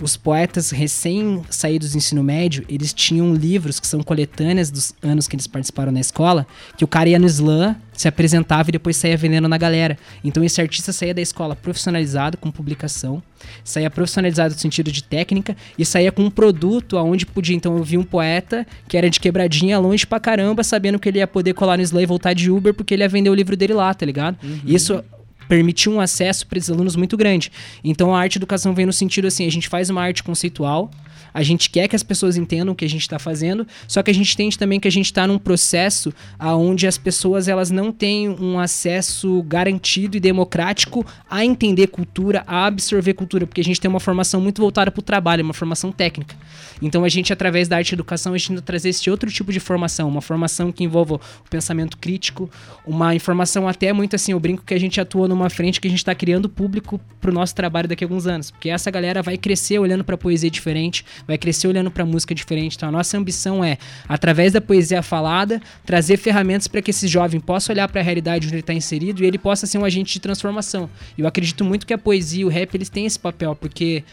os 0.00 0.16
poetas 0.16 0.70
recém 0.70 1.42
saídos 1.48 1.92
do 1.92 1.98
ensino 1.98 2.22
médio, 2.22 2.64
eles 2.68 2.92
tinham 2.92 3.34
livros 3.34 3.80
que 3.80 3.86
são 3.86 4.02
coletâneas 4.02 4.70
dos 4.70 4.94
anos 5.02 5.26
que 5.26 5.34
eles 5.34 5.46
participaram 5.46 5.90
na 5.90 6.00
escola, 6.00 6.46
que 6.76 6.84
o 6.84 6.88
cara 6.88 7.08
ia 7.08 7.18
no 7.18 7.26
slam, 7.26 7.76
se 7.94 8.06
apresentava 8.06 8.68
e 8.68 8.72
depois 8.72 8.96
saía 8.96 9.16
vendendo 9.16 9.48
na 9.48 9.56
galera. 9.56 9.96
Então 10.22 10.44
esse 10.44 10.60
artista 10.60 10.92
saía 10.92 11.14
da 11.14 11.22
escola 11.22 11.56
profissionalizado 11.56 12.36
com 12.36 12.50
publicação, 12.50 13.22
saía 13.64 13.88
profissionalizado 13.88 14.54
no 14.54 14.60
sentido 14.60 14.92
de 14.92 15.02
técnica 15.02 15.56
e 15.78 15.84
saía 15.84 16.12
com 16.12 16.22
um 16.22 16.30
produto 16.30 16.98
aonde 16.98 17.24
podia. 17.24 17.56
Então 17.56 17.76
eu 17.78 17.82
vi 17.82 17.96
um 17.96 18.04
poeta 18.04 18.66
que 18.86 18.98
era 18.98 19.08
de 19.08 19.18
quebradinha 19.18 19.78
longe 19.78 20.06
pra 20.06 20.20
caramba, 20.20 20.62
sabendo 20.62 20.98
que 20.98 21.08
ele 21.08 21.18
ia 21.18 21.26
poder 21.26 21.54
colar 21.54 21.78
no 21.78 21.82
slam 21.82 22.02
e 22.02 22.06
voltar 22.06 22.34
de 22.34 22.50
Uber 22.50 22.74
porque 22.74 22.92
ele 22.92 23.02
ia 23.02 23.08
vender 23.08 23.30
o 23.30 23.34
livro 23.34 23.56
dele 23.56 23.72
lá, 23.72 23.94
tá 23.94 24.04
ligado? 24.04 24.36
Isso 24.66 25.02
permitiu 25.48 25.92
um 25.92 26.00
acesso 26.00 26.46
para 26.46 26.58
esses 26.58 26.70
alunos 26.70 26.96
muito 26.96 27.16
grande. 27.16 27.50
Então 27.82 28.14
a 28.14 28.20
arte 28.20 28.36
educação 28.36 28.74
vem 28.74 28.86
no 28.86 28.92
sentido 28.92 29.26
assim, 29.26 29.46
a 29.46 29.50
gente 29.50 29.68
faz 29.68 29.90
uma 29.90 30.02
arte 30.02 30.22
conceitual, 30.22 30.90
a 31.36 31.42
gente 31.42 31.68
quer 31.68 31.86
que 31.86 31.94
as 31.94 32.02
pessoas 32.02 32.38
entendam 32.38 32.72
o 32.72 32.74
que 32.74 32.86
a 32.86 32.88
gente 32.88 33.02
está 33.02 33.18
fazendo, 33.18 33.66
só 33.86 34.02
que 34.02 34.10
a 34.10 34.14
gente 34.14 34.32
entende 34.32 34.58
também 34.58 34.80
que 34.80 34.88
a 34.88 34.90
gente 34.90 35.04
está 35.04 35.26
num 35.26 35.38
processo 35.38 36.10
onde 36.40 36.86
as 36.86 36.96
pessoas 36.96 37.46
elas 37.46 37.70
não 37.70 37.92
têm 37.92 38.30
um 38.30 38.58
acesso 38.58 39.42
garantido 39.42 40.16
e 40.16 40.20
democrático 40.20 41.04
a 41.28 41.44
entender 41.44 41.88
cultura, 41.88 42.42
a 42.46 42.64
absorver 42.64 43.12
cultura, 43.12 43.46
porque 43.46 43.60
a 43.60 43.64
gente 43.64 43.78
tem 43.78 43.86
uma 43.86 44.00
formação 44.00 44.40
muito 44.40 44.62
voltada 44.62 44.90
para 44.90 44.98
o 44.98 45.02
trabalho, 45.02 45.44
uma 45.44 45.52
formação 45.52 45.92
técnica. 45.92 46.34
Então 46.80 47.04
a 47.04 47.08
gente, 47.10 47.34
através 47.34 47.68
da 47.68 47.76
arte 47.76 47.90
e 47.90 47.94
educação, 47.94 48.32
a 48.32 48.38
gente 48.38 48.48
tenta 48.48 48.62
trazer 48.62 48.88
esse 48.88 49.10
outro 49.10 49.30
tipo 49.30 49.52
de 49.52 49.60
formação, 49.60 50.08
uma 50.08 50.22
formação 50.22 50.72
que 50.72 50.84
envolva 50.84 51.16
o 51.16 51.50
pensamento 51.50 51.98
crítico, 51.98 52.50
uma 52.86 53.14
informação 53.14 53.68
até 53.68 53.92
muito 53.92 54.16
assim, 54.16 54.32
eu 54.32 54.40
brinco 54.40 54.64
que 54.64 54.72
a 54.72 54.80
gente 54.80 54.98
atua 54.98 55.28
numa 55.28 55.50
frente 55.50 55.82
que 55.82 55.86
a 55.86 55.90
gente 55.90 56.00
está 56.00 56.14
criando 56.14 56.48
público 56.48 56.98
para 57.20 57.30
o 57.30 57.34
nosso 57.34 57.54
trabalho 57.54 57.86
daqui 57.86 58.04
a 58.04 58.06
alguns 58.06 58.26
anos, 58.26 58.50
porque 58.50 58.70
essa 58.70 58.90
galera 58.90 59.22
vai 59.22 59.36
crescer 59.36 59.78
olhando 59.78 60.02
para 60.02 60.16
poesia 60.16 60.50
diferente, 60.50 61.04
vai 61.26 61.36
crescer 61.36 61.66
olhando 61.66 61.90
para 61.90 62.04
música 62.04 62.34
diferente. 62.34 62.76
Então 62.76 62.88
a 62.88 62.92
nossa 62.92 63.16
ambição 63.18 63.64
é, 63.64 63.78
através 64.08 64.52
da 64.52 64.60
poesia 64.60 65.02
falada, 65.02 65.60
trazer 65.84 66.16
ferramentas 66.16 66.68
para 66.68 66.80
que 66.80 66.90
esse 66.90 67.08
jovem 67.08 67.40
possa 67.40 67.72
olhar 67.72 67.88
para 67.88 68.00
a 68.00 68.04
realidade 68.04 68.46
onde 68.46 68.54
ele 68.54 68.60
está 68.60 68.74
inserido 68.74 69.22
e 69.22 69.26
ele 69.26 69.38
possa 69.38 69.66
ser 69.66 69.78
um 69.78 69.84
agente 69.84 70.12
de 70.12 70.20
transformação. 70.20 70.88
E 71.16 71.20
eu 71.20 71.26
acredito 71.26 71.64
muito 71.64 71.86
que 71.86 71.94
a 71.94 71.98
poesia 71.98 72.42
e 72.42 72.44
o 72.44 72.48
rap 72.48 72.74
eles 72.74 72.88
têm 72.88 73.06
esse 73.06 73.18
papel, 73.18 73.56
porque 73.56 74.04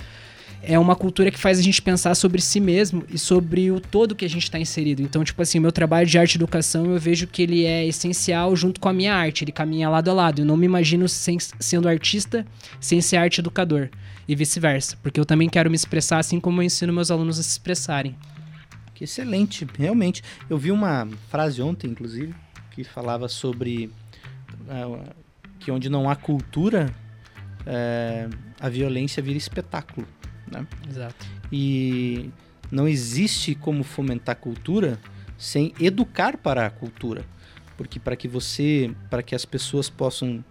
é 0.65 0.79
uma 0.79 0.95
cultura 0.95 1.29
que 1.29 1.37
faz 1.37 1.59
a 1.59 1.61
gente 1.61 1.81
pensar 1.81 2.15
sobre 2.15 2.41
si 2.41 2.59
mesmo 2.59 3.03
e 3.09 3.17
sobre 3.17 3.69
o 3.69 3.81
todo 3.81 4.15
que 4.15 4.23
a 4.23 4.29
gente 4.29 4.43
está 4.43 4.57
inserido. 4.57 5.01
Então, 5.01 5.21
tipo 5.21 5.41
assim, 5.41 5.59
meu 5.59 5.73
trabalho 5.73 6.07
de 6.07 6.17
arte 6.17 6.35
e 6.35 6.37
educação, 6.37 6.85
eu 6.85 6.97
vejo 6.97 7.27
que 7.27 7.41
ele 7.41 7.65
é 7.65 7.85
essencial 7.85 8.55
junto 8.55 8.79
com 8.79 8.87
a 8.87 8.93
minha 8.93 9.13
arte, 9.13 9.43
ele 9.43 9.51
caminha 9.51 9.89
lado 9.89 10.09
a 10.09 10.13
lado. 10.13 10.41
Eu 10.41 10.45
não 10.45 10.55
me 10.55 10.65
imagino 10.65 11.07
sem, 11.09 11.37
sendo 11.59 11.89
artista 11.89 12.45
sem 12.79 13.01
ser 13.01 13.17
arte 13.17 13.41
educador 13.41 13.89
e 14.25 14.35
vice-versa, 14.35 14.97
porque 15.03 15.19
eu 15.19 15.25
também 15.25 15.49
quero 15.49 15.69
me 15.69 15.75
expressar 15.75 16.19
assim 16.19 16.39
como 16.39 16.61
eu 16.61 16.65
ensino 16.65 16.93
meus 16.93 17.11
alunos 17.11 17.37
a 17.37 17.43
se 17.43 17.49
expressarem. 17.49 18.15
Que 18.95 19.03
excelente, 19.03 19.67
realmente. 19.77 20.23
Eu 20.49 20.57
vi 20.57 20.71
uma 20.71 21.09
frase 21.29 21.61
ontem, 21.61 21.89
inclusive, 21.89 22.33
que 22.71 22.85
falava 22.85 23.27
sobre 23.27 23.91
ah, 24.69 25.13
que 25.59 25.71
onde 25.71 25.89
não 25.89 26.09
há 26.09 26.15
cultura, 26.15 26.93
eh, 27.65 28.29
a 28.61 28.69
violência 28.69 29.21
vira 29.21 29.37
espetáculo. 29.37 30.07
Né? 30.53 30.67
Exato. 30.89 31.25
E 31.51 32.29
não 32.71 32.87
existe 32.87 33.55
como 33.55 33.83
fomentar 33.83 34.35
cultura 34.35 34.99
sem 35.37 35.73
educar 35.79 36.37
para 36.37 36.65
a 36.65 36.69
cultura. 36.69 37.25
Porque 37.75 37.99
para 37.99 38.15
que 38.15 38.27
você, 38.27 38.93
para 39.09 39.23
que 39.23 39.35
as 39.35 39.45
pessoas 39.45 39.89
possam 39.89 40.43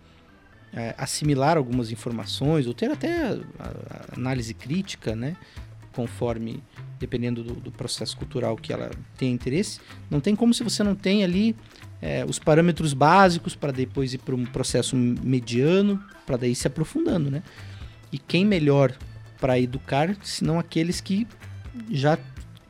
é, 0.73 0.95
assimilar 0.99 1.57
algumas 1.57 1.91
informações, 1.91 2.67
ou 2.67 2.75
ter 2.75 2.91
até 2.91 3.29
a, 3.29 3.39
a 3.59 4.17
análise 4.17 4.55
crítica, 4.55 5.15
né? 5.15 5.37
Conforme, 5.93 6.63
dependendo 6.99 7.45
do, 7.45 7.55
do, 7.55 7.71
processo 7.71 8.17
cultural 8.17 8.57
que 8.57 8.73
ela 8.73 8.91
tem 9.19 9.31
interesse, 9.33 9.79
não 10.11 10.21
tem 10.21 10.35
como 10.35 10.55
se 10.55 10.65
você 10.65 10.83
não 10.83 10.95
tem 10.95 11.23
ali 11.23 11.55
é, 12.01 12.25
os 12.25 12.39
parâmetros 12.39 12.95
básicos 12.95 13.55
para 13.55 13.73
depois 13.73 14.15
ir 14.15 14.19
para 14.19 14.35
um 14.35 14.47
processo 14.47 14.97
mediano, 14.97 16.03
para 16.27 16.39
daí 16.39 16.55
se 16.55 16.67
aprofundando, 16.67 17.31
né? 17.31 17.43
E 18.11 18.19
quem 18.19 18.45
melhor 18.45 18.97
para 19.43 19.59
educar, 19.59 20.17
senão 20.23 20.57
aqueles 20.57 21.01
que 21.01 21.27
já 21.91 22.17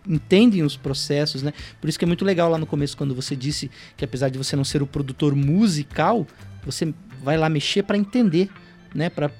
entendem 0.09 0.63
os 0.63 0.75
processos, 0.75 1.43
né? 1.43 1.53
Por 1.79 1.91
isso 1.91 1.99
que 1.99 2.07
é 2.07 2.09
muito 2.09 2.25
legal 2.25 2.49
lá 2.49 2.57
no 2.57 2.67
começo 2.67 2.97
quando 2.97 3.15
você 3.15 3.37
disse 3.37 3.71
que 3.95 4.07
apesar 4.07 4.31
de 4.31 4.39
você 4.39 4.57
não 4.57 4.65
ser 4.65 4.83
o 4.83 4.87
produtor 4.87 5.37
musical, 5.37 6.27
você 6.65 6.95
vai 7.23 7.37
lá 7.37 7.51
mexer 7.51 7.83
para 7.83 7.99
entender, 7.99 8.49
né? 8.95 9.11
Para 9.11 9.31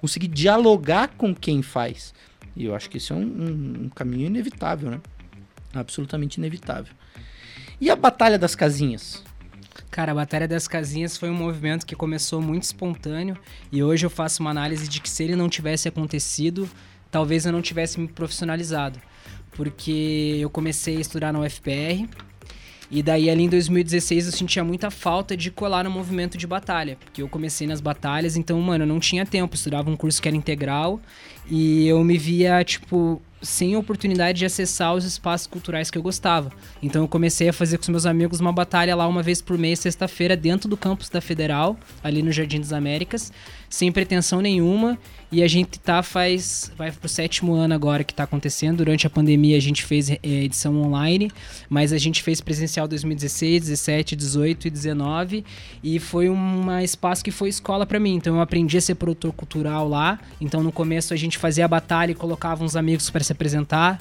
conseguir 0.00 0.28
dialogar 0.28 1.08
com 1.08 1.34
quem 1.34 1.60
faz. 1.60 2.14
E 2.56 2.64
eu 2.64 2.74
acho 2.74 2.88
que 2.88 2.96
isso 2.96 3.12
é 3.12 3.16
um, 3.16 3.20
um, 3.20 3.84
um 3.84 3.88
caminho 3.90 4.26
inevitável, 4.26 4.90
né? 4.90 5.00
Absolutamente 5.74 6.38
inevitável. 6.38 6.94
E 7.78 7.90
a 7.90 7.96
Batalha 7.96 8.38
das 8.38 8.54
Casinhas? 8.54 9.22
Cara, 9.90 10.12
a 10.12 10.14
Batalha 10.14 10.46
das 10.46 10.68
Casinhas 10.68 11.16
foi 11.16 11.30
um 11.30 11.34
movimento 11.34 11.86
que 11.86 11.96
começou 11.96 12.42
muito 12.42 12.64
espontâneo 12.64 13.36
e 13.72 13.82
hoje 13.82 14.04
eu 14.04 14.10
faço 14.10 14.42
uma 14.42 14.50
análise 14.50 14.86
de 14.86 15.00
que 15.00 15.08
se 15.08 15.24
ele 15.24 15.34
não 15.34 15.48
tivesse 15.48 15.88
acontecido, 15.88 16.68
talvez 17.10 17.46
eu 17.46 17.52
não 17.52 17.62
tivesse 17.62 17.98
me 17.98 18.06
profissionalizado. 18.06 19.00
Porque 19.52 20.38
eu 20.40 20.50
comecei 20.50 20.98
a 20.98 21.00
estudar 21.00 21.32
na 21.32 21.40
UFPR 21.40 22.06
e 22.90 23.02
daí 23.02 23.28
ali 23.28 23.44
em 23.44 23.48
2016 23.48 24.26
eu 24.26 24.32
sentia 24.32 24.62
muita 24.62 24.90
falta 24.90 25.36
de 25.36 25.50
colar 25.50 25.84
no 25.84 25.90
movimento 25.90 26.38
de 26.38 26.46
batalha, 26.46 26.96
porque 26.96 27.20
eu 27.20 27.28
comecei 27.28 27.66
nas 27.66 27.80
batalhas, 27.80 28.36
então, 28.36 28.60
mano, 28.60 28.84
eu 28.84 28.88
não 28.88 29.00
tinha 29.00 29.26
tempo, 29.26 29.54
eu 29.54 29.56
estudava 29.56 29.90
um 29.90 29.96
curso 29.96 30.22
que 30.22 30.28
era 30.28 30.36
integral 30.36 31.00
e 31.50 31.86
eu 31.86 32.02
me 32.04 32.16
via, 32.16 32.62
tipo, 32.64 33.20
sem 33.40 33.76
oportunidade 33.76 34.38
de 34.38 34.46
acessar 34.46 34.94
os 34.94 35.04
espaços 35.04 35.46
culturais 35.46 35.90
que 35.90 35.98
eu 35.98 36.02
gostava. 36.02 36.50
Então 36.82 37.02
eu 37.02 37.08
comecei 37.08 37.48
a 37.48 37.52
fazer 37.52 37.78
com 37.78 37.82
os 37.82 37.88
meus 37.88 38.06
amigos 38.06 38.40
uma 38.40 38.52
batalha 38.52 38.94
lá 38.96 39.06
uma 39.06 39.22
vez 39.22 39.40
por 39.40 39.56
mês, 39.56 39.78
sexta-feira, 39.78 40.36
dentro 40.36 40.68
do 40.68 40.76
campus 40.76 41.08
da 41.08 41.20
Federal, 41.20 41.76
ali 42.02 42.22
no 42.22 42.32
Jardim 42.32 42.58
das 42.58 42.72
Américas, 42.72 43.32
sem 43.68 43.92
pretensão 43.92 44.40
nenhuma. 44.40 44.98
E 45.30 45.42
a 45.42 45.48
gente 45.48 45.78
tá 45.78 46.02
faz. 46.02 46.72
Vai 46.76 46.90
pro 46.90 47.08
sétimo 47.08 47.52
ano 47.52 47.74
agora 47.74 48.02
que 48.02 48.14
tá 48.14 48.24
acontecendo. 48.24 48.78
Durante 48.78 49.06
a 49.06 49.10
pandemia 49.10 49.58
a 49.58 49.60
gente 49.60 49.84
fez 49.84 50.10
é, 50.10 50.18
edição 50.22 50.80
online, 50.80 51.30
mas 51.68 51.92
a 51.92 51.98
gente 51.98 52.22
fez 52.22 52.40
presencial 52.40 52.88
2016, 52.88 53.64
17, 53.64 54.16
18 54.16 54.68
e 54.68 54.70
19. 54.70 55.44
E 55.84 55.98
foi 55.98 56.30
um 56.30 56.78
espaço 56.80 57.22
que 57.22 57.30
foi 57.30 57.50
escola 57.50 57.84
para 57.84 58.00
mim. 58.00 58.14
Então 58.14 58.36
eu 58.36 58.40
aprendi 58.40 58.78
a 58.78 58.80
ser 58.80 58.94
produtor 58.94 59.32
cultural 59.32 59.86
lá. 59.86 60.18
Então 60.40 60.62
no 60.62 60.72
começo 60.72 61.12
a 61.12 61.16
gente 61.16 61.36
fazia 61.36 61.66
a 61.66 61.68
batalha 61.68 62.12
e 62.12 62.14
colocava 62.14 62.64
uns 62.64 62.74
amigos 62.74 63.10
para 63.10 63.22
se 63.22 63.32
apresentar. 63.32 64.00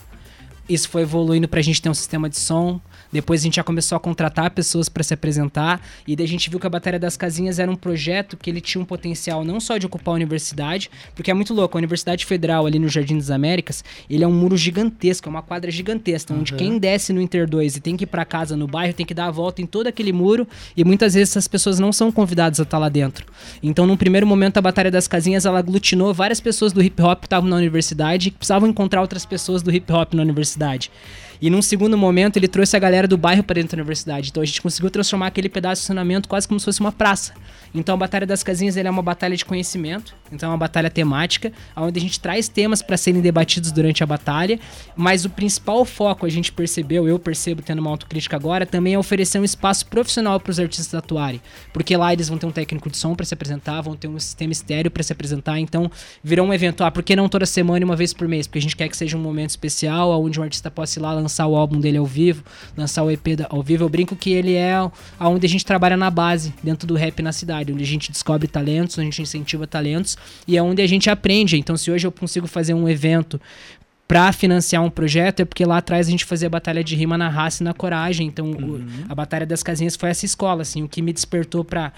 Isso 0.70 0.90
foi 0.90 1.02
evoluindo 1.02 1.48
pra 1.48 1.62
gente 1.62 1.82
ter 1.82 1.90
um 1.90 1.94
sistema 1.94 2.30
de 2.30 2.38
som. 2.38 2.80
Depois 3.12 3.42
a 3.42 3.44
gente 3.44 3.56
já 3.56 3.64
começou 3.64 3.96
a 3.96 4.00
contratar 4.00 4.52
pessoas 4.52 4.90
para 4.90 5.04
se 5.04 5.14
apresentar. 5.14 5.82
E 6.08 6.16
daí 6.16 6.26
a 6.26 6.30
gente 6.30 6.50
viu 6.50 6.60
que 6.60 6.68
a 6.68 6.70
Batalha 6.70 7.00
das 7.00 7.16
Casinhas 7.16 7.60
era 7.60 7.72
um 7.72 7.76
projeto 7.76 8.38
que 8.38 8.50
ele 8.50 8.62
tinha 8.62 8.82
um 8.82 8.86
potencial 8.86 9.44
não 9.46 9.60
só 9.60 9.78
de 9.78 9.86
ocupar 9.86 10.14
a 10.14 10.16
universidade, 10.16 10.90
porque 11.16 11.32
é 11.32 11.34
muito 11.34 11.54
louco. 11.54 11.78
A 11.78 11.80
Universidade 11.80 12.26
Federal, 12.26 12.66
ali 12.66 12.80
no 12.80 12.90
Jardim 12.90 13.18
das 13.18 13.32
Américas, 13.32 13.84
ele 14.10 14.24
é 14.24 14.28
um 14.28 14.34
muro 14.34 14.58
gigantesco, 14.58 15.28
é 15.28 15.30
uma 15.30 15.42
quadra 15.42 15.72
gigantesca, 15.72 16.34
onde 16.34 16.54
quem 16.54 16.78
desce 16.78 17.14
no 17.14 17.22
Inter 17.22 17.48
2 17.48 17.78
e 17.78 17.80
tem 17.80 17.96
que 17.96 18.04
ir 18.04 18.08
para 18.08 18.26
casa 18.26 18.58
no 18.58 18.68
bairro 18.68 18.94
tem 18.94 19.06
que 19.06 19.14
dar 19.14 19.28
a 19.28 19.32
volta 19.32 19.62
em 19.62 19.66
todo 19.66 19.88
aquele 19.88 20.12
muro. 20.12 20.48
E 20.76 20.84
muitas 20.84 21.14
vezes 21.14 21.32
essas 21.32 21.48
pessoas 21.48 21.80
não 21.80 21.94
são 21.94 22.12
convidadas 22.12 22.60
a 22.60 22.64
estar 22.64 22.78
lá 22.78 22.90
dentro. 22.90 23.26
Então, 23.62 23.86
num 23.86 23.98
primeiro 23.98 24.26
momento, 24.26 24.58
a 24.58 24.62
Batalha 24.62 24.92
das 24.92 25.08
Casinhas 25.08 25.46
ela 25.46 25.60
aglutinou 25.60 26.14
várias 26.14 26.40
pessoas 26.40 26.74
do 26.74 26.82
hip 26.82 27.02
hop 27.02 27.22
que 27.22 27.28
estavam 27.28 27.50
na 27.50 27.56
universidade 27.56 28.28
e 28.28 28.32
que 28.32 28.38
precisavam 28.38 28.68
encontrar 28.68 29.02
outras 29.02 29.26
pessoas 29.26 29.62
do 29.62 29.72
hip 29.72 29.92
hop 29.92 30.14
na 30.14 30.24
universidade. 30.24 30.92
E 31.42 31.50
num 31.50 31.62
segundo 31.62 31.98
momento, 31.98 32.38
ele 32.38 32.48
trouxe 32.48 32.76
a 32.76 32.80
galera 32.80 33.08
do 33.08 33.18
bairro 33.18 33.44
para 33.44 33.56
dentro 33.56 33.76
da 33.76 33.82
universidade. 33.82 34.30
Então 34.30 34.42
a 34.42 34.46
gente 34.46 34.62
conseguiu 34.62 34.90
transformar 34.90 35.28
aquele 35.28 35.50
pedaço 35.50 35.76
de 35.76 35.80
estacionamento 35.80 36.28
quase 36.28 36.48
como 36.48 36.60
se 36.60 36.66
fosse 36.66 36.80
uma 36.80 36.92
praça. 36.92 37.34
Então 37.74 37.96
a 37.96 37.98
Batalha 37.98 38.26
das 38.26 38.44
Casinhas 38.44 38.78
é 38.78 38.90
uma 38.90 39.02
batalha 39.02 39.36
de 39.36 39.46
conhecimento, 39.46 40.16
então 40.32 40.50
é 40.50 40.52
uma 40.52 40.58
batalha 40.58 40.90
temática, 40.90 41.52
onde 41.76 42.00
a 42.00 42.02
gente 42.02 42.20
traz 42.20 42.48
temas 42.48 42.82
para 42.82 42.98
serem 42.98 43.22
debatidos 43.22 43.72
durante 43.72 44.04
a 44.04 44.06
batalha, 44.06 44.60
mas 44.96 45.26
o 45.26 45.30
principal 45.30 45.84
foco 45.86 46.26
a 46.26 46.30
gente 46.30 46.52
percebeu, 46.52 47.08
eu 47.08 47.20
percebo 47.20 47.62
tendo 47.62 47.80
uma 47.80 47.90
autocrítica 47.90 48.36
agora, 48.36 48.66
também 48.66 48.94
é 48.94 49.00
oferecer 49.00 49.40
um 49.40 49.44
espaço 49.44 49.86
profissional 49.88 50.40
para 50.40 50.52
os 50.52 50.60
artistas 50.60 50.94
atuarem, 50.94 51.42
porque 51.74 51.96
lá 51.96 52.14
eles 52.14 52.30
vão 52.30 52.38
ter 52.38 52.46
um 52.46 52.52
técnico 52.52 52.90
de 52.90 52.98
som 52.98 53.16
para 53.16 53.26
se 53.26 53.34
apresentar, 53.34 53.82
vão 53.82 53.96
ter 53.96 54.08
um 54.08 54.20
sistema 54.20 54.52
estéreo 54.52 54.92
para 54.92 55.04
se 55.04 55.12
apresentar, 55.12 55.60
então 55.60 55.90
virou 56.24 56.46
um 56.46 56.54
evento, 56.54 56.84
ah, 56.84 56.92
por 56.92 57.04
que 57.04 57.16
não 57.16 57.30
toda 57.30 57.46
semana 57.46 57.80
e 57.80 57.84
uma 57.84 57.96
vez 57.96 58.14
por 58.14 58.28
mês? 58.28 58.48
Porque 58.48 58.60
a 58.60 58.62
gente 58.62 58.76
quer 58.76 58.88
que 58.88 58.98
seja 58.98 59.18
um 59.18 59.22
momento 59.22 59.52
especial, 59.52 60.22
onde 60.22 60.40
um 60.40 60.44
artista 60.44 60.70
possa 60.70 61.00
ir 61.00 61.02
lá 61.02 61.14
lançar 61.14 61.48
o 61.48 61.56
álbum 61.56 61.80
dele 61.80 61.98
ao 61.98 62.06
vivo, 62.06 62.44
lançar 62.76 63.04
o 63.04 63.12
EP 63.12 63.28
ao 63.50 63.62
vivo, 63.62 63.84
eu 63.84 63.90
brinco 63.90 64.16
que 64.16 64.32
ele 64.32 64.54
é 64.54 64.78
aonde 65.20 65.46
a 65.46 65.50
gente 65.50 65.66
trabalha 65.66 65.98
na 65.98 66.10
base, 66.10 66.54
dentro 66.64 66.88
do 66.88 66.96
rap 66.96 67.22
na 67.22 67.32
cidade, 67.32 67.57
onde 67.70 67.84
a 67.84 67.88
gente 67.88 68.12
descobre 68.12 68.48
talentos, 68.48 68.98
onde 68.98 69.08
a 69.08 69.12
gente 69.12 69.22
incentiva 69.22 69.66
talentos 69.68 70.18
e 70.48 70.58
é 70.58 70.62
onde 70.64 70.82
a 70.82 70.88
gente 70.88 71.10
aprende. 71.10 71.58
Então, 71.58 71.76
se 71.78 71.90
hoje 71.92 72.06
eu 72.08 72.12
consigo 72.12 72.48
fazer 72.48 72.74
um 72.74 72.88
evento 72.88 73.40
para 74.08 74.32
financiar 74.32 74.82
um 74.84 74.90
projeto, 74.90 75.42
é 75.42 75.46
porque 75.46 75.66
lá 75.66 75.78
atrás 75.78 76.08
a 76.08 76.12
gente 76.12 76.24
fazia 76.24 76.50
batalha 76.50 76.82
de 76.84 76.96
rima 76.96 77.18
na 77.18 77.28
raça 77.28 77.62
e 77.62 77.66
na 77.66 77.74
coragem. 77.74 78.26
Então, 78.28 78.52
o- 78.52 78.82
a 79.10 79.14
batalha 79.16 79.46
das 79.46 79.62
casinhas 79.62 79.96
foi 79.96 80.10
essa 80.10 80.26
escola, 80.26 80.62
assim, 80.62 80.82
o 80.84 80.88
que 80.88 81.02
me 81.02 81.12
despertou 81.12 81.64
para 81.66 81.92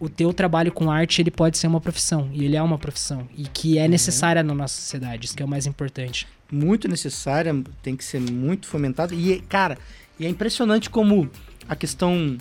o 0.00 0.08
teu 0.08 0.32
trabalho 0.32 0.72
com 0.72 0.90
arte, 0.90 1.22
ele 1.22 1.30
pode 1.30 1.56
ser 1.56 1.68
uma 1.68 1.80
profissão, 1.80 2.28
e 2.32 2.44
ele 2.44 2.56
é 2.56 2.62
uma 2.62 2.76
profissão, 2.76 3.28
e 3.38 3.44
que 3.44 3.78
é 3.78 3.86
necessária 3.86 4.42
na 4.42 4.52
nossa 4.52 4.74
sociedade, 4.80 5.26
isso 5.26 5.36
que 5.36 5.42
é 5.42 5.46
o 5.46 5.48
mais 5.48 5.64
importante. 5.66 6.26
muito 6.50 6.86
necessária, 6.88 7.54
tem 7.82 7.96
que 7.96 8.04
ser 8.04 8.20
muito 8.20 8.66
fomentada. 8.66 9.14
E, 9.14 9.40
cara, 9.48 9.78
e 10.20 10.26
é 10.26 10.28
impressionante 10.28 10.90
como 10.90 11.30
a 11.66 11.74
questão 11.74 12.36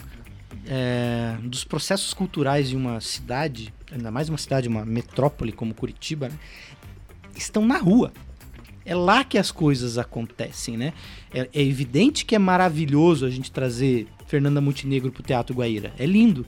é, 0.67 1.37
dos 1.43 1.63
processos 1.63 2.13
culturais 2.13 2.69
de 2.69 2.75
uma 2.75 2.99
cidade, 3.01 3.73
ainda 3.91 4.11
mais 4.11 4.29
uma 4.29 4.37
cidade, 4.37 4.67
uma 4.67 4.85
metrópole 4.85 5.51
como 5.51 5.73
Curitiba, 5.73 6.29
né, 6.29 6.35
estão 7.35 7.65
na 7.65 7.77
rua. 7.77 8.11
É 8.85 8.95
lá 8.95 9.23
que 9.23 9.37
as 9.37 9.51
coisas 9.51 9.97
acontecem, 9.97 10.75
né? 10.75 10.93
É, 11.33 11.47
é 11.53 11.61
evidente 11.61 12.25
que 12.25 12.35
é 12.35 12.39
maravilhoso 12.39 13.25
a 13.25 13.29
gente 13.29 13.51
trazer 13.51 14.07
Fernanda 14.25 14.59
Montenegro 14.59 15.11
pro 15.11 15.21
Teatro 15.21 15.55
Guaíra. 15.55 15.93
É 15.99 16.05
lindo. 16.05 16.45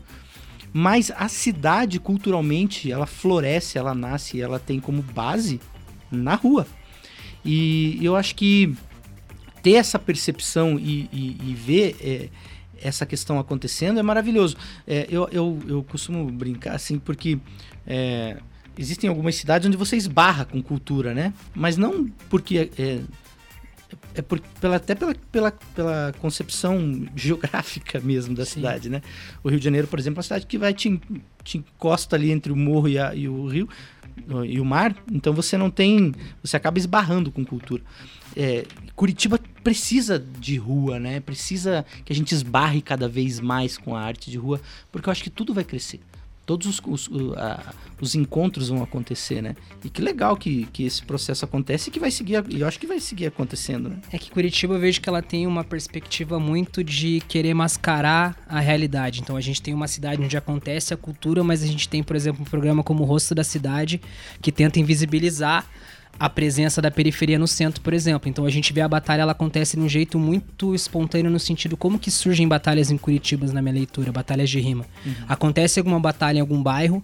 Mas 0.74 1.12
a 1.16 1.28
cidade, 1.28 2.00
culturalmente, 2.00 2.92
ela 2.92 3.06
floresce, 3.06 3.78
ela 3.78 3.94
nasce, 3.94 4.42
ela 4.42 4.58
tem 4.58 4.80
como 4.80 5.04
base 5.04 5.62
na 6.12 6.34
rua. 6.34 6.66
E 7.46 8.00
eu 8.02 8.16
acho 8.16 8.34
que 8.36 8.74
ter 9.62 9.74
essa 9.74 10.00
percepção 10.00 10.80
e, 10.80 11.08
e- 11.14 11.38
e 11.50 11.54
ver 11.54 11.96
é, 12.02 12.30
essa 12.84 13.06
questão 13.06 13.40
acontecendo 13.40 14.00
é 14.00 14.04
maravilhoso. 14.04 14.56
É, 14.86 15.08
eu, 15.10 15.28
eu, 15.32 15.60
eu 15.68 15.84
costumo 15.84 16.30
brincar 16.32 16.76
assim, 16.76 17.00
porque 17.00 17.40
é, 17.88 18.38
existem 18.78 19.10
algumas 19.10 19.36
cidades 19.36 19.68
onde 19.68 19.78
você 19.78 19.96
esbarra 19.96 20.46
com 20.46 20.62
cultura, 20.62 21.14
né? 21.14 21.34
Mas 21.56 21.78
não 21.78 22.08
porque. 22.30 22.70
É, 22.78 23.00
é 24.16 24.22
por, 24.24 24.40
pela, 24.60 24.76
até 24.78 24.96
pela, 24.96 25.14
pela, 25.32 25.52
pela 25.76 26.14
concepção 26.20 27.06
geográfica 27.16 28.00
mesmo 28.00 28.36
da 28.36 28.44
Sim. 28.46 28.54
cidade, 28.56 28.90
né? 28.90 29.02
O 29.44 29.50
Rio 29.50 29.60
de 29.60 29.66
Janeiro, 29.66 29.88
por 29.88 30.00
exemplo, 30.00 30.18
é 30.18 30.20
uma 30.20 30.24
cidade 30.24 30.46
que 30.48 30.58
vai 30.58 30.74
te, 30.74 31.00
te 31.44 31.58
encosta 31.60 32.16
ali 32.16 32.32
entre 32.32 32.52
o 32.52 32.56
morro 32.56 32.88
e, 32.90 32.98
a- 32.98 33.14
e 33.16 33.28
o 33.28 33.48
rio 33.48 33.70
e 34.46 34.60
o 34.60 34.66
mar, 34.66 34.96
então 35.12 35.34
você 35.34 35.58
não 35.58 35.70
tem. 35.70 36.14
Você 36.44 36.56
acaba 36.56 36.78
esbarrando 36.78 37.32
com 37.32 37.44
cultura. 37.46 37.84
É, 38.36 38.66
Curitiba 38.96 39.40
precisa 39.64 40.20
de 40.20 40.58
rua, 40.58 41.00
né? 41.00 41.20
Precisa 41.20 41.86
que 42.04 42.12
a 42.12 42.16
gente 42.16 42.34
esbarre 42.34 42.82
cada 42.82 43.08
vez 43.08 43.40
mais 43.40 43.78
com 43.78 43.96
a 43.96 44.02
arte 44.02 44.32
de 44.32 44.38
rua, 44.38 44.62
porque 44.92 45.08
eu 45.08 45.12
acho 45.12 45.24
que 45.24 45.30
tudo 45.30 45.54
vai 45.54 45.64
crescer. 45.64 46.00
Todos 46.46 46.68
os, 46.68 47.08
os, 47.10 47.38
a- 47.38 47.74
os 48.02 48.16
encontros 48.16 48.68
vão 48.70 48.84
acontecer, 48.84 49.42
né? 49.42 49.56
E 49.84 49.90
que 49.90 50.02
legal 50.02 50.36
que, 50.36 50.66
que 50.74 50.84
esse 50.84 51.02
processo 51.04 51.46
acontece 51.46 51.90
e 51.90 51.92
que 51.92 52.00
vai 52.00 52.12
seguir, 52.12 52.44
e 52.50 52.60
eu 52.60 52.68
acho 52.68 52.78
que 52.80 52.86
vai 52.86 53.00
seguir 53.00 53.28
acontecendo, 53.28 53.88
né? 53.90 53.98
É 54.12 54.18
que 54.18 54.30
Curitiba 54.30 54.74
eu 54.74 54.80
vejo 54.80 55.00
que 55.00 55.08
ela 55.08 55.22
tem 55.22 55.48
uma 55.48 55.64
perspectiva 55.64 56.40
muito 56.40 56.84
de 56.84 57.22
querer 57.30 57.54
mascarar 57.54 58.36
a 58.48 58.60
realidade. 58.60 59.22
Então 59.22 59.38
a 59.38 59.42
gente 59.42 59.62
tem 59.62 59.74
uma 59.74 59.88
cidade 59.88 60.22
onde 60.22 60.36
acontece 60.36 60.94
a 60.94 60.98
cultura, 60.98 61.44
mas 61.44 61.64
a 61.64 61.68
gente 61.68 61.88
tem, 61.88 62.04
por 62.04 62.16
exemplo, 62.16 62.42
um 62.42 62.46
programa 62.46 62.84
como 62.84 63.04
o 63.04 63.06
Rosto 63.06 63.34
da 63.34 63.44
Cidade, 63.44 64.02
que 64.42 64.52
tenta 64.52 64.80
invisibilizar 64.80 65.66
a 66.20 66.30
presença 66.30 66.82
da 66.82 66.92
periferia 66.92 67.40
no 67.40 67.48
centro, 67.48 67.82
por 67.82 67.94
exemplo. 67.94 68.30
Então 68.30 68.46
a 68.46 68.50
gente 68.50 68.72
vê 68.72 68.82
a 68.82 68.88
batalha, 68.88 69.22
ela 69.22 69.32
acontece 69.32 69.76
de 69.76 69.84
um 69.84 69.90
jeito 69.90 70.18
muito 70.20 70.74
espontâneo 70.74 71.32
no 71.32 71.40
sentido 71.40 71.76
como 71.76 72.00
que 72.00 72.12
surgem 72.12 72.48
batalhas 72.48 72.92
em 72.92 72.98
Curitiba 72.98 73.46
na 73.52 73.62
minha 73.62 73.74
leitura, 73.74 74.12
batalhas 74.12 74.50
de 74.50 74.60
rima. 74.60 74.86
Acontece 75.28 75.80
alguma 75.80 76.00
batalha 76.00 76.38
em 76.38 76.42
algum 76.42 76.62
bairro, 76.62 77.04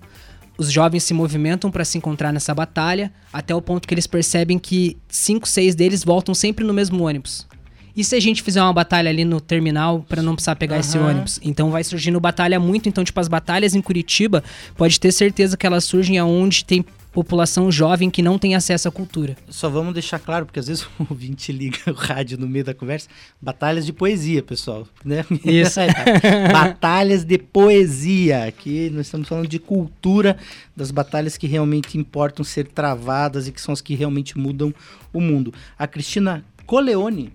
os 0.57 0.72
jovens 0.72 1.03
se 1.03 1.14
movimentam 1.14 1.72
para 1.72 1.86
se 1.86 1.97
encontrar 1.97 2.34
nessa 2.34 2.53
batalha, 2.53 3.12
até 3.32 3.55
o 3.55 3.62
ponto 3.62 3.88
que 3.88 3.93
eles 3.93 4.05
percebem 4.05 4.60
que 4.60 4.97
cinco, 5.07 5.47
seis 5.47 5.74
deles 5.74 6.03
voltam 6.03 6.36
sempre 6.36 6.66
no 6.66 6.74
mesmo 6.74 7.07
ônibus. 7.07 7.47
E 7.95 8.03
se 8.03 8.16
a 8.16 8.20
gente 8.20 8.43
fizer 8.43 8.62
uma 8.62 8.72
batalha 8.72 9.10
ali 9.10 9.26
no 9.26 9.41
terminal 9.41 10.05
para 10.07 10.22
não 10.22 10.36
precisar 10.36 10.55
pegar 10.55 10.78
esse 10.78 10.97
Aham. 10.97 11.10
ônibus? 11.10 11.39
Então 11.43 11.72
vai 11.72 11.84
surgindo 11.84 12.20
batalha 12.20 12.60
muito. 12.60 12.88
Então, 12.88 13.03
tipo, 13.03 13.20
as 13.20 13.28
batalhas 13.28 13.74
em 13.74 13.82
Curitiba, 13.82 14.43
pode 14.76 14.99
ter 14.99 15.12
certeza 15.12 15.57
que 15.57 15.66
elas 15.66 15.84
surgem 15.84 16.18
aonde 16.18 16.64
tem 16.64 16.86
população 17.24 17.70
jovem 17.70 18.09
que 18.09 18.22
não 18.22 18.39
tem 18.39 18.55
acesso 18.55 18.88
à 18.88 18.91
cultura. 18.91 19.36
Só 19.49 19.67
vamos 19.70 19.93
deixar 19.93 20.20
claro, 20.20 20.45
porque 20.45 20.57
às 20.59 20.67
vezes 20.67 20.84
o 20.84 20.89
ouvinte 21.09 21.51
liga 21.51 21.78
o 21.88 21.91
rádio 21.93 22.38
no 22.38 22.47
meio 22.47 22.63
da 22.63 22.74
conversa. 22.74 23.09
Batalhas 23.41 23.86
de 23.86 23.91
poesia, 23.91 24.41
pessoal. 24.41 24.88
Né? 25.03 25.26
Isso. 25.43 25.82
batalhas 26.49 27.26
de 27.26 27.38
poesia. 27.38 28.45
Aqui 28.45 28.89
nós 28.89 29.07
estamos 29.07 29.28
falando 29.28 29.49
de 29.49 29.59
cultura, 29.59 30.38
das 30.74 30.91
batalhas 30.91 31.36
que 31.36 31.45
realmente 31.45 31.97
importam 31.97 32.45
ser 32.45 32.67
travadas 32.67 33.49
e 33.49 33.51
que 33.51 33.59
são 33.59 33.74
as 33.74 33.82
que 33.82 33.95
realmente 33.95 34.38
mudam 34.38 34.74
o 35.11 35.20
mundo. 35.20 35.53
A 35.78 35.86
Cristina 35.86 36.45
Coleone, 36.65 37.34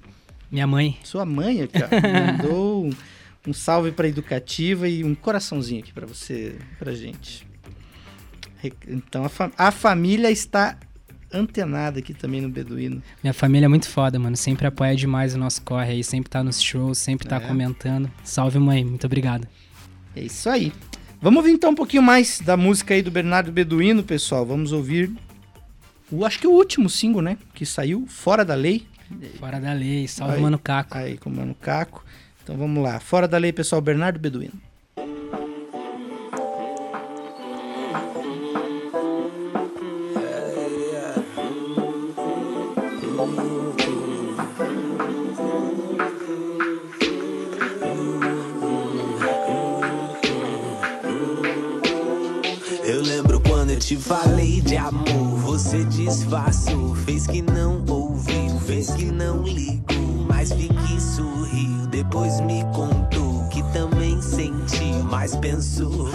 Minha 0.51 0.67
mãe. 0.67 0.97
sua 1.05 1.27
mãe 1.27 1.61
aqui, 1.61 1.77
ó, 1.77 1.89
mandou 2.33 2.87
um, 2.87 2.91
um 3.49 3.53
salve 3.53 3.93
para 3.93 4.09
educativa 4.09 4.89
e 4.89 5.05
um 5.05 5.15
coraçãozinho 5.15 5.81
aqui 5.81 5.93
para 5.93 6.07
você, 6.07 6.57
pra 6.79 6.95
gente. 6.95 7.47
Então 8.89 9.25
a, 9.25 9.29
fa- 9.29 9.51
a 9.59 9.71
família 9.71 10.31
está 10.31 10.77
antenada 11.33 11.99
aqui 11.99 12.15
também 12.15 12.41
no 12.41 12.49
Beduíno. 12.49 13.03
Minha 13.23 13.35
família 13.35 13.67
é 13.67 13.69
muito 13.69 13.89
foda, 13.89 14.19
mano. 14.19 14.37
Sempre 14.37 14.67
apoia 14.67 14.95
demais 14.95 15.35
o 15.35 15.39
nosso 15.39 15.63
corre 15.63 15.93
aí. 15.93 16.05
Sempre 16.05 16.31
tá 16.31 16.43
nos 16.45 16.63
shows, 16.63 16.99
sempre 16.99 17.27
tá 17.29 17.37
É. 17.37 17.41
comentando. 17.41 18.11
Salve, 18.23 18.59
mãe. 18.59 18.85
Muito 18.85 19.05
obrigado. 19.07 19.47
É 20.15 20.23
isso 20.23 20.49
aí. 20.49 20.73
Vamos 21.21 21.39
ouvir 21.39 21.53
então 21.53 21.71
um 21.71 21.75
pouquinho 21.75 22.03
mais 22.03 22.41
da 22.41 22.57
música 22.57 22.95
aí 22.95 23.03
do 23.03 23.11
Bernardo 23.11 23.51
Beduíno, 23.51 24.03
pessoal. 24.03 24.45
Vamos 24.47 24.73
ouvir 24.73 25.11
o 26.13 26.25
acho 26.25 26.39
que 26.39 26.47
o 26.47 26.53
último 26.53 26.89
single, 26.89 27.23
né, 27.23 27.39
que 27.55 27.65
saiu 27.67 28.07
Fora 28.07 28.45
da 28.45 28.55
Lei, 28.55 28.87
Fora 29.39 29.59
da 29.61 29.73
lei. 29.73 30.07
Salve, 30.09 30.35
Aí. 30.37 30.41
mano 30.43 30.59
Caco. 30.59 30.97
aí 30.99 31.17
com 31.19 31.31
o 31.31 31.35
Mano 31.35 31.55
Caco. 31.55 32.05
Então 32.43 32.57
vamos 32.57 32.83
lá. 32.83 32.99
Fora 33.01 33.27
da 33.29 33.39
Lei, 33.39 33.53
pessoal, 33.53 33.81
Bernardo 33.81 34.19
Beduíno. 34.19 34.55
Fez 57.05 57.29
que 57.29 57.43
não 57.43 57.85
ouviu, 57.89 58.59
fez 58.67 58.91
que 58.91 59.05
não 59.05 59.45
ligou, 59.45 60.27
mas 60.29 60.51
vi 60.51 60.69
que 60.69 61.01
sorriu. 61.01 61.87
Depois 61.89 62.41
me 62.41 62.65
contou 62.75 63.49
que 63.51 63.63
também 63.73 64.21
sentiu, 64.21 65.05
mas 65.05 65.37
pensou 65.37 66.11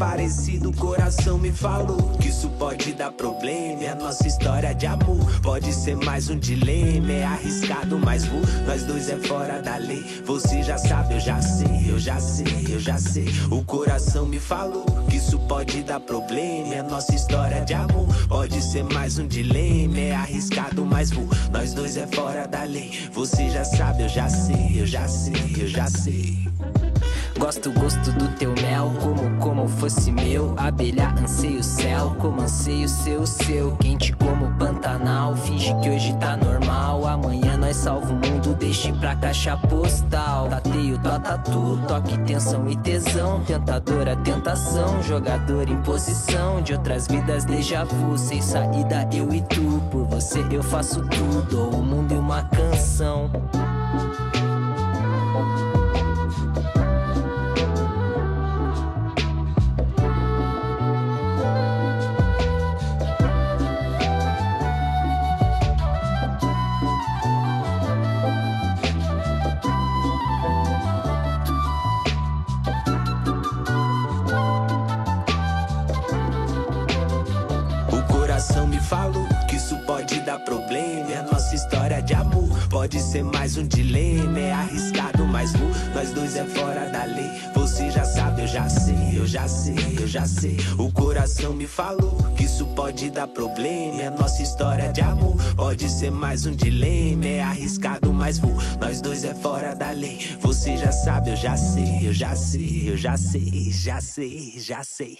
parecido, 0.00 0.70
o 0.70 0.76
coração 0.76 1.36
me 1.36 1.52
falou 1.52 2.16
que 2.18 2.28
isso 2.28 2.48
pode 2.58 2.94
dar 2.94 3.12
problema. 3.12 3.84
É 3.84 3.90
a 3.90 3.94
nossa 3.94 4.26
história 4.26 4.74
de 4.74 4.86
amor 4.86 5.18
pode 5.42 5.70
ser 5.74 5.94
mais 5.94 6.30
um 6.30 6.38
dilema. 6.38 7.12
É 7.12 7.24
arriscado, 7.24 7.98
mas 7.98 8.24
vou. 8.24 8.40
Nós 8.66 8.82
dois 8.84 9.10
é 9.10 9.16
fora 9.18 9.60
da 9.60 9.76
lei. 9.76 10.02
Você 10.24 10.62
já 10.62 10.78
sabe, 10.78 11.16
eu 11.16 11.20
já 11.20 11.42
sei, 11.42 11.90
eu 11.90 11.98
já 11.98 12.18
sei, 12.18 12.66
eu 12.70 12.80
já 12.80 12.96
sei. 12.96 13.26
O 13.50 13.62
coração 13.62 14.24
me 14.24 14.40
falou 14.40 14.86
que 15.10 15.18
isso 15.18 15.38
pode 15.40 15.82
dar 15.82 16.00
problema. 16.00 16.74
É 16.74 16.78
a 16.78 16.82
nossa 16.82 17.14
história 17.14 17.62
de 17.62 17.74
amor 17.74 18.08
pode 18.26 18.62
ser 18.62 18.84
mais 18.84 19.18
um 19.18 19.26
dilema. 19.26 19.98
É 19.98 20.14
arriscado, 20.14 20.82
mas 20.86 21.10
vou. 21.10 21.28
Nós 21.52 21.74
dois 21.74 21.98
é 21.98 22.06
fora 22.06 22.48
da 22.48 22.62
lei. 22.62 23.10
Você 23.12 23.50
já 23.50 23.64
sabe, 23.66 24.04
eu 24.04 24.08
já 24.08 24.30
sei, 24.30 24.80
eu 24.80 24.86
já 24.86 25.06
sei, 25.06 25.56
eu 25.58 25.68
já 25.68 25.86
sei. 25.88 26.49
Gosto, 27.40 27.72
gosto 27.72 28.12
do 28.12 28.28
teu 28.36 28.54
mel, 28.60 28.92
como 29.00 29.38
como 29.38 29.66
fosse 29.66 30.12
meu. 30.12 30.54
Abelha, 30.58 31.08
anseio 31.18 31.60
o 31.60 31.64
céu, 31.64 32.14
como 32.18 32.42
anseio 32.42 32.86
seu, 32.86 33.26
seu. 33.26 33.74
Quente 33.78 34.12
como 34.12 34.54
Pantanal, 34.58 35.34
finge 35.34 35.74
que 35.80 35.88
hoje 35.88 36.14
tá 36.18 36.36
normal. 36.36 37.06
Amanhã 37.06 37.56
nós 37.56 37.76
salva 37.76 38.12
o 38.12 38.14
mundo, 38.14 38.54
deixe 38.54 38.92
pra 38.92 39.16
caixa 39.16 39.56
postal. 39.56 40.50
Tateio, 40.50 40.98
tatu, 40.98 41.80
toque, 41.88 42.18
tensão 42.18 42.68
e 42.68 42.76
tesão. 42.76 43.42
Tentadora, 43.44 44.14
tentação, 44.16 45.02
jogador 45.02 45.66
em 45.66 45.80
posição. 45.80 46.60
De 46.60 46.74
outras 46.74 47.06
vidas, 47.06 47.46
déjà 47.46 47.84
vu, 47.84 48.18
sem 48.18 48.42
saída, 48.42 49.08
eu 49.14 49.32
e 49.32 49.40
tu. 49.40 49.80
Por 49.90 50.04
você 50.04 50.44
eu 50.50 50.62
faço 50.62 51.02
tudo, 51.08 51.70
o 51.70 51.82
mundo 51.82 52.12
e 52.12 52.18
uma 52.18 52.42
canção. 52.44 53.30
Pode 82.90 83.02
ser 83.04 83.22
mais 83.22 83.56
um 83.56 83.64
dilema. 83.64 84.40
É 84.40 84.52
arriscado, 84.52 85.24
mas 85.24 85.52
vou. 85.52 85.68
Nós 85.94 86.10
dois 86.10 86.34
é 86.34 86.44
fora 86.44 86.90
da 86.90 87.04
lei. 87.04 87.30
Você 87.54 87.88
já 87.88 88.04
sabe, 88.04 88.42
eu 88.42 88.48
já 88.48 88.68
sei, 88.68 89.16
eu 89.16 89.26
já 89.28 89.46
sei, 89.46 89.96
eu 90.00 90.08
já 90.08 90.26
sei. 90.26 90.56
O 90.76 90.90
coração 90.90 91.54
me 91.54 91.68
falou 91.68 92.16
que 92.36 92.42
isso 92.42 92.66
pode 92.74 93.08
dar 93.10 93.28
problema. 93.28 94.02
É 94.02 94.10
nossa 94.10 94.42
história 94.42 94.92
de 94.92 95.00
amor 95.02 95.36
pode 95.54 95.88
ser 95.88 96.10
mais 96.10 96.46
um 96.46 96.50
dilema. 96.50 97.26
É 97.26 97.42
arriscado, 97.42 98.12
mas 98.12 98.40
vou. 98.40 98.56
Nós 98.80 99.00
dois 99.00 99.22
é 99.22 99.34
fora 99.36 99.72
da 99.72 99.92
lei. 99.92 100.18
Você 100.40 100.76
já 100.76 100.90
sabe, 100.90 101.30
eu 101.30 101.36
já 101.36 101.56
sei, 101.56 102.08
eu 102.08 102.12
já 102.12 102.34
sei, 102.34 102.90
eu 102.90 102.96
já 102.96 103.16
sei, 103.16 103.70
já 103.70 104.00
sei, 104.00 104.54
já 104.56 104.82
sei. 104.82 105.16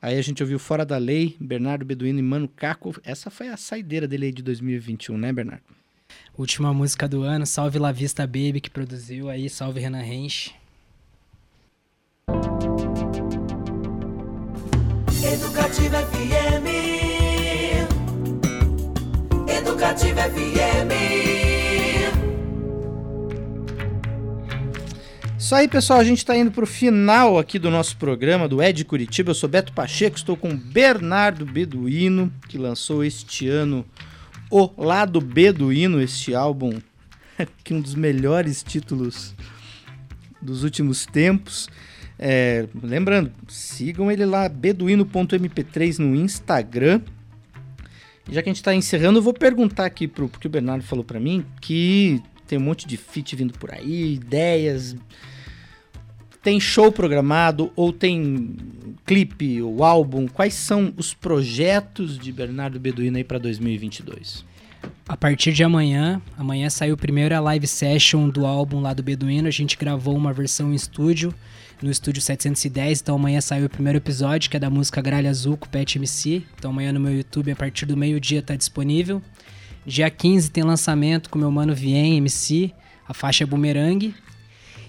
Aí 0.00 0.18
a 0.18 0.22
gente 0.22 0.42
ouviu 0.42 0.58
Fora 0.58 0.86
da 0.86 0.96
Lei, 0.96 1.36
Bernardo 1.38 1.84
Beduíno 1.84 2.20
e 2.20 2.22
Mano 2.22 2.48
Caco. 2.48 2.98
Essa 3.04 3.28
foi 3.28 3.48
a 3.48 3.56
saideira 3.58 4.08
dele 4.08 4.26
aí 4.26 4.32
de 4.32 4.42
2021, 4.42 5.18
né, 5.18 5.30
Bernardo? 5.30 5.79
Última 6.36 6.72
música 6.72 7.08
do 7.08 7.22
ano, 7.22 7.44
Salve 7.46 7.78
La 7.78 7.92
Vista 7.92 8.26
Baby, 8.26 8.60
que 8.60 8.70
produziu 8.70 9.28
aí, 9.28 9.50
salve 9.50 9.80
Renan 9.80 10.02
Rensch. 10.02 10.50
Educativa 15.22 15.98
FM. 15.98 16.66
Educativa 19.48 20.22
FM. 20.22 21.00
Isso 25.50 25.54
aí, 25.56 25.66
pessoal. 25.66 25.98
A 25.98 26.04
gente 26.04 26.18
está 26.18 26.36
indo 26.36 26.52
para 26.52 26.62
o 26.62 26.66
final 26.66 27.36
aqui 27.38 27.58
do 27.58 27.70
nosso 27.70 27.96
programa 27.96 28.46
do 28.46 28.62
Ed 28.62 28.84
Curitiba. 28.84 29.30
Eu 29.30 29.34
sou 29.34 29.48
Beto 29.48 29.72
Pacheco, 29.72 30.16
estou 30.16 30.36
com 30.36 30.56
Bernardo 30.56 31.44
Beduíno, 31.44 32.32
que 32.48 32.56
lançou 32.56 33.02
este 33.02 33.48
ano 33.48 33.84
O 34.50 34.68
Lado 34.76 35.20
Beduíno, 35.20 36.00
este 36.00 36.34
álbum, 36.34 36.80
que 37.62 37.72
é 37.72 37.76
um 37.76 37.80
dos 37.80 37.94
melhores 37.94 38.64
títulos 38.64 39.32
dos 40.42 40.64
últimos 40.64 41.06
tempos. 41.06 41.68
É, 42.18 42.66
lembrando, 42.82 43.32
sigam 43.48 44.10
ele 44.10 44.26
lá, 44.26 44.48
beduíno.mp3 44.48 45.98
no 45.98 46.16
Instagram. 46.16 47.00
Já 48.28 48.42
que 48.42 48.48
a 48.48 48.52
gente 48.52 48.60
está 48.60 48.74
encerrando, 48.74 49.20
eu 49.20 49.22
vou 49.22 49.32
perguntar 49.32 49.86
aqui 49.86 50.06
pro 50.06 50.28
porque 50.28 50.46
o 50.46 50.50
Bernardo 50.50 50.84
falou 50.84 51.04
para 51.04 51.18
mim 51.18 51.44
que 51.60 52.20
tem 52.46 52.58
um 52.58 52.62
monte 52.62 52.86
de 52.86 52.96
feat 52.96 53.36
vindo 53.36 53.56
por 53.56 53.72
aí, 53.72 54.14
ideias. 54.14 54.96
Tem 56.42 56.58
show 56.58 56.90
programado 56.90 57.70
ou 57.76 57.92
tem 57.92 58.56
clipe 59.04 59.60
ou 59.60 59.84
álbum? 59.84 60.26
Quais 60.26 60.54
são 60.54 60.92
os 60.96 61.12
projetos 61.12 62.18
de 62.18 62.32
Bernardo 62.32 62.80
Beduíno 62.80 63.18
aí 63.18 63.24
para 63.24 63.38
2022? 63.38 64.44
A 65.06 65.16
partir 65.16 65.52
de 65.52 65.62
amanhã, 65.62 66.22
amanhã 66.38 66.70
saiu 66.70 66.96
primeiro 66.96 67.34
a 67.36 67.40
live 67.40 67.66
session 67.66 68.28
do 68.28 68.46
álbum 68.46 68.80
lá 68.80 68.94
do 68.94 69.02
Beduíno. 69.02 69.48
A 69.48 69.50
gente 69.50 69.76
gravou 69.76 70.16
uma 70.16 70.32
versão 70.32 70.72
em 70.72 70.74
estúdio, 70.74 71.34
no 71.82 71.90
estúdio 71.90 72.22
710. 72.22 73.02
Então 73.02 73.16
amanhã 73.16 73.40
saiu 73.42 73.66
o 73.66 73.70
primeiro 73.70 73.98
episódio, 73.98 74.48
que 74.48 74.56
é 74.56 74.60
da 74.60 74.70
música 74.70 75.02
Gralha 75.02 75.28
Azul 75.28 75.58
com 75.58 75.66
o 75.66 75.68
Pet 75.68 75.98
MC. 75.98 76.42
Então 76.56 76.70
amanhã 76.70 76.90
no 76.90 77.00
meu 77.00 77.14
YouTube, 77.14 77.50
a 77.50 77.56
partir 77.56 77.84
do 77.84 77.98
meio-dia, 77.98 78.40
tá 78.40 78.56
disponível. 78.56 79.20
Dia 79.84 80.08
15 80.08 80.50
tem 80.50 80.62
lançamento 80.62 81.28
com 81.28 81.38
meu 81.38 81.50
mano 81.50 81.74
Vien 81.74 82.16
MC, 82.16 82.72
a 83.06 83.12
faixa 83.12 83.44
é 83.44 83.46
Boomerang. 83.46 84.14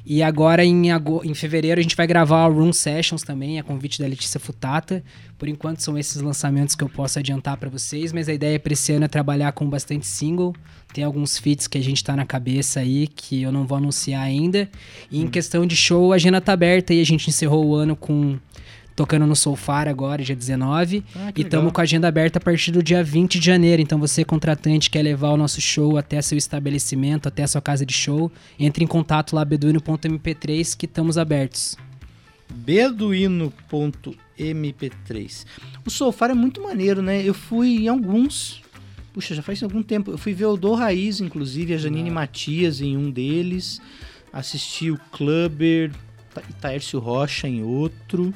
E 0.06 0.24
agora 0.24 0.66
em, 0.66 0.90
em 0.90 1.34
fevereiro 1.34 1.80
a 1.80 1.84
gente 1.84 1.96
vai 1.96 2.08
gravar 2.08 2.48
o 2.48 2.54
Room 2.54 2.74
Sessions 2.74 3.24
também, 3.24 3.60
a 3.60 3.64
convite 3.64 4.02
da 4.02 4.08
Letícia 4.08 4.40
Futata. 4.40 5.04
Por 5.38 5.48
enquanto 5.48 5.80
são 5.80 5.98
esses 5.98 6.22
lançamentos 6.22 6.76
que 6.76 6.84
eu 6.84 6.90
posso 6.90 7.20
adiantar 7.20 7.58
pra 7.58 7.70
vocês, 7.70 8.12
mas 8.12 8.28
a 8.28 8.34
ideia 8.34 8.60
para 8.60 8.74
esse 8.74 8.92
ano 8.92 9.06
é 9.06 9.08
trabalhar 9.08 9.52
com 9.52 9.70
bastante 9.70 10.08
single. 10.08 10.56
Tem 10.94 11.04
alguns 11.04 11.38
feats 11.38 11.68
que 11.68 11.78
a 11.78 11.84
gente 11.84 12.04
tá 12.04 12.16
na 12.16 12.26
cabeça 12.26 12.80
aí 12.80 13.08
que 13.08 13.42
eu 13.42 13.52
não 13.52 13.66
vou 13.66 13.78
anunciar 13.78 14.24
ainda. 14.24 14.70
E 15.10 15.22
em 15.22 15.28
questão 15.28 15.66
de 15.66 15.76
show, 15.76 16.12
a 16.12 16.16
agenda 16.16 16.42
tá 16.42 16.54
aberta 16.54 16.94
e 16.94 17.02
a 17.02 17.06
gente 17.06 17.30
encerrou 17.30 17.66
o 17.66 17.76
ano 17.76 17.96
com 17.96 18.38
tocando 18.96 19.26
no 19.26 19.36
Soulfar 19.36 19.88
agora, 19.88 20.24
dia 20.24 20.36
19. 20.36 21.04
Ah, 21.16 21.32
e 21.36 21.42
estamos 21.42 21.72
com 21.72 21.82
a 21.82 21.84
agenda 21.84 22.08
aberta 22.08 22.38
a 22.40 22.42
partir 22.42 22.72
do 22.72 22.84
dia 22.84 23.04
20 23.04 23.40
de 23.40 23.46
janeiro. 23.46 23.82
Então, 23.82 23.98
você, 24.00 24.24
contratante, 24.26 24.90
quer 24.90 25.02
levar 25.02 25.30
o 25.32 25.38
nosso 25.38 25.60
show 25.62 25.98
até 25.98 26.22
seu 26.22 26.38
estabelecimento, 26.38 27.28
até 27.28 27.44
a 27.44 27.48
sua 27.48 27.62
casa 27.62 27.86
de 27.86 27.94
show, 27.94 28.32
entre 28.60 28.84
em 28.84 28.88
contato 28.88 29.36
lá, 29.36 29.44
beduino.mp3, 29.46 30.76
que 30.78 30.86
estamos 30.86 31.18
abertos. 31.18 31.78
Beduíno.mp3. 34.38 35.46
O 35.86 35.90
Sofar 35.90 36.30
é 36.32 36.34
muito 36.34 36.62
maneiro, 36.62 37.02
né? 37.02 37.22
Eu 37.24 37.34
fui 37.34 37.84
em 37.84 37.88
alguns. 37.88 38.62
Puxa, 39.14 39.34
já 39.36 39.42
faz 39.42 39.62
algum 39.64 39.82
tempo. 39.84 40.12
Eu 40.12 40.18
fui 40.18 40.34
ver 40.34 40.46
o 40.46 40.58
Do 40.58 40.74
Raiz, 40.74 41.20
inclusive, 41.22 41.74
a 41.74 41.78
Janine 41.78 42.10
Matias 42.12 42.82
em 42.82 42.96
um 42.98 43.10
deles. 43.10 43.82
Assisti 44.32 44.90
o 44.92 44.98
Clubber 45.12 45.92
Ta- 46.34 46.42
e 46.50 46.54
Taércio 46.54 47.00
Rocha 47.00 47.48
em 47.48 47.62
outro. 47.64 48.34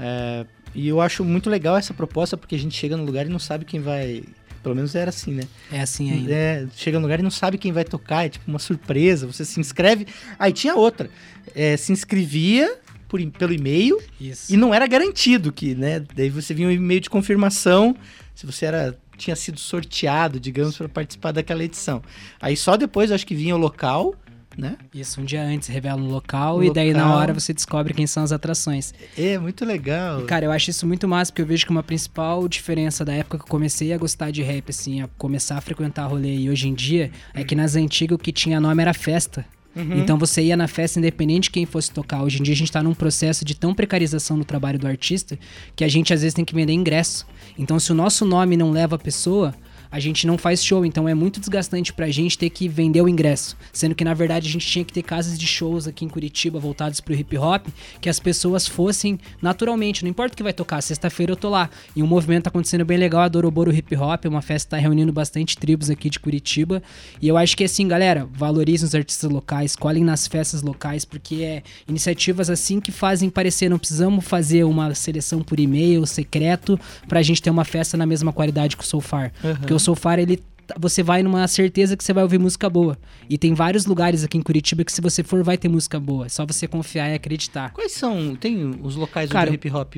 É, 0.00 0.46
e 0.74 0.88
eu 0.88 1.00
acho 1.00 1.24
muito 1.24 1.50
legal 1.50 1.76
essa 1.76 1.92
proposta, 1.92 2.36
porque 2.36 2.54
a 2.54 2.58
gente 2.58 2.76
chega 2.76 2.96
no 2.96 3.04
lugar 3.04 3.26
e 3.26 3.28
não 3.28 3.38
sabe 3.38 3.64
quem 3.64 3.80
vai. 3.80 4.24
Pelo 4.62 4.74
menos 4.74 4.94
era 4.94 5.08
assim, 5.08 5.32
né? 5.32 5.42
É 5.72 5.80
assim 5.80 6.10
ainda. 6.10 6.32
É, 6.32 6.66
chega 6.76 6.98
no 6.98 7.04
lugar 7.04 7.18
e 7.18 7.22
não 7.22 7.30
sabe 7.30 7.56
quem 7.56 7.72
vai 7.72 7.84
tocar, 7.84 8.26
é 8.26 8.28
tipo 8.28 8.48
uma 8.48 8.58
surpresa. 8.58 9.26
Você 9.26 9.44
se 9.44 9.58
inscreve. 9.58 10.06
Aí 10.38 10.52
tinha 10.52 10.74
outra. 10.74 11.10
É, 11.54 11.76
se 11.76 11.92
inscrevia 11.92 12.78
por, 13.08 13.24
pelo 13.32 13.52
e-mail 13.52 13.98
Isso. 14.20 14.52
e 14.52 14.56
não 14.56 14.72
era 14.72 14.86
garantido 14.86 15.52
que, 15.52 15.74
né? 15.74 16.04
Daí 16.14 16.30
você 16.30 16.54
vinha 16.54 16.68
um 16.68 16.70
e-mail 16.70 17.00
de 17.00 17.10
confirmação 17.10 17.96
se 18.34 18.46
você 18.46 18.66
era 18.66 18.96
tinha 19.16 19.36
sido 19.36 19.60
sorteado, 19.60 20.40
digamos, 20.40 20.78
para 20.78 20.88
participar 20.88 21.32
daquela 21.32 21.62
edição. 21.62 22.02
Aí 22.40 22.56
só 22.56 22.76
depois, 22.76 23.12
acho 23.12 23.26
que 23.26 23.34
vinha 23.34 23.54
o 23.54 23.58
local 23.58 24.14
né? 24.56 24.76
Isso, 24.94 25.20
um 25.20 25.24
dia 25.24 25.42
antes 25.42 25.68
revela 25.68 26.00
o 26.00 26.08
local, 26.08 26.62
e 26.62 26.72
daí 26.72 26.92
na 26.92 27.14
hora 27.14 27.32
você 27.32 27.52
descobre 27.52 27.94
quem 27.94 28.06
são 28.06 28.22
as 28.22 28.32
atrações. 28.32 28.92
É, 29.16 29.38
muito 29.38 29.64
legal. 29.64 30.22
Cara, 30.22 30.44
eu 30.44 30.52
acho 30.52 30.70
isso 30.70 30.86
muito 30.86 31.06
massa, 31.06 31.30
porque 31.32 31.42
eu 31.42 31.46
vejo 31.46 31.64
que 31.64 31.70
uma 31.70 31.82
principal 31.82 32.46
diferença 32.48 33.04
da 33.04 33.12
época 33.12 33.38
que 33.38 33.44
eu 33.44 33.48
comecei 33.48 33.92
a 33.92 33.98
gostar 33.98 34.30
de 34.30 34.42
rap, 34.42 34.70
assim, 34.70 35.02
a 35.02 35.08
começar 35.18 35.56
a 35.56 35.60
frequentar 35.60 36.06
rolê 36.06 36.36
e 36.36 36.50
hoje 36.50 36.68
em 36.68 36.74
dia, 36.74 37.10
é 37.34 37.44
que 37.44 37.54
nas 37.54 37.76
antigas 37.76 38.16
o 38.16 38.18
que 38.18 38.32
tinha 38.32 38.60
nome 38.60 38.82
era 38.82 38.92
festa. 38.92 39.44
Então 39.76 40.18
você 40.18 40.42
ia 40.42 40.56
na 40.56 40.66
festa 40.66 40.98
independente 40.98 41.44
de 41.44 41.50
quem 41.52 41.64
fosse 41.64 41.92
tocar. 41.92 42.22
Hoje 42.22 42.40
em 42.40 42.42
dia 42.42 42.52
a 42.52 42.56
gente 42.56 42.72
tá 42.72 42.82
num 42.82 42.92
processo 42.92 43.44
de 43.44 43.54
tão 43.54 43.72
precarização 43.72 44.36
no 44.36 44.44
trabalho 44.44 44.78
do 44.78 44.86
artista 44.86 45.38
que 45.76 45.84
a 45.84 45.88
gente 45.88 46.12
às 46.12 46.22
vezes 46.22 46.34
tem 46.34 46.44
que 46.44 46.54
vender 46.54 46.72
ingresso. 46.72 47.24
Então 47.56 47.78
se 47.78 47.92
o 47.92 47.94
nosso 47.94 48.24
nome 48.24 48.56
não 48.56 48.72
leva 48.72 48.96
a 48.96 48.98
pessoa, 48.98 49.54
a 49.90 49.98
gente 49.98 50.26
não 50.26 50.38
faz 50.38 50.64
show. 50.64 50.84
Então 50.84 51.08
é 51.08 51.14
muito 51.14 51.40
desgastante 51.40 51.92
pra 51.92 52.08
gente 52.10 52.38
ter 52.38 52.50
que 52.50 52.68
vender 52.68 53.02
o 53.02 53.08
ingresso. 53.08 53.56
Sendo 53.72 53.94
que 53.94 54.04
na 54.04 54.14
verdade 54.14 54.48
a 54.48 54.50
gente 54.50 54.66
tinha 54.66 54.84
que 54.84 54.92
ter 54.92 55.02
casas 55.02 55.38
de 55.38 55.46
shows 55.46 55.86
aqui 55.86 56.04
em 56.04 56.08
Curitiba 56.08 56.58
voltadas 56.58 57.00
pro 57.00 57.14
hip 57.14 57.36
hop, 57.36 57.66
que 58.00 58.08
as 58.08 58.20
pessoas 58.20 58.66
fossem 58.66 59.18
naturalmente. 59.42 60.02
Não 60.02 60.10
importa 60.10 60.34
o 60.34 60.36
que 60.36 60.42
vai 60.42 60.52
tocar, 60.52 60.80
sexta-feira 60.80 61.32
eu 61.32 61.36
tô 61.36 61.48
lá. 61.48 61.68
E 61.94 62.02
um 62.02 62.06
movimento 62.06 62.44
tá 62.44 62.50
acontecendo 62.50 62.84
bem 62.84 62.98
legal, 62.98 63.22
a 63.22 63.28
Doroboro 63.28 63.72
Hip 63.72 63.96
Hop, 63.96 64.24
uma 64.26 64.42
festa 64.42 64.66
que 64.66 64.70
tá 64.70 64.76
reunindo 64.76 65.12
bastante 65.12 65.56
tribos 65.56 65.90
aqui 65.90 66.08
de 66.08 66.20
Curitiba. 66.20 66.82
E 67.20 67.26
eu 67.26 67.36
acho 67.36 67.56
que 67.56 67.64
assim, 67.64 67.88
galera, 67.88 68.28
valorizem 68.32 68.86
os 68.86 68.94
artistas 68.94 69.30
locais, 69.30 69.74
colhem 69.74 70.04
nas 70.04 70.26
festas 70.26 70.62
locais, 70.62 71.04
porque 71.04 71.36
é 71.36 71.62
iniciativas 71.88 72.50
assim 72.50 72.80
que 72.80 72.92
fazem 72.92 73.28
parecer. 73.28 73.68
Não 73.68 73.78
precisamos 73.78 74.24
fazer 74.24 74.64
uma 74.64 74.94
seleção 74.94 75.42
por 75.42 75.58
e-mail 75.58 76.06
secreto 76.06 76.78
pra 77.08 77.22
gente 77.22 77.42
ter 77.42 77.50
uma 77.50 77.64
festa 77.64 77.96
na 77.96 78.06
mesma 78.06 78.32
qualidade 78.32 78.76
que 78.76 78.84
o 78.84 78.86
Soulfar. 78.86 79.32
Porque 79.58 79.74
o 79.74 79.79
Soulfar, 79.80 80.18
ele 80.18 80.42
você 80.78 81.02
vai 81.02 81.22
numa 81.22 81.48
certeza 81.48 81.96
que 81.96 82.04
você 82.04 82.12
vai 82.12 82.22
ouvir 82.22 82.38
música 82.38 82.70
boa. 82.70 82.96
E 83.28 83.36
tem 83.36 83.54
vários 83.54 83.86
lugares 83.86 84.22
aqui 84.22 84.38
em 84.38 84.42
Curitiba 84.42 84.84
que 84.84 84.92
se 84.92 85.00
você 85.00 85.22
for 85.22 85.42
vai 85.42 85.58
ter 85.58 85.68
música 85.68 85.98
boa. 85.98 86.26
É 86.26 86.28
só 86.28 86.46
você 86.46 86.68
confiar 86.68 87.10
e 87.10 87.14
acreditar. 87.14 87.72
Quais 87.72 87.92
são, 87.92 88.36
tem 88.36 88.78
os 88.82 88.94
locais 88.94 89.28
Cara, 89.28 89.50
onde 89.50 89.56
o 89.56 89.56
hip 89.56 89.70
hop 89.70 89.96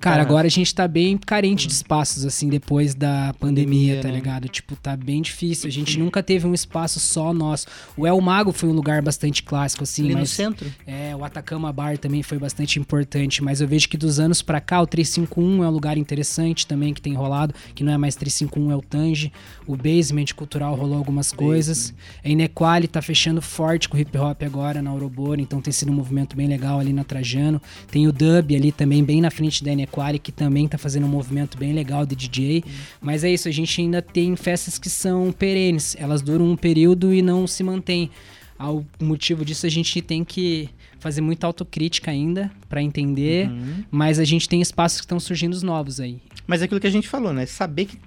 Cara, 0.00 0.16
Cara, 0.16 0.22
agora 0.22 0.46
a 0.46 0.50
gente 0.50 0.74
tá 0.74 0.86
bem 0.86 1.16
carente 1.16 1.66
de 1.66 1.72
espaços, 1.72 2.24
assim, 2.24 2.48
depois 2.48 2.94
da 2.94 3.34
pandemia, 3.40 3.96
Pandemia, 3.96 4.02
tá 4.02 4.08
né? 4.08 4.14
ligado? 4.14 4.48
Tipo, 4.48 4.76
tá 4.76 4.96
bem 4.96 5.22
difícil. 5.22 5.68
A 5.68 5.72
gente 5.72 5.98
nunca 5.98 6.22
teve 6.22 6.46
um 6.46 6.52
espaço 6.52 7.00
só 7.00 7.32
nosso. 7.32 7.66
O 7.96 8.06
El 8.06 8.20
Mago 8.20 8.52
foi 8.52 8.68
um 8.68 8.72
lugar 8.72 9.00
bastante 9.02 9.42
clássico, 9.42 9.84
assim, 9.84 10.04
ali 10.04 10.14
no 10.14 10.20
mas. 10.20 10.30
centro? 10.30 10.70
É, 10.86 11.16
o 11.16 11.24
Atacama 11.24 11.72
Bar 11.72 11.96
também 11.98 12.22
foi 12.22 12.38
bastante 12.38 12.78
importante, 12.78 13.42
mas 13.42 13.60
eu 13.60 13.68
vejo 13.68 13.88
que 13.88 13.96
dos 13.96 14.20
anos 14.20 14.42
pra 14.42 14.60
cá, 14.60 14.80
o 14.82 14.86
351 14.86 15.64
é 15.64 15.68
um 15.68 15.70
lugar 15.70 15.96
interessante 15.96 16.66
também 16.66 16.92
que 16.92 17.00
tem 17.00 17.14
rolado, 17.14 17.54
que 17.74 17.82
não 17.82 17.92
é 17.92 17.96
mais 17.96 18.14
351, 18.14 18.70
é 18.70 18.76
o 18.76 18.82
Tange. 18.82 19.32
O 19.66 19.76
Basement 19.76 20.26
Cultural 20.36 20.74
rolou 20.74 20.98
algumas 20.98 21.32
coisas. 21.32 21.94
A 22.24 22.28
Inequali 22.28 22.86
tá 22.86 23.00
fechando 23.00 23.40
forte 23.40 23.88
com 23.88 23.96
o 23.96 24.00
hip 24.00 24.16
hop 24.18 24.42
agora 24.42 24.82
na 24.82 24.92
Ouroboro, 24.92 25.40
então 25.40 25.60
tem 25.60 25.72
sido 25.72 25.90
um 25.90 25.94
movimento 25.94 26.36
bem 26.36 26.46
legal 26.46 26.78
ali 26.78 26.92
na 26.92 27.02
Trajano. 27.04 27.60
Tem 27.90 28.06
o 28.06 28.12
Dub 28.12 28.54
ali 28.54 28.72
também, 28.72 29.02
bem 29.02 29.20
na 29.20 29.30
frente 29.30 29.64
da 29.64 29.72
Inequali, 29.72 29.85
que 30.18 30.30
também 30.32 30.66
tá 30.68 30.76
fazendo 30.76 31.06
um 31.06 31.08
movimento 31.08 31.56
bem 31.56 31.72
legal 31.72 32.04
de 32.04 32.14
DJ. 32.16 32.64
Mas 33.00 33.24
é 33.24 33.30
isso, 33.30 33.48
a 33.48 33.52
gente 33.52 33.80
ainda 33.80 34.02
tem 34.02 34.34
festas 34.36 34.78
que 34.78 34.90
são 34.90 35.32
perenes, 35.32 35.96
elas 35.98 36.20
duram 36.22 36.50
um 36.50 36.56
período 36.56 37.14
e 37.14 37.22
não 37.22 37.46
se 37.46 37.62
mantêm. 37.62 38.10
Ao 38.58 38.84
motivo 39.00 39.44
disso, 39.44 39.66
a 39.66 39.68
gente 39.68 40.00
tem 40.00 40.24
que 40.24 40.68
fazer 40.98 41.20
muita 41.20 41.46
autocrítica 41.46 42.10
ainda 42.10 42.50
pra 42.68 42.82
entender, 42.82 43.50
mas 43.90 44.18
a 44.18 44.24
gente 44.24 44.48
tem 44.48 44.60
espaços 44.62 44.98
que 45.00 45.04
estão 45.04 45.20
surgindo 45.20 45.52
os 45.52 45.62
novos 45.62 46.00
aí. 46.00 46.18
Mas 46.46 46.62
é 46.62 46.64
aquilo 46.64 46.80
que 46.80 46.86
a 46.86 46.90
gente 46.90 47.06
falou, 47.06 47.32
né? 47.32 47.44
Saber 47.44 47.84
que. 47.84 47.98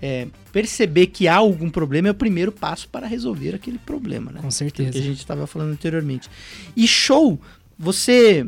é, 0.00 0.26
perceber 0.52 1.08
que 1.08 1.28
há 1.28 1.36
algum 1.36 1.68
problema 1.68 2.08
é 2.08 2.10
o 2.10 2.14
primeiro 2.14 2.50
passo 2.52 2.88
para 2.88 3.06
resolver 3.06 3.54
aquele 3.54 3.76
problema, 3.78 4.32
né? 4.32 4.40
Com 4.40 4.48
Que 4.48 4.54
certeza. 4.54 4.98
a 4.98 5.02
gente 5.02 5.18
estava 5.18 5.46
falando 5.46 5.72
anteriormente. 5.72 6.30
E 6.76 6.86
show, 6.88 7.38
você. 7.78 8.46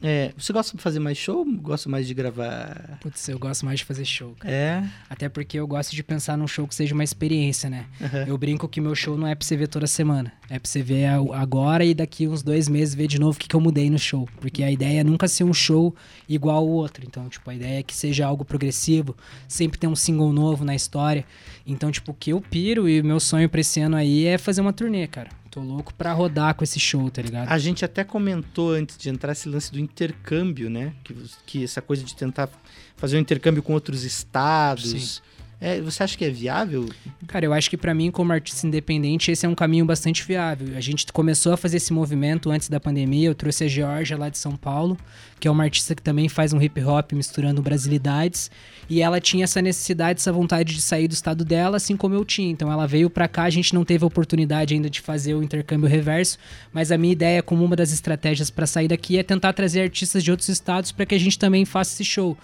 É, 0.00 0.32
você 0.36 0.52
gosta 0.52 0.76
de 0.76 0.82
fazer 0.82 1.00
mais 1.00 1.18
show? 1.18 1.44
Gosta 1.60 1.88
mais 1.88 2.06
de 2.06 2.14
gravar? 2.14 2.98
Putz, 3.00 3.28
eu 3.28 3.38
gosto 3.38 3.64
mais 3.64 3.80
de 3.80 3.84
fazer 3.84 4.04
show, 4.04 4.34
cara. 4.38 4.54
É. 4.54 4.84
Até 5.10 5.28
porque 5.28 5.58
eu 5.58 5.66
gosto 5.66 5.94
de 5.94 6.02
pensar 6.02 6.36
num 6.36 6.46
show 6.46 6.66
que 6.68 6.74
seja 6.74 6.94
uma 6.94 7.02
experiência, 7.02 7.68
né? 7.68 7.86
Aham. 8.00 8.24
Eu 8.26 8.38
brinco 8.38 8.68
que 8.68 8.80
meu 8.80 8.94
show 8.94 9.16
não 9.16 9.26
é 9.26 9.34
pra 9.34 9.44
você 9.44 9.56
ver 9.56 9.66
toda 9.66 9.86
semana. 9.86 10.32
É 10.48 10.58
pra 10.58 10.68
você 10.68 10.82
ver 10.82 11.06
agora 11.34 11.84
e 11.84 11.94
daqui 11.94 12.28
uns 12.28 12.42
dois 12.42 12.68
meses 12.68 12.94
ver 12.94 13.08
de 13.08 13.18
novo 13.18 13.36
o 13.36 13.40
que, 13.40 13.48
que 13.48 13.56
eu 13.56 13.60
mudei 13.60 13.90
no 13.90 13.98
show. 13.98 14.28
Porque 14.40 14.62
a 14.62 14.70
ideia 14.70 15.00
é 15.00 15.04
nunca 15.04 15.26
ser 15.26 15.44
um 15.44 15.52
show 15.52 15.94
igual 16.28 16.58
ao 16.58 16.68
outro. 16.68 17.04
Então, 17.06 17.28
tipo, 17.28 17.50
a 17.50 17.54
ideia 17.54 17.80
é 17.80 17.82
que 17.82 17.94
seja 17.94 18.24
algo 18.24 18.44
progressivo, 18.44 19.16
sempre 19.48 19.78
ter 19.78 19.88
um 19.88 19.96
single 19.96 20.32
novo 20.32 20.64
na 20.64 20.74
história. 20.74 21.24
Então, 21.66 21.90
tipo, 21.90 22.12
o 22.12 22.14
que 22.14 22.30
eu 22.30 22.40
piro 22.40 22.88
e 22.88 23.00
o 23.00 23.04
meu 23.04 23.18
sonho 23.18 23.48
pra 23.48 23.60
esse 23.60 23.80
ano 23.80 23.96
aí 23.96 24.26
é 24.26 24.38
fazer 24.38 24.60
uma 24.60 24.72
turnê, 24.72 25.06
cara. 25.06 25.28
Tô 25.50 25.60
louco 25.60 25.94
pra 25.94 26.12
rodar 26.12 26.54
com 26.54 26.62
esse 26.62 26.78
show, 26.78 27.10
tá 27.10 27.22
ligado? 27.22 27.48
A 27.48 27.58
gente 27.58 27.84
até 27.84 28.04
comentou 28.04 28.72
antes 28.72 28.96
de 28.98 29.08
entrar 29.08 29.32
esse 29.32 29.48
lance 29.48 29.72
do 29.72 29.78
intercâmbio, 29.78 30.68
né? 30.68 30.92
Que, 31.02 31.14
que 31.46 31.64
essa 31.64 31.80
coisa 31.80 32.04
de 32.04 32.14
tentar 32.14 32.48
fazer 32.96 33.16
um 33.16 33.20
intercâmbio 33.20 33.62
com 33.62 33.72
outros 33.72 34.04
estados. 34.04 35.22
É, 35.60 35.80
você 35.80 36.04
acha 36.04 36.16
que 36.16 36.24
é 36.24 36.30
viável? 36.30 36.88
Cara, 37.26 37.44
eu 37.44 37.52
acho 37.52 37.68
que 37.68 37.76
pra 37.76 37.92
mim, 37.92 38.12
como 38.12 38.32
artista 38.32 38.64
independente, 38.64 39.32
esse 39.32 39.44
é 39.44 39.48
um 39.48 39.56
caminho 39.56 39.84
bastante 39.84 40.24
viável. 40.24 40.76
A 40.76 40.80
gente 40.80 41.04
começou 41.12 41.52
a 41.52 41.56
fazer 41.56 41.78
esse 41.78 41.92
movimento 41.92 42.48
antes 42.48 42.68
da 42.68 42.78
pandemia. 42.78 43.28
Eu 43.28 43.34
trouxe 43.34 43.64
a 43.64 43.68
Georgia 43.68 44.16
lá 44.16 44.28
de 44.28 44.38
São 44.38 44.56
Paulo, 44.56 44.96
que 45.40 45.48
é 45.48 45.50
uma 45.50 45.64
artista 45.64 45.96
que 45.96 46.02
também 46.02 46.28
faz 46.28 46.52
um 46.52 46.62
hip 46.62 46.80
hop 46.84 47.12
misturando 47.12 47.60
brasilidades. 47.60 48.52
E 48.88 49.02
ela 49.02 49.20
tinha 49.20 49.42
essa 49.42 49.60
necessidade, 49.60 50.20
essa 50.20 50.32
vontade 50.32 50.74
de 50.74 50.80
sair 50.80 51.08
do 51.08 51.12
estado 51.12 51.44
dela, 51.44 51.76
assim 51.76 51.96
como 51.96 52.14
eu 52.14 52.24
tinha. 52.24 52.50
Então 52.50 52.70
ela 52.70 52.86
veio 52.86 53.10
pra 53.10 53.26
cá, 53.26 53.42
a 53.42 53.50
gente 53.50 53.74
não 53.74 53.84
teve 53.84 54.04
a 54.04 54.06
oportunidade 54.06 54.74
ainda 54.74 54.88
de 54.88 55.00
fazer 55.00 55.34
o 55.34 55.42
intercâmbio 55.42 55.88
reverso, 55.88 56.38
mas 56.72 56.92
a 56.92 56.96
minha 56.96 57.12
ideia, 57.12 57.42
como 57.42 57.64
uma 57.64 57.74
das 57.74 57.92
estratégias 57.92 58.48
pra 58.48 58.66
sair 58.66 58.86
daqui, 58.86 59.18
é 59.18 59.24
tentar 59.24 59.52
trazer 59.52 59.82
artistas 59.82 60.22
de 60.22 60.30
outros 60.30 60.48
estados 60.48 60.92
pra 60.92 61.04
que 61.04 61.16
a 61.16 61.20
gente 61.20 61.36
também 61.36 61.64
faça 61.64 61.94
esse 61.94 62.04
show. 62.04 62.38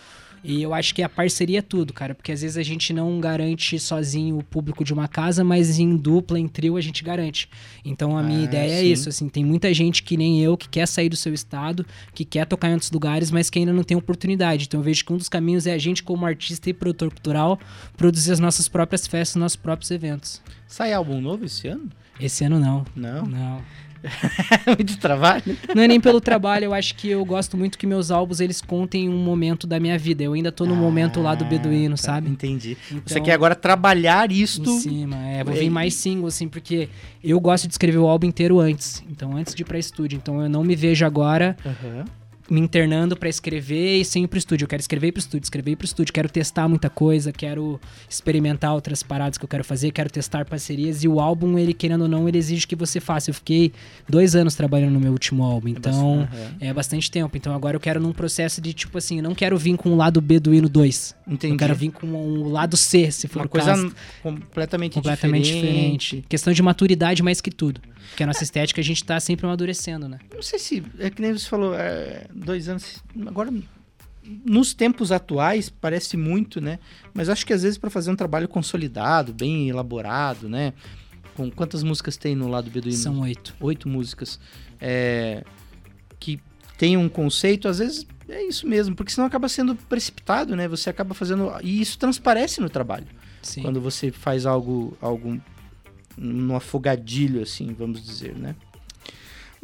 E 0.44 0.62
eu 0.62 0.74
acho 0.74 0.94
que 0.94 1.02
a 1.02 1.08
parceria 1.08 1.60
é 1.60 1.62
tudo, 1.62 1.92
cara, 1.94 2.14
porque 2.14 2.30
às 2.30 2.42
vezes 2.42 2.58
a 2.58 2.62
gente 2.62 2.92
não 2.92 3.18
garante 3.18 3.78
sozinho 3.78 4.36
o 4.38 4.42
público 4.44 4.84
de 4.84 4.92
uma 4.92 5.08
casa, 5.08 5.42
mas 5.42 5.78
em 5.78 5.96
dupla, 5.96 6.38
em 6.38 6.46
trio, 6.46 6.76
a 6.76 6.80
gente 6.82 7.02
garante. 7.02 7.48
Então 7.82 8.16
a 8.18 8.22
minha 8.22 8.40
Ah, 8.40 8.44
ideia 8.44 8.72
é 8.74 8.80
sim. 8.80 8.92
isso, 8.92 9.08
assim, 9.08 9.26
tem 9.28 9.42
muita 9.42 9.72
gente 9.72 10.02
que 10.02 10.18
nem 10.18 10.42
eu, 10.42 10.54
que 10.56 10.68
quer 10.68 10.86
sair 10.86 11.08
do 11.08 11.16
seu 11.16 11.32
estado, 11.32 11.86
que 12.14 12.26
quer 12.26 12.44
tocar 12.44 12.68
em 12.68 12.74
outros 12.74 12.90
lugares, 12.90 13.30
mas 13.30 13.48
que 13.48 13.58
ainda 13.58 13.72
não 13.72 13.82
tem 13.82 13.96
oportunidade. 13.96 14.66
Então 14.66 14.80
eu 14.80 14.84
vejo 14.84 15.02
que 15.04 15.12
um 15.12 15.16
dos 15.16 15.30
caminhos 15.30 15.66
é 15.66 15.72
a 15.72 15.78
gente, 15.78 16.02
como 16.02 16.26
artista 16.26 16.68
e 16.68 16.74
produtor 16.74 17.08
cultural, 17.10 17.58
produzir 17.96 18.32
as 18.32 18.38
nossas 18.38 18.68
próprias 18.68 19.06
festas, 19.06 19.40
nossos 19.40 19.56
próprios 19.56 19.90
eventos. 19.90 20.42
Sai 20.68 20.92
álbum 20.92 21.20
novo 21.22 21.46
esse 21.46 21.68
ano? 21.68 21.88
Esse 22.20 22.44
ano 22.44 22.60
não. 22.60 22.84
Não. 22.94 23.26
Não. 23.26 23.62
Muito 24.66 24.98
trabalho. 24.98 25.42
Não 25.74 25.82
é 25.82 25.88
nem 25.88 26.00
pelo 26.00 26.20
trabalho, 26.20 26.64
eu 26.66 26.74
acho 26.74 26.94
que 26.94 27.08
eu 27.08 27.24
gosto 27.24 27.56
muito 27.56 27.78
que 27.78 27.86
meus 27.86 28.10
álbuns 28.10 28.40
eles 28.40 28.60
contem 28.60 29.08
um 29.08 29.16
momento 29.18 29.66
da 29.66 29.80
minha 29.80 29.98
vida. 29.98 30.22
Eu 30.22 30.32
ainda 30.34 30.52
tô 30.52 30.64
no 30.66 30.76
momento 30.76 31.20
lá 31.20 31.34
do 31.34 31.44
beduíno, 31.44 31.96
tá, 31.96 32.02
sabe? 32.02 32.30
Entendi. 32.30 32.76
Você 32.88 33.14
Então- 33.14 33.22
quer 33.22 33.32
agora 33.32 33.54
trabalhar 33.54 34.30
isto. 34.30 34.68
Em 34.70 34.78
cima, 34.78 35.16
é. 35.28 35.42
Vou 35.44 35.54
vir 35.54 35.70
mais 35.70 35.94
single, 35.94 36.26
assim, 36.28 36.48
porque 36.48 36.88
eu 37.22 37.38
gosto 37.40 37.66
de 37.66 37.74
escrever 37.74 37.98
o 37.98 38.06
álbum 38.06 38.26
inteiro 38.26 38.60
antes. 38.60 39.02
Então, 39.10 39.36
antes 39.36 39.54
de 39.54 39.62
ir 39.62 39.64
pra 39.64 39.78
estúdio. 39.78 40.16
Então, 40.16 40.40
eu 40.42 40.48
não 40.48 40.62
me 40.64 40.76
vejo 40.76 41.04
agora 41.04 41.56
Aham. 41.64 42.04
Me 42.50 42.60
internando 42.60 43.16
pra 43.16 43.28
escrever 43.28 44.00
e 44.00 44.04
sem 44.04 44.24
ir 44.24 44.28
pro 44.28 44.38
estúdio. 44.38 44.64
Eu 44.64 44.68
quero 44.68 44.80
escrever 44.80 45.12
pro 45.12 45.18
estúdio, 45.20 45.44
escrever 45.44 45.76
pro 45.76 45.84
estúdio. 45.86 46.12
Quero 46.12 46.28
testar 46.28 46.68
muita 46.68 46.90
coisa, 46.90 47.32
quero 47.32 47.80
experimentar 48.08 48.74
outras 48.74 49.02
paradas 49.02 49.38
que 49.38 49.44
eu 49.44 49.48
quero 49.48 49.64
fazer, 49.64 49.90
quero 49.92 50.10
testar 50.10 50.44
parcerias. 50.44 51.02
E 51.04 51.08
o 51.08 51.20
álbum, 51.20 51.58
ele, 51.58 51.72
querendo 51.72 52.02
ou 52.02 52.08
não, 52.08 52.28
ele 52.28 52.36
exige 52.38 52.66
que 52.66 52.76
você 52.76 53.00
faça. 53.00 53.30
Eu 53.30 53.34
fiquei 53.34 53.72
dois 54.08 54.36
anos 54.36 54.54
trabalhando 54.54 54.92
no 54.92 55.00
meu 55.00 55.12
último 55.12 55.42
álbum. 55.42 55.68
Então, 55.68 56.28
Aham. 56.30 56.56
é 56.60 56.72
bastante 56.72 57.10
tempo. 57.10 57.36
Então, 57.36 57.54
agora 57.54 57.76
eu 57.76 57.80
quero 57.80 57.98
num 58.00 58.12
processo 58.12 58.60
de, 58.60 58.72
tipo 58.72 58.98
assim, 58.98 59.18
eu 59.18 59.22
não 59.22 59.34
quero 59.34 59.56
vir 59.56 59.76
com 59.76 59.90
o 59.90 59.96
lado 59.96 60.20
B 60.20 60.38
do 60.38 60.54
Hino 60.54 60.68
2. 60.68 61.16
Entendi. 61.26 61.54
Eu 61.54 61.58
quero 61.58 61.74
vir 61.74 61.90
com 61.92 62.06
o 62.06 62.48
lado 62.50 62.76
C, 62.76 63.10
se 63.10 63.26
for 63.26 63.40
Uma 63.40 63.46
o 63.46 63.48
coisa 63.48 63.68
caso 63.68 63.92
completamente, 64.22 64.94
completamente 64.94 65.44
diferente. 65.44 65.66
diferente. 65.66 66.24
Questão 66.28 66.52
de 66.52 66.62
maturidade 66.62 67.22
mais 67.22 67.40
que 67.40 67.50
tudo. 67.50 67.80
Porque 68.10 68.22
a 68.22 68.26
nossa 68.26 68.44
estética 68.44 68.80
a 68.80 68.84
gente 68.84 69.02
tá 69.02 69.18
sempre 69.18 69.46
amadurecendo, 69.46 70.08
né? 70.08 70.18
Não 70.32 70.42
sei 70.42 70.58
se. 70.58 70.82
É 70.98 71.10
que 71.10 71.20
nem 71.22 71.32
você 71.32 71.48
falou, 71.48 71.74
é, 71.74 72.26
dois 72.34 72.68
anos. 72.68 73.02
Agora, 73.26 73.52
nos 74.44 74.74
tempos 74.74 75.12
atuais, 75.12 75.68
parece 75.68 76.16
muito, 76.16 76.60
né? 76.60 76.78
Mas 77.12 77.28
acho 77.28 77.46
que 77.46 77.52
às 77.52 77.62
vezes 77.62 77.78
para 77.78 77.90
fazer 77.90 78.10
um 78.10 78.16
trabalho 78.16 78.48
consolidado, 78.48 79.32
bem 79.32 79.68
elaborado, 79.68 80.48
né? 80.48 80.72
Com 81.36 81.50
quantas 81.50 81.82
músicas 81.82 82.16
tem 82.16 82.34
no 82.34 82.48
lado 82.48 82.70
beduíno? 82.70 82.96
São 82.96 83.20
oito. 83.20 83.54
oito 83.60 83.88
músicas. 83.88 84.40
É, 84.80 85.44
que 86.18 86.40
tem 86.78 86.96
um 86.96 87.08
conceito, 87.08 87.68
às 87.68 87.78
vezes 87.78 88.06
é 88.28 88.42
isso 88.42 88.66
mesmo, 88.66 88.96
porque 88.96 89.12
senão 89.12 89.26
acaba 89.26 89.48
sendo 89.48 89.74
precipitado, 89.74 90.56
né? 90.56 90.66
Você 90.68 90.88
acaba 90.88 91.14
fazendo. 91.14 91.52
E 91.62 91.80
isso 91.80 91.98
transparece 91.98 92.60
no 92.60 92.70
trabalho. 92.70 93.06
Sim. 93.42 93.62
Quando 93.62 93.80
você 93.80 94.10
faz 94.10 94.46
algo, 94.46 94.96
algo 95.00 95.40
no 96.16 96.56
afogadilho, 96.56 97.42
assim, 97.42 97.74
vamos 97.74 98.02
dizer, 98.02 98.34
né? 98.34 98.56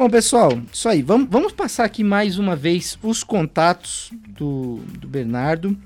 Bom, 0.01 0.09
pessoal, 0.09 0.59
isso 0.72 0.88
aí. 0.88 1.03
Vamos, 1.03 1.28
vamos 1.30 1.53
passar 1.53 1.84
aqui 1.84 2.03
mais 2.03 2.38
uma 2.38 2.57
vez 2.57 2.98
os 3.03 3.22
contatos 3.22 4.11
do, 4.28 4.80
do 4.98 5.07
Bernardo. 5.07 5.76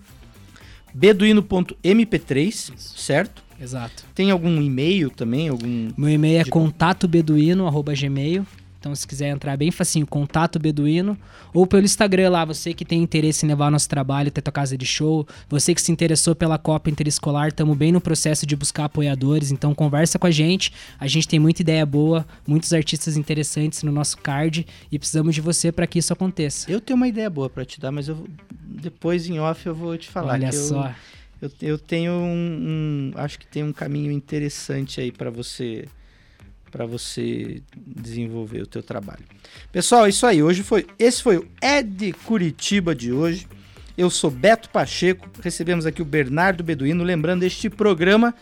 Beduíno.mp3, 0.94 2.72
certo? 2.78 3.42
Exato. 3.60 4.04
Tem 4.14 4.30
algum 4.30 4.62
e-mail 4.62 5.10
também? 5.10 5.48
Algum. 5.48 5.90
Meu 5.96 6.10
e-mail 6.10 6.38
é 6.42 6.44
De- 6.44 6.50
contatobeduino@gmail. 6.50 8.46
Então, 8.84 8.94
se 8.94 9.08
quiser 9.08 9.28
entrar 9.30 9.56
bem 9.56 9.70
facinho, 9.70 10.06
contato 10.06 10.58
beduíno, 10.58 11.16
ou 11.54 11.66
pelo 11.66 11.86
Instagram 11.86 12.28
lá, 12.28 12.44
você 12.44 12.74
que 12.74 12.84
tem 12.84 13.02
interesse 13.02 13.46
em 13.46 13.48
levar 13.48 13.70
nosso 13.70 13.88
trabalho 13.88 14.28
até 14.28 14.42
tua 14.42 14.52
casa 14.52 14.76
de 14.76 14.84
show, 14.84 15.26
você 15.48 15.74
que 15.74 15.80
se 15.80 15.90
interessou 15.90 16.34
pela 16.34 16.58
Copa 16.58 16.90
Interescolar, 16.90 17.48
estamos 17.48 17.74
bem 17.78 17.90
no 17.90 17.98
processo 17.98 18.44
de 18.46 18.54
buscar 18.54 18.84
apoiadores, 18.84 19.50
então 19.50 19.74
conversa 19.74 20.18
com 20.18 20.26
a 20.26 20.30
gente. 20.30 20.70
A 21.00 21.06
gente 21.06 21.26
tem 21.26 21.38
muita 21.40 21.62
ideia 21.62 21.86
boa, 21.86 22.26
muitos 22.46 22.74
artistas 22.74 23.16
interessantes 23.16 23.82
no 23.82 23.90
nosso 23.90 24.18
card 24.18 24.66
e 24.92 24.98
precisamos 24.98 25.34
de 25.34 25.40
você 25.40 25.72
para 25.72 25.86
que 25.86 25.98
isso 25.98 26.12
aconteça. 26.12 26.70
Eu 26.70 26.78
tenho 26.78 26.98
uma 26.98 27.08
ideia 27.08 27.30
boa 27.30 27.48
pra 27.48 27.64
te 27.64 27.80
dar, 27.80 27.90
mas 27.90 28.06
eu 28.06 28.26
depois 28.62 29.26
em 29.26 29.38
off 29.40 29.64
eu 29.66 29.74
vou 29.74 29.96
te 29.96 30.10
falar. 30.10 30.34
Olha 30.34 30.50
que 30.50 30.56
eu- 30.56 30.62
só. 30.62 30.92
Eu, 31.40 31.50
eu 31.62 31.78
tenho 31.78 32.12
um, 32.12 33.12
um- 33.12 33.12
Acho 33.16 33.38
que 33.38 33.46
tem 33.46 33.64
um 33.64 33.72
caminho 33.72 34.12
interessante 34.12 35.00
aí 35.00 35.10
pra 35.10 35.30
você 35.30 35.86
para 36.74 36.86
você 36.86 37.62
desenvolver 37.86 38.62
o 38.62 38.66
teu 38.66 38.82
trabalho. 38.82 39.22
Pessoal, 39.70 40.06
é 40.06 40.08
isso 40.08 40.26
aí. 40.26 40.42
Hoje 40.42 40.64
foi. 40.64 40.84
Esse 40.98 41.22
foi 41.22 41.36
o 41.36 41.46
Ed 41.62 42.12
Curitiba 42.24 42.96
de 42.96 43.12
hoje. 43.12 43.46
Eu 43.96 44.10
sou 44.10 44.28
Beto 44.28 44.68
Pacheco. 44.70 45.30
Recebemos 45.40 45.86
aqui 45.86 46.02
o 46.02 46.04
Bernardo 46.04 46.64
Beduíno. 46.64 47.04
Lembrando 47.04 47.44
este 47.44 47.70
programa 47.70 48.34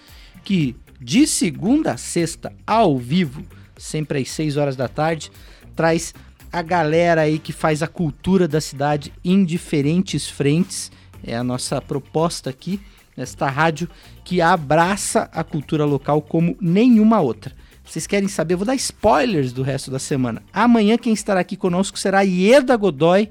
que 0.42 0.74
de 0.98 1.26
segunda 1.26 1.92
a 1.92 1.96
sexta, 1.98 2.50
ao 2.66 2.96
vivo, 2.96 3.44
sempre 3.76 4.20
às 4.20 4.30
6 4.30 4.56
horas 4.56 4.76
da 4.76 4.88
tarde, 4.88 5.30
traz 5.76 6.14
a 6.50 6.62
galera 6.62 7.20
aí 7.20 7.38
que 7.38 7.52
faz 7.52 7.82
a 7.82 7.86
cultura 7.86 8.48
da 8.48 8.62
cidade 8.62 9.12
em 9.22 9.44
diferentes 9.44 10.26
frentes. 10.26 10.90
É 11.22 11.36
a 11.36 11.44
nossa 11.44 11.82
proposta 11.82 12.48
aqui, 12.48 12.80
nesta 13.14 13.50
rádio, 13.50 13.90
que 14.24 14.40
abraça 14.40 15.28
a 15.34 15.44
cultura 15.44 15.84
local 15.84 16.22
como 16.22 16.56
nenhuma 16.62 17.20
outra. 17.20 17.54
Vocês 17.92 18.06
querem 18.06 18.26
saber? 18.26 18.54
Eu 18.54 18.58
vou 18.58 18.66
dar 18.66 18.74
spoilers 18.74 19.52
do 19.52 19.62
resto 19.62 19.90
da 19.90 19.98
semana. 19.98 20.42
Amanhã 20.50 20.96
quem 20.96 21.12
estará 21.12 21.40
aqui 21.40 21.58
conosco 21.58 21.98
será 21.98 22.22
Ieda 22.22 22.74
Godoy, 22.74 23.28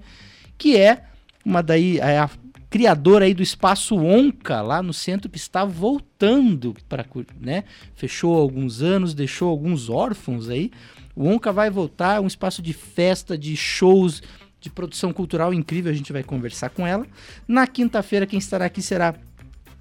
que 0.56 0.78
é 0.78 1.04
uma 1.44 1.64
daí 1.64 1.98
é 1.98 2.20
a 2.20 2.30
criadora 2.70 3.26
aí 3.26 3.34
do 3.34 3.42
espaço 3.42 3.98
Onca 3.98 4.62
lá 4.62 4.84
no 4.84 4.94
centro 4.94 5.32
que 5.32 5.40
está 5.40 5.66
voltando 5.66 6.76
para, 6.88 7.04
né? 7.40 7.64
Fechou 7.96 8.40
alguns 8.40 8.84
anos, 8.84 9.16
deixou 9.16 9.50
alguns 9.50 9.90
órfãos 9.90 10.48
aí. 10.48 10.70
O 11.16 11.28
Onca 11.28 11.52
vai 11.52 11.72
voltar, 11.72 12.22
um 12.22 12.28
espaço 12.28 12.62
de 12.62 12.72
festa, 12.72 13.36
de 13.36 13.58
shows, 13.58 14.22
de 14.60 14.70
produção 14.70 15.12
cultural 15.12 15.52
incrível, 15.56 15.92
a 15.92 15.96
gente 15.96 16.14
vai 16.14 16.22
conversar 16.22 16.70
com 16.70 16.86
ela. 16.86 17.08
Na 17.48 17.66
quinta-feira 17.66 18.28
quem 18.28 18.38
estará 18.38 18.66
aqui 18.66 18.84
será 18.84 19.16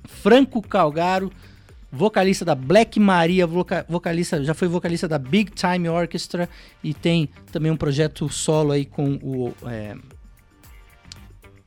Franco 0.07 0.63
Calgaro, 0.63 1.31
vocalista 1.93 2.45
da 2.45 2.55
Black 2.55 3.01
Maria, 3.01 3.47
voca- 3.47 3.85
vocalista, 3.89 4.43
já 4.45 4.55
foi 4.55 4.69
vocalista 4.69 5.09
da 5.09 5.19
Big 5.19 5.51
Time 5.53 5.89
Orchestra 5.89 6.49
e 6.83 6.95
tem 6.95 7.29
também 7.51 7.71
um 7.71 7.77
projeto 7.77 8.29
solo 8.29 8.73
aí 8.73 8.85
com 8.85 9.15
o, 9.23 9.53
é, 9.67 9.97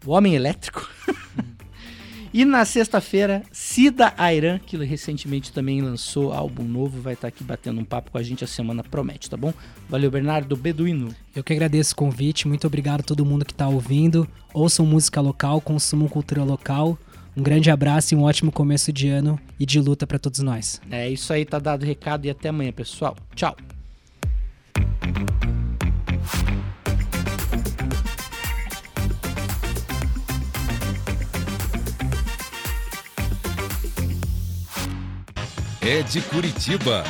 o 0.05 0.11
Homem 0.11 0.35
Elétrico. 0.35 0.89
e 2.33 2.45
na 2.45 2.63
sexta-feira, 2.63 3.43
Cida 3.51 4.13
Airan, 4.17 4.59
que 4.59 4.77
recentemente 4.77 5.51
também 5.51 5.81
lançou 5.81 6.31
álbum 6.31 6.63
novo, 6.63 7.01
vai 7.01 7.15
estar 7.15 7.27
aqui 7.27 7.43
batendo 7.43 7.81
um 7.81 7.85
papo 7.85 8.11
com 8.11 8.17
a 8.17 8.23
gente, 8.23 8.45
a 8.45 8.47
semana 8.47 8.81
promete, 8.81 9.29
tá 9.29 9.35
bom? 9.35 9.53
Valeu, 9.89 10.09
Bernardo 10.09 10.55
Beduíno. 10.55 11.13
Eu 11.35 11.43
que 11.43 11.51
agradeço 11.51 11.93
o 11.93 11.97
convite, 11.97 12.47
muito 12.47 12.65
obrigado 12.65 13.01
a 13.01 13.03
todo 13.03 13.25
mundo 13.25 13.43
que 13.43 13.51
está 13.51 13.67
ouvindo. 13.67 14.27
Ouçam 14.53 14.85
música 14.85 15.19
local, 15.19 15.59
consumam 15.59 16.07
cultura 16.07 16.43
local. 16.43 16.97
Um 17.35 17.41
grande 17.41 17.71
abraço 17.71 18.13
e 18.13 18.17
um 18.17 18.23
ótimo 18.23 18.51
começo 18.51 18.93
de 18.93 19.09
ano 19.09 19.39
e 19.59 19.65
de 19.65 19.79
luta 19.79 20.05
para 20.05 20.19
todos 20.19 20.39
nós. 20.39 20.79
É 20.91 21.09
isso 21.09 21.33
aí, 21.33 21.45
tá 21.45 21.57
dado 21.57 21.83
o 21.83 21.85
recado 21.85 22.25
e 22.25 22.29
até 22.29 22.49
amanhã, 22.49 22.71
pessoal. 22.71 23.17
Tchau. 23.35 23.55
É 35.81 36.01
de 36.01 36.21
Curitiba. 36.21 37.03